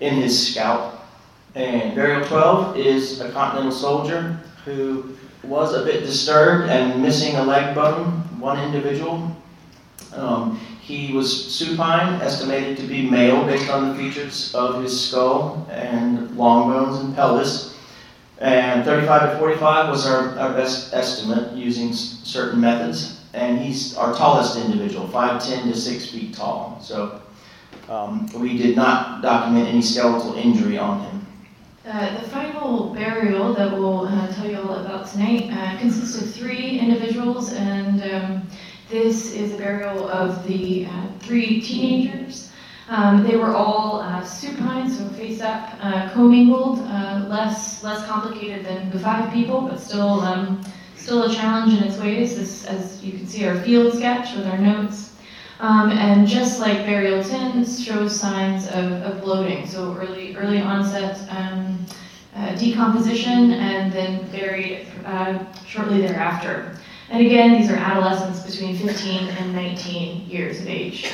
in 0.00 0.14
his 0.14 0.52
scalp. 0.52 0.94
And 1.54 1.94
burial 1.94 2.24
12 2.26 2.76
is 2.76 3.20
a 3.20 3.30
Continental 3.32 3.72
soldier 3.72 4.38
who 4.64 5.16
was 5.42 5.74
a 5.74 5.84
bit 5.84 6.04
disturbed 6.04 6.68
and 6.68 7.02
missing 7.02 7.36
a 7.36 7.42
leg 7.42 7.74
bone, 7.74 8.10
one 8.38 8.60
individual. 8.60 9.34
Um, 10.12 10.60
he 10.80 11.12
was 11.12 11.54
supine, 11.54 12.20
estimated 12.22 12.76
to 12.78 12.86
be 12.86 13.08
male 13.08 13.44
based 13.44 13.70
on 13.70 13.88
the 13.88 13.94
features 13.94 14.54
of 14.54 14.82
his 14.82 15.08
skull 15.08 15.66
and 15.70 16.34
long 16.36 16.70
bones 16.70 16.98
and 16.98 17.14
pelvis. 17.14 17.77
And 18.40 18.84
35 18.84 19.32
to 19.32 19.38
45 19.38 19.88
was 19.90 20.06
our, 20.06 20.38
our 20.38 20.52
best 20.52 20.94
estimate 20.94 21.52
using 21.56 21.88
s- 21.90 22.20
certain 22.22 22.60
methods. 22.60 23.20
And 23.34 23.58
he's 23.58 23.96
our 23.96 24.14
tallest 24.14 24.56
individual, 24.56 25.06
5'10 25.08 25.64
to 25.64 25.76
6 25.76 26.10
feet 26.10 26.34
tall. 26.34 26.78
So 26.80 27.20
um, 27.88 28.26
we 28.34 28.56
did 28.56 28.76
not 28.76 29.22
document 29.22 29.68
any 29.68 29.82
skeletal 29.82 30.34
injury 30.34 30.78
on 30.78 31.00
him. 31.00 31.26
Uh, 31.86 32.20
the 32.20 32.28
final 32.28 32.92
burial 32.94 33.54
that 33.54 33.72
we'll 33.72 34.06
uh, 34.06 34.32
tell 34.34 34.48
you 34.48 34.58
all 34.58 34.74
about 34.74 35.08
tonight 35.08 35.50
uh, 35.50 35.78
consists 35.78 36.20
of 36.20 36.30
three 36.34 36.78
individuals, 36.78 37.54
and 37.54 38.02
um, 38.12 38.46
this 38.90 39.32
is 39.32 39.54
a 39.54 39.56
burial 39.56 40.06
of 40.10 40.46
the 40.46 40.84
uh, 40.86 41.06
three 41.20 41.60
teenagers. 41.62 42.47
Um, 42.88 43.22
they 43.22 43.36
were 43.36 43.54
all 43.54 44.00
uh, 44.00 44.24
supine, 44.24 44.90
so 44.90 45.06
face 45.10 45.42
up, 45.42 45.74
uh, 45.82 46.08
commingled, 46.14 46.78
uh, 46.80 47.26
less 47.28 47.82
less 47.84 48.06
complicated 48.06 48.64
than 48.64 48.90
the 48.90 48.98
five 48.98 49.30
people, 49.32 49.60
but 49.60 49.78
still 49.78 50.20
um, 50.20 50.64
still 50.96 51.24
a 51.24 51.34
challenge 51.34 51.74
in 51.74 51.84
its 51.86 51.98
ways. 51.98 52.64
As 52.64 53.04
you 53.04 53.12
can 53.12 53.26
see, 53.26 53.46
our 53.46 53.60
field 53.60 53.92
sketch 53.94 54.34
with 54.34 54.46
our 54.46 54.58
notes. 54.58 55.14
Um, 55.60 55.90
and 55.90 56.26
just 56.26 56.60
like 56.60 56.86
burial 56.86 57.22
10 57.22 57.66
shows 57.66 58.18
signs 58.18 58.68
of, 58.68 58.92
of 59.02 59.20
bloating, 59.22 59.66
so 59.66 59.92
early 59.96 60.36
early 60.36 60.60
onset 60.60 61.18
um, 61.30 61.84
uh, 62.36 62.54
decomposition 62.54 63.52
and 63.54 63.92
then 63.92 64.30
buried 64.30 64.86
uh, 65.04 65.44
shortly 65.66 66.00
thereafter. 66.00 66.78
And 67.10 67.26
again, 67.26 67.60
these 67.60 67.70
are 67.70 67.76
adolescents 67.76 68.48
between 68.48 68.78
15 68.78 69.28
and 69.28 69.52
19 69.52 70.30
years 70.30 70.60
of 70.60 70.68
age. 70.68 71.10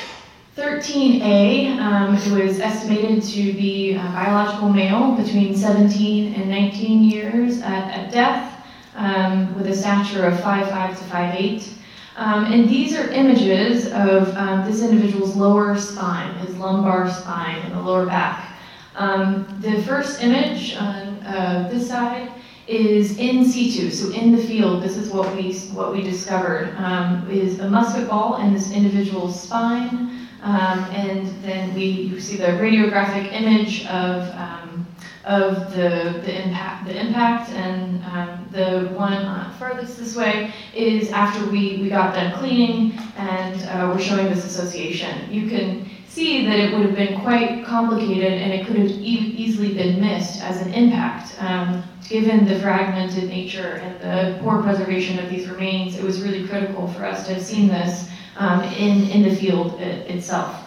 13A 0.57 1.79
um, 1.79 2.13
was 2.13 2.61
estimated 2.61 3.25
to 3.25 3.53
be 3.55 3.95
a 3.95 4.03
biological 4.15 4.69
male 4.69 5.17
between 5.17 5.57
17 5.57 6.35
and 6.35 6.49
19 6.49 7.03
years 7.03 7.61
at, 7.61 7.91
at 7.91 8.13
death 8.13 8.65
um, 8.95 9.53
with 9.57 9.67
a 9.67 9.75
stature 9.75 10.25
of 10.25 10.35
5'5 10.35 10.99
to 10.99 11.05
5'8. 11.07 11.73
Um, 12.17 12.45
and 12.53 12.69
these 12.69 12.95
are 12.97 13.11
images 13.11 13.87
of 13.87 14.37
um, 14.37 14.65
this 14.65 14.81
individual's 14.81 15.35
lower 15.35 15.77
spine, 15.77 16.33
his 16.35 16.57
lumbar 16.57 17.11
spine 17.11 17.57
and 17.63 17.75
the 17.75 17.81
lower 17.81 18.07
back. 18.07 18.57
Um, 18.95 19.59
the 19.61 19.83
first 19.83 20.23
image 20.23 20.77
on 20.77 21.19
uh, 21.27 21.69
this 21.73 21.89
side 21.89 22.31
is 22.69 23.19
in 23.19 23.45
situ, 23.45 23.91
so 23.91 24.13
in 24.13 24.31
the 24.31 24.43
field. 24.43 24.85
This 24.85 24.97
is 24.97 25.11
what 25.11 25.35
we 25.35 25.53
what 25.75 25.93
we 25.93 26.01
discovered 26.01 26.75
um, 26.77 27.29
is 27.29 27.59
a 27.59 27.69
musket 27.69 28.09
ball 28.09 28.37
in 28.37 28.55
this 28.55 28.71
individual's 28.71 29.43
spine, 29.43 30.24
um, 30.45 30.85
and 30.93 31.27
then 31.43 31.75
we 31.75 31.85
you 31.85 32.21
see 32.21 32.37
the 32.37 32.45
radiographic 32.45 33.33
image 33.33 33.87
of 33.87 34.31
um, 34.37 34.87
of 35.25 35.71
the, 35.75 36.21
the 36.23 36.45
impact 36.45 36.87
the 36.87 37.01
impact 37.01 37.51
and 37.53 38.05
um, 38.05 38.47
the 38.53 38.91
one 38.95 39.15
uh, 39.15 39.51
farthest 39.59 39.99
this 39.99 40.15
way 40.15 40.53
is 40.75 41.11
after 41.11 41.51
we, 41.51 41.79
we 41.81 41.89
got 41.89 42.15
done 42.15 42.33
cleaning 42.39 42.93
and 43.17 43.63
uh, 43.63 43.91
we're 43.91 44.01
showing 44.01 44.27
this 44.27 44.45
association. 44.45 45.33
You 45.33 45.49
can 45.49 45.89
see 46.07 46.47
that 46.47 46.59
it 46.59 46.77
would 46.77 46.87
have 46.87 46.95
been 46.95 47.21
quite 47.23 47.65
complicated 47.65 48.35
and 48.35 48.53
it 48.53 48.67
could 48.67 48.77
have 48.77 48.91
e- 48.91 49.35
easily 49.37 49.73
been 49.75 49.99
missed 49.99 50.43
as 50.43 50.61
an 50.61 50.75
impact. 50.75 51.35
Um, 51.43 51.83
given 52.07 52.45
the 52.45 52.61
fragmented 52.61 53.25
nature 53.31 53.81
and 53.83 54.01
the 54.01 54.39
poor 54.43 54.63
preservation 54.63 55.19
of 55.19 55.31
these 55.31 55.49
remains, 55.49 55.97
it 55.97 56.05
was 56.05 56.23
really 56.23 56.47
critical 56.47 56.87
for 56.89 57.07
us 57.07 57.27
to 57.27 57.35
have 57.35 57.43
seen 57.43 57.69
this 57.69 58.11
um, 58.37 58.62
in, 58.62 59.09
in 59.11 59.22
the 59.22 59.35
field 59.35 59.80
it, 59.80 60.11
itself. 60.11 60.64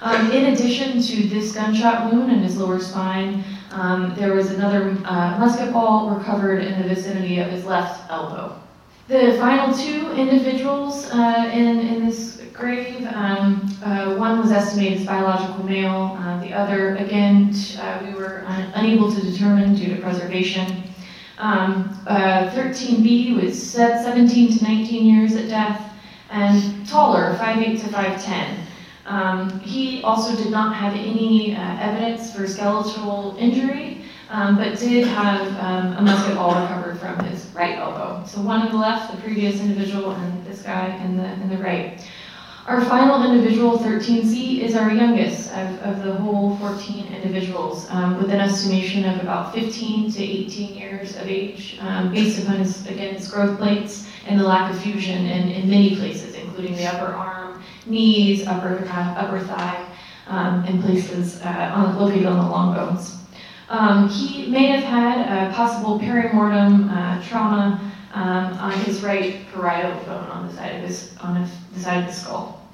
Um, 0.00 0.30
in 0.30 0.52
addition 0.54 1.02
to 1.02 1.28
this 1.28 1.52
gunshot 1.52 2.12
wound 2.12 2.30
in 2.30 2.38
his 2.38 2.56
lower 2.56 2.78
spine, 2.78 3.42
um, 3.72 4.14
there 4.16 4.32
was 4.32 4.50
another 4.52 4.96
uh, 5.04 5.38
musket 5.38 5.72
ball 5.72 6.10
recovered 6.10 6.62
in 6.62 6.80
the 6.80 6.88
vicinity 6.88 7.40
of 7.40 7.50
his 7.50 7.64
left 7.64 8.08
elbow. 8.10 8.60
The 9.08 9.36
final 9.38 9.76
two 9.76 10.12
individuals 10.12 11.10
uh, 11.10 11.50
in, 11.52 11.80
in 11.80 12.06
this 12.06 12.42
grave, 12.52 13.06
um, 13.06 13.74
uh, 13.84 14.14
one 14.16 14.38
was 14.38 14.52
estimated 14.52 15.00
as 15.00 15.06
biological 15.06 15.64
male, 15.64 16.16
uh, 16.20 16.40
the 16.40 16.52
other, 16.52 16.96
again, 16.96 17.54
uh, 17.78 18.04
we 18.04 18.14
were 18.14 18.44
un- 18.46 18.70
unable 18.74 19.10
to 19.10 19.20
determine 19.20 19.74
due 19.74 19.94
to 19.94 20.00
preservation. 20.00 20.84
Um, 21.38 21.88
13B 22.06 23.40
was 23.42 23.60
17 23.62 24.58
to 24.58 24.64
19 24.64 25.06
years 25.06 25.34
at 25.36 25.48
death, 25.48 25.87
and 26.30 26.86
taller, 26.86 27.34
5'8 27.36 27.80
to 27.80 27.86
5'10. 27.88 28.58
Um, 29.06 29.60
he 29.60 30.02
also 30.02 30.36
did 30.36 30.50
not 30.50 30.74
have 30.74 30.94
any 30.94 31.56
uh, 31.56 31.60
evidence 31.80 32.34
for 32.34 32.46
skeletal 32.46 33.36
injury, 33.38 34.04
um, 34.28 34.56
but 34.56 34.78
did 34.78 35.06
have 35.06 35.46
um, 35.64 35.96
a 35.96 36.02
musket 36.02 36.34
ball 36.36 36.60
recovered 36.60 36.98
from 36.98 37.18
his 37.24 37.46
right 37.54 37.78
elbow. 37.78 38.22
So 38.26 38.42
one 38.42 38.60
on 38.60 38.70
the 38.70 38.76
left, 38.76 39.10
the 39.10 39.20
previous 39.22 39.60
individual, 39.60 40.10
and 40.10 40.44
this 40.44 40.60
guy 40.62 40.94
in 41.04 41.16
the, 41.16 41.24
in 41.24 41.48
the 41.48 41.56
right. 41.56 42.06
Our 42.68 42.84
final 42.84 43.24
individual, 43.24 43.78
13C, 43.78 44.58
is 44.58 44.76
our 44.76 44.92
youngest 44.92 45.50
of, 45.52 45.80
of 45.80 46.04
the 46.04 46.12
whole 46.12 46.54
14 46.58 47.06
individuals, 47.14 47.88
um, 47.88 48.18
with 48.18 48.30
an 48.30 48.40
estimation 48.40 49.06
of 49.06 49.22
about 49.22 49.54
15 49.54 50.12
to 50.12 50.22
18 50.22 50.74
years 50.74 51.16
of 51.16 51.26
age, 51.26 51.78
um, 51.80 52.12
based 52.12 52.42
upon 52.42 52.56
his, 52.56 52.86
again, 52.86 53.14
his 53.14 53.26
growth 53.26 53.56
plates 53.56 54.06
and 54.26 54.38
the 54.38 54.44
lack 54.44 54.70
of 54.70 54.78
fusion 54.82 55.24
in, 55.24 55.48
in 55.48 55.70
many 55.70 55.96
places, 55.96 56.34
including 56.34 56.76
the 56.76 56.84
upper 56.84 57.10
arm, 57.10 57.62
knees, 57.86 58.46
upper, 58.46 58.86
uh, 58.86 59.14
upper 59.14 59.40
thigh, 59.40 59.86
um, 60.26 60.62
and 60.64 60.82
places 60.82 61.40
uh, 61.40 61.72
on, 61.74 61.96
located 61.96 62.26
on 62.26 62.36
the 62.36 62.50
long 62.50 62.74
bones. 62.74 63.16
Um, 63.70 64.10
he 64.10 64.46
may 64.50 64.66
have 64.66 64.84
had 64.84 65.20
a 65.20 65.54
possible 65.54 65.98
perimortem 65.98 66.90
uh, 66.90 67.26
trauma 67.26 67.80
um, 68.14 68.54
on 68.54 68.72
his 68.80 69.02
right 69.02 69.46
parietal 69.52 69.92
bone 70.04 70.24
on 70.30 70.46
the 70.46 70.52
side 70.54 70.76
of 70.76 70.82
his 70.82 71.16
on 71.20 71.36
his, 71.36 71.50
the 71.74 71.80
side 71.80 71.98
of 72.00 72.06
the 72.06 72.12
skull. 72.12 72.68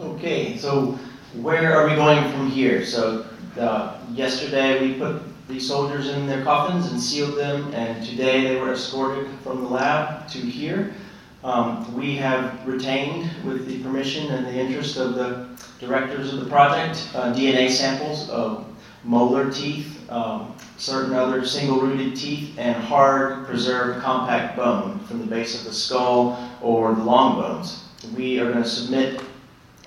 Okay, 0.00 0.56
so 0.56 0.98
where 1.34 1.76
are 1.76 1.88
we 1.88 1.94
going 1.94 2.30
from 2.32 2.50
here? 2.50 2.84
So 2.84 3.26
uh, 3.58 3.98
yesterday 4.12 4.80
we 4.80 4.94
put 4.94 5.22
the 5.48 5.60
soldiers 5.60 6.08
in 6.08 6.26
their 6.26 6.42
coffins 6.44 6.90
and 6.90 7.00
sealed 7.00 7.36
them, 7.36 7.72
and 7.74 8.04
today 8.04 8.44
they 8.44 8.60
were 8.60 8.72
escorted 8.72 9.28
from 9.42 9.62
the 9.62 9.68
lab 9.68 10.28
to 10.28 10.38
here. 10.38 10.94
Um, 11.42 11.94
we 11.94 12.16
have 12.16 12.66
retained, 12.66 13.30
with 13.44 13.66
the 13.66 13.82
permission 13.82 14.30
and 14.30 14.46
the 14.46 14.52
interest 14.52 14.96
of 14.96 15.14
the 15.14 15.48
directors 15.78 16.34
of 16.34 16.40
the 16.40 16.50
project, 16.50 17.08
uh, 17.14 17.32
DNA 17.32 17.70
samples 17.70 18.28
of 18.28 18.66
molar 19.04 19.50
teeth, 19.50 20.10
um, 20.10 20.54
certain 20.76 21.14
other 21.14 21.44
single-rooted 21.44 22.16
teeth, 22.16 22.54
and 22.58 22.76
hard 22.76 23.46
preserved 23.46 24.02
compact 24.02 24.56
bone 24.56 24.98
from 25.00 25.20
the 25.20 25.26
base 25.26 25.58
of 25.58 25.64
the 25.64 25.72
skull 25.72 26.50
or 26.60 26.94
the 26.94 27.02
long 27.02 27.40
bones. 27.40 27.84
We 28.14 28.40
are 28.40 28.50
going 28.50 28.62
to 28.62 28.68
submit 28.68 29.22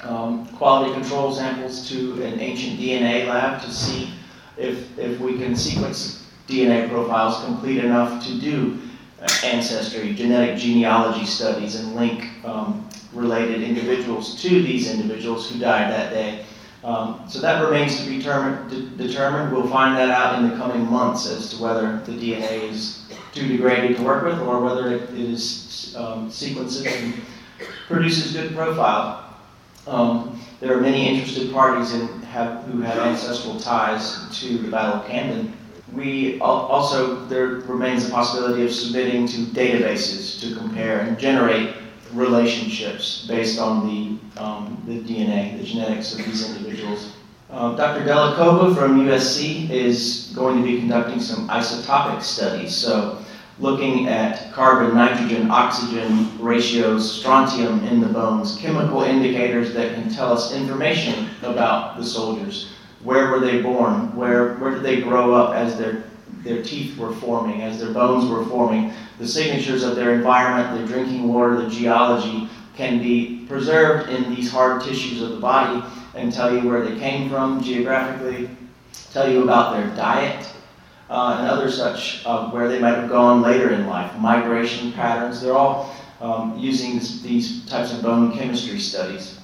um, 0.02 0.48
quality 0.48 0.94
control 0.94 1.34
samples 1.34 1.88
to 1.90 2.24
an 2.24 2.40
ancient 2.40 2.80
DNA 2.80 3.28
lab 3.28 3.62
to 3.62 3.72
see 3.72 4.14
if, 4.58 4.98
if 4.98 5.20
we 5.20 5.38
can 5.38 5.56
sequence 5.56 6.26
DNA 6.48 6.90
profiles 6.90 7.44
complete 7.46 7.84
enough 7.84 8.24
to 8.26 8.40
do 8.40 8.80
ancestry, 9.44 10.14
genetic 10.14 10.58
genealogy 10.58 11.26
studies, 11.26 11.76
and 11.76 11.96
link 11.96 12.30
um, 12.46 12.88
related 13.14 13.62
individuals 13.62 14.42
to 14.42 14.50
these 14.50 14.92
individuals 14.92 15.50
who 15.50 15.60
died 15.60 15.90
that 15.92 16.12
day. 16.12 16.46
Um, 16.84 17.24
so 17.30 17.40
that 17.40 17.64
remains 17.64 18.02
to 18.04 18.10
be 18.10 18.18
determined, 18.18 18.70
de- 18.70 19.08
determined. 19.08 19.54
We'll 19.54 19.70
find 19.70 19.98
that 19.98 20.10
out 20.10 20.40
in 20.40 20.50
the 20.50 20.58
coming 20.58 20.86
months 20.90 21.30
as 21.30 21.52
to 21.52 21.64
whether 21.64 21.98
the 22.06 22.12
DNA 22.12 22.70
is 22.70 23.06
too 23.34 23.48
degraded 23.48 23.98
to 23.98 24.04
work 24.04 24.24
with 24.26 24.40
or 24.40 24.60
whether 24.60 24.92
it, 24.92 25.10
is 25.12 25.96
um, 25.98 26.30
sequences 26.30 26.86
and 26.86 27.14
produces 27.88 28.34
good 28.34 28.54
profile. 28.54 29.36
Um, 29.88 30.42
there 30.60 30.78
are 30.78 30.82
many 30.82 31.08
interested 31.08 31.52
parties 31.54 31.94
in 31.94 32.08
have, 32.24 32.64
who 32.66 32.82
have 32.82 32.98
ancestral 33.00 33.60
ties 33.60 34.28
to 34.40 34.58
the 34.58 34.70
Battle 34.70 35.02
of 35.02 35.08
Camden. 35.08 35.54
we 35.94 36.40
al- 36.42 36.68
also, 36.68 37.26
there 37.26 37.48
remains 37.48 38.06
the 38.06 38.12
possibility 38.12 38.66
of 38.66 38.74
submitting 38.74 39.28
to 39.28 39.38
databases 39.54 40.40
to 40.42 40.56
compare 40.56 41.02
and 41.02 41.18
generate 41.20 41.76
relationships 42.14 43.26
based 43.28 43.60
on 43.60 43.88
the, 43.88 44.13
um, 44.38 44.82
the 44.88 45.00
DNA, 45.00 45.58
the 45.58 45.64
genetics 45.64 46.18
of 46.18 46.26
these 46.26 46.50
individuals. 46.50 47.14
Um, 47.50 47.76
Dr. 47.76 48.04
Delacova 48.04 48.76
from 48.76 49.06
USC 49.06 49.70
is 49.70 50.32
going 50.36 50.58
to 50.58 50.64
be 50.64 50.80
conducting 50.80 51.20
some 51.20 51.48
isotopic 51.50 52.22
studies. 52.24 52.76
So, 52.76 53.24
looking 53.60 54.08
at 54.08 54.52
carbon, 54.52 54.96
nitrogen, 54.96 55.52
oxygen 55.52 56.28
ratios, 56.40 57.20
strontium 57.20 57.86
in 57.86 58.00
the 58.00 58.08
bones, 58.08 58.58
chemical 58.58 59.04
indicators 59.04 59.74
that 59.74 59.94
can 59.94 60.10
tell 60.10 60.34
us 60.34 60.54
information 60.54 61.30
about 61.44 61.98
the 61.98 62.04
soldiers. 62.04 62.74
Where 63.04 63.30
were 63.30 63.40
they 63.40 63.62
born? 63.62 64.16
Where, 64.16 64.56
where 64.56 64.72
did 64.72 64.82
they 64.82 65.02
grow 65.02 65.36
up 65.36 65.54
as 65.54 65.78
their, 65.78 66.06
their 66.44 66.64
teeth 66.64 66.98
were 66.98 67.14
forming, 67.14 67.62
as 67.62 67.80
their 67.80 67.94
bones 67.94 68.30
were 68.30 68.46
forming? 68.46 68.94
The 69.20 69.28
signatures 69.28 69.84
of 69.84 69.96
their 69.96 70.16
environment, 70.16 70.82
the 70.82 70.92
drinking 70.92 71.32
water, 71.32 71.62
the 71.62 71.70
geology 71.70 72.50
can 72.76 73.00
be 73.00 73.46
preserved 73.48 74.10
in 74.10 74.34
these 74.34 74.52
hard 74.52 74.82
tissues 74.82 75.22
of 75.22 75.30
the 75.30 75.40
body 75.40 75.86
and 76.16 76.32
tell 76.32 76.54
you 76.54 76.68
where 76.68 76.84
they 76.84 76.98
came 77.00 77.30
from 77.30 77.62
geographically, 77.62 78.50
tell 79.12 79.32
you 79.32 79.44
about 79.44 79.74
their 79.76 79.96
diet, 79.96 80.48
uh, 81.10 81.38
and 81.40 81.48
other 81.48 81.70
such, 81.70 82.26
uh, 82.26 82.50
where 82.50 82.68
they 82.68 82.80
might 82.80 82.96
have 82.96 83.10
gone 83.10 83.42
later 83.42 83.74
in 83.74 83.86
life, 83.88 84.16
migration 84.18 84.92
patterns. 84.94 85.42
They're 85.42 85.54
all 85.54 85.94
um, 86.22 86.58
using 86.58 86.96
this, 86.96 87.22
these 87.22 87.66
types 87.68 87.94
of 87.94 88.02
bone 88.02 88.36
chemistry 88.36 88.80
studies. 88.80 89.40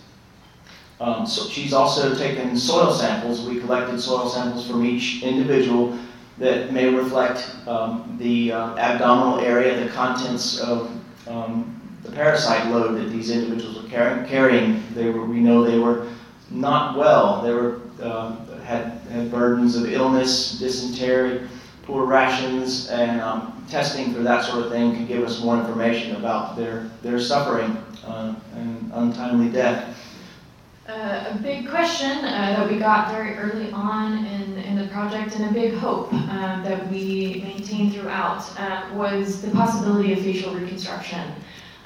Um, 1.00 1.26
so 1.26 1.48
she's 1.50 1.74
also 1.74 2.16
taken 2.16 2.58
soil 2.58 2.92
samples. 2.92 3.46
We 3.46 3.60
collected 3.60 4.00
soil 4.00 4.28
samples 4.30 4.68
from 4.68 4.86
each 4.86 5.24
individual 5.24 5.98
that 6.40 6.74
may 6.74 6.94
reflect 6.94 7.50
um, 7.68 8.16
the 8.20 8.52
uh, 8.52 8.76
abdominal 8.78 9.40
area, 9.40 9.82
the 9.84 9.90
contents 9.92 10.60
of 10.60 10.92
um, 11.28 11.79
the 12.10 12.16
parasite 12.16 12.68
load 12.72 12.98
that 12.98 13.10
these 13.10 13.30
individuals 13.30 13.82
were 13.82 13.90
carrying. 13.90 14.26
carrying. 14.26 14.84
They 14.94 15.10
were, 15.10 15.26
we 15.26 15.40
know 15.40 15.64
they 15.64 15.80
were 15.80 16.08
not 16.50 16.98
well. 16.98 17.42
They 17.42 17.54
were 17.54 17.82
um, 18.02 18.48
had, 18.64 19.02
had 19.12 19.32
burdens 19.32 19.76
of 19.76 19.92
illness, 19.92 20.60
dysentery, 20.60 21.48
poor 21.84 22.06
rations, 22.06 22.90
and 22.90 23.22
um, 23.22 23.66
testing 23.70 24.14
for 24.14 24.22
that 24.22 24.46
sort 24.46 24.66
of 24.66 24.72
thing 24.72 24.96
could 24.96 25.08
give 25.08 25.24
us 25.24 25.42
more 25.42 25.58
information 25.60 26.16
about 26.16 26.56
their, 26.56 26.90
their 27.02 27.20
suffering 27.20 27.78
uh, 28.06 28.36
and 28.56 28.92
untimely 28.94 29.50
death. 29.50 29.96
Uh, 30.88 31.36
a 31.36 31.38
big 31.44 31.70
question 31.70 32.10
uh, 32.10 32.56
that 32.58 32.68
we 32.68 32.80
got 32.80 33.12
very 33.12 33.36
early 33.38 33.72
on 33.72 34.26
in, 34.26 34.58
in 34.58 34.76
the 34.76 34.88
project 34.88 35.36
and 35.36 35.46
a 35.46 35.54
big 35.54 35.76
hope 35.76 36.12
um, 36.12 36.64
that 36.64 36.90
we 36.90 37.44
maintained 37.44 37.94
throughout 37.94 38.42
uh, 38.60 38.90
was 38.96 39.40
the 39.44 39.52
possibility 39.52 40.14
of 40.14 40.20
facial 40.20 40.52
reconstruction. 40.56 41.32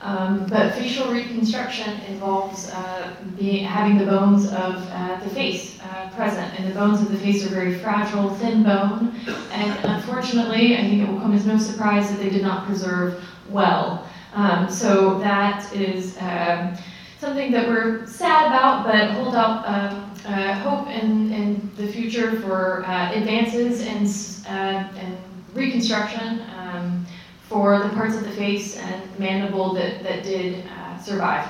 Um, 0.04 0.45
but 0.47 0.74
facial 0.74 1.12
reconstruction 1.12 1.97
involves 2.10 2.70
uh, 2.72 3.16
being, 3.38 3.64
having 3.64 3.97
the 3.97 4.06
bones 4.06 4.47
of 4.47 4.86
uh, 4.91 5.20
the 5.24 5.30
face 5.30 5.80
uh, 5.82 6.10
present, 6.10 6.60
and 6.60 6.70
the 6.70 6.76
bones 6.78 7.01
of 7.01 7.10
the 7.10 7.18
face 7.18 7.45
are 7.45 7.49
very 7.49 7.80
fragile, 7.80 8.30
thin 8.36 8.64
bone, 8.64 9.16
and 9.51 9.86
unfortunately, 9.86 10.76
I 10.76 10.82
think 10.82 11.04
it 11.04 11.10
will 11.10 11.22
come 11.22 11.34
as 11.34 11.45
no 11.45 11.58
surprise 11.58 12.10
that 12.10 12.20
they 12.20 12.30
did 12.30 12.41
not 12.41 12.66
preserve 12.66 13.24
well. 13.49 14.06
Um, 14.34 14.70
so 14.70 15.20
that 15.20 15.74
is 15.74 16.18
um, 16.20 16.76
something 17.20 17.51
that 17.54 17.70
we're 17.70 18.06
sad 18.06 18.47
about, 18.47 18.86
but 18.86 19.12
hold 19.12 19.36
out 19.36 19.66
um, 19.66 20.12
uh, 20.26 20.54
hope 20.56 20.88
in, 20.88 21.32
in 21.32 21.72
the 21.78 21.88
future 21.88 22.41
for 22.41 22.84
uh, 22.86 23.14
advances 23.14 23.82
in, 23.82 24.51
uh, 24.54 24.91
in 24.99 25.18
reconstruction. 25.54 26.41
Um, 26.58 27.03
for 27.54 27.78
the 27.78 27.89
parts 27.89 28.16
of 28.16 28.24
the 28.24 28.32
face 28.32 28.78
and 28.78 29.20
mandible 29.20 29.76
that, 29.76 30.01
that 30.01 30.24
did 30.24 30.66
uh, 30.66 30.99
survive. 30.99 31.47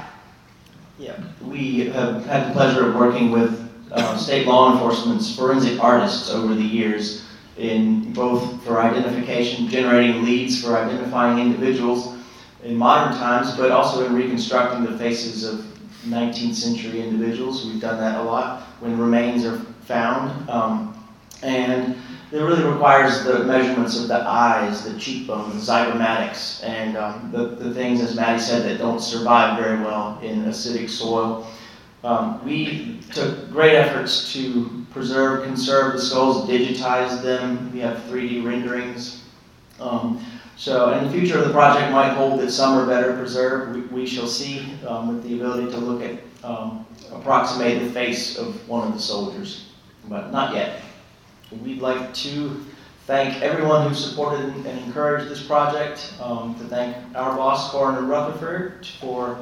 Yeah, 1.00 1.16
we 1.42 1.88
have 1.88 2.26
had 2.26 2.50
the 2.50 2.52
pleasure 2.52 2.90
of 2.90 2.96
working 2.96 3.32
with 3.32 3.72
uh, 3.90 4.18
state 4.18 4.46
law 4.46 4.74
enforcement's 4.74 5.34
forensic 5.34 5.82
artists 5.82 6.30
over 6.30 6.54
the 6.54 6.62
years 6.62 7.24
in 7.58 8.12
both 8.12 8.62
for 8.64 8.82
identification, 8.82 9.70
generating 9.70 10.26
leads 10.26 10.62
for 10.62 10.76
identifying 10.76 11.40
individuals 11.40 12.18
in 12.64 12.76
modern 12.76 13.18
times, 13.18 13.56
but 13.56 13.72
also 13.72 14.06
in 14.06 14.14
reconstructing 14.14 14.84
the 14.86 14.98
faces 14.98 15.46
of 15.46 15.66
19th 16.06 16.56
century 16.56 17.02
individuals. 17.02 17.66
We've 17.66 17.80
done 17.80 18.00
that 18.00 18.20
a 18.20 18.24
lot 18.24 18.64
when 18.82 18.98
remains 18.98 19.46
are 19.46 19.58
found. 19.86 20.50
Um, 20.50 20.90
and 21.44 21.96
it 22.34 22.40
really 22.40 22.64
requires 22.64 23.24
the 23.24 23.44
measurements 23.44 24.00
of 24.00 24.08
the 24.08 24.20
eyes, 24.28 24.84
the 24.84 25.00
cheekbones, 25.00 25.54
the 25.54 25.72
zygomatics, 25.72 26.64
and 26.64 26.98
um, 26.98 27.30
the, 27.32 27.46
the 27.46 27.72
things, 27.76 28.02
as 28.02 28.16
Maddie 28.16 28.42
said, 28.42 28.64
that 28.64 28.80
don't 28.80 29.00
survive 29.00 29.60
very 29.60 29.80
well 29.80 30.20
in 30.24 30.44
acidic 30.46 30.90
soil. 30.90 31.48
Um, 32.04 32.44
we 32.44 33.00
took 33.12 33.52
great 33.52 33.76
efforts 33.76 34.34
to 34.34 34.84
preserve, 34.90 35.44
conserve 35.44 35.94
the 35.94 36.02
skulls, 36.02 36.50
digitize 36.50 37.22
them. 37.22 37.72
We 37.72 37.82
have 37.82 37.98
3D 38.10 38.44
renderings. 38.44 39.26
Um, 39.80 40.26
so, 40.56 40.92
and 40.92 41.06
the 41.06 41.12
future 41.12 41.38
of 41.38 41.48
the 41.48 41.54
project 41.54 41.92
might 41.92 42.14
hold 42.14 42.40
that 42.40 42.50
some 42.50 42.74
are 42.80 42.88
better 42.88 43.16
preserved. 43.16 43.76
We, 43.76 44.02
we 44.02 44.08
shall 44.08 44.28
see 44.28 44.74
um, 44.88 45.08
with 45.08 45.24
the 45.24 45.36
ability 45.36 45.72
to 45.72 45.78
look 45.78 46.02
at, 46.02 46.20
um, 46.44 46.88
approximate 47.12 47.80
the 47.80 47.92
face 47.92 48.40
of 48.40 48.68
one 48.68 48.88
of 48.88 48.94
the 48.96 49.00
soldiers, 49.00 49.70
but 50.10 50.32
not 50.32 50.56
yet. 50.56 50.82
We'd 51.62 51.82
like 51.82 52.14
to 52.16 52.66
thank 53.06 53.42
everyone 53.42 53.88
who 53.88 53.94
supported 53.94 54.46
and 54.46 54.66
encouraged 54.66 55.30
this 55.30 55.46
project, 55.46 56.14
um, 56.22 56.56
to 56.56 56.64
thank 56.66 56.96
our 57.16 57.36
boss, 57.36 57.70
Coroner 57.70 58.02
Rutherford, 58.02 58.88
for 59.00 59.38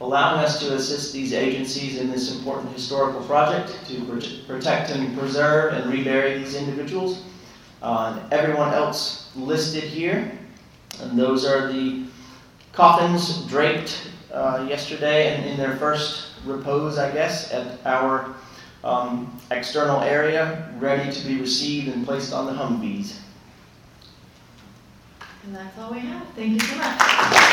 allowing 0.00 0.44
us 0.44 0.60
to 0.60 0.74
assist 0.74 1.12
these 1.12 1.32
agencies 1.32 1.98
in 1.98 2.10
this 2.10 2.36
important 2.36 2.72
historical 2.72 3.20
project 3.22 3.76
to 3.88 4.44
protect 4.46 4.90
and 4.90 5.18
preserve 5.18 5.72
and 5.72 5.90
rebury 5.90 6.38
these 6.38 6.54
individuals. 6.54 7.22
Uh, 7.82 8.20
everyone 8.30 8.72
else 8.74 9.30
listed 9.34 9.84
here, 9.84 10.30
and 11.00 11.18
those 11.18 11.44
are 11.44 11.72
the 11.72 12.04
coffins 12.72 13.44
draped 13.46 14.10
uh, 14.32 14.64
yesterday 14.68 15.34
and 15.34 15.48
in 15.48 15.56
their 15.56 15.76
first 15.76 16.28
repose, 16.44 16.98
I 16.98 17.10
guess, 17.10 17.52
at 17.52 17.78
our 17.86 18.34
um, 18.84 19.40
external 19.50 20.00
area, 20.02 20.72
ready 20.78 21.12
to 21.12 21.26
be 21.26 21.40
received 21.40 21.88
and 21.88 22.06
placed 22.06 22.32
on 22.32 22.46
the 22.46 22.52
Humvees. 22.52 23.18
And 25.44 25.54
that's 25.54 25.78
all 25.78 25.92
we 25.92 26.00
have. 26.00 26.26
Thank 26.34 26.52
you 26.52 26.60
so 26.60 26.76
much. 26.76 27.44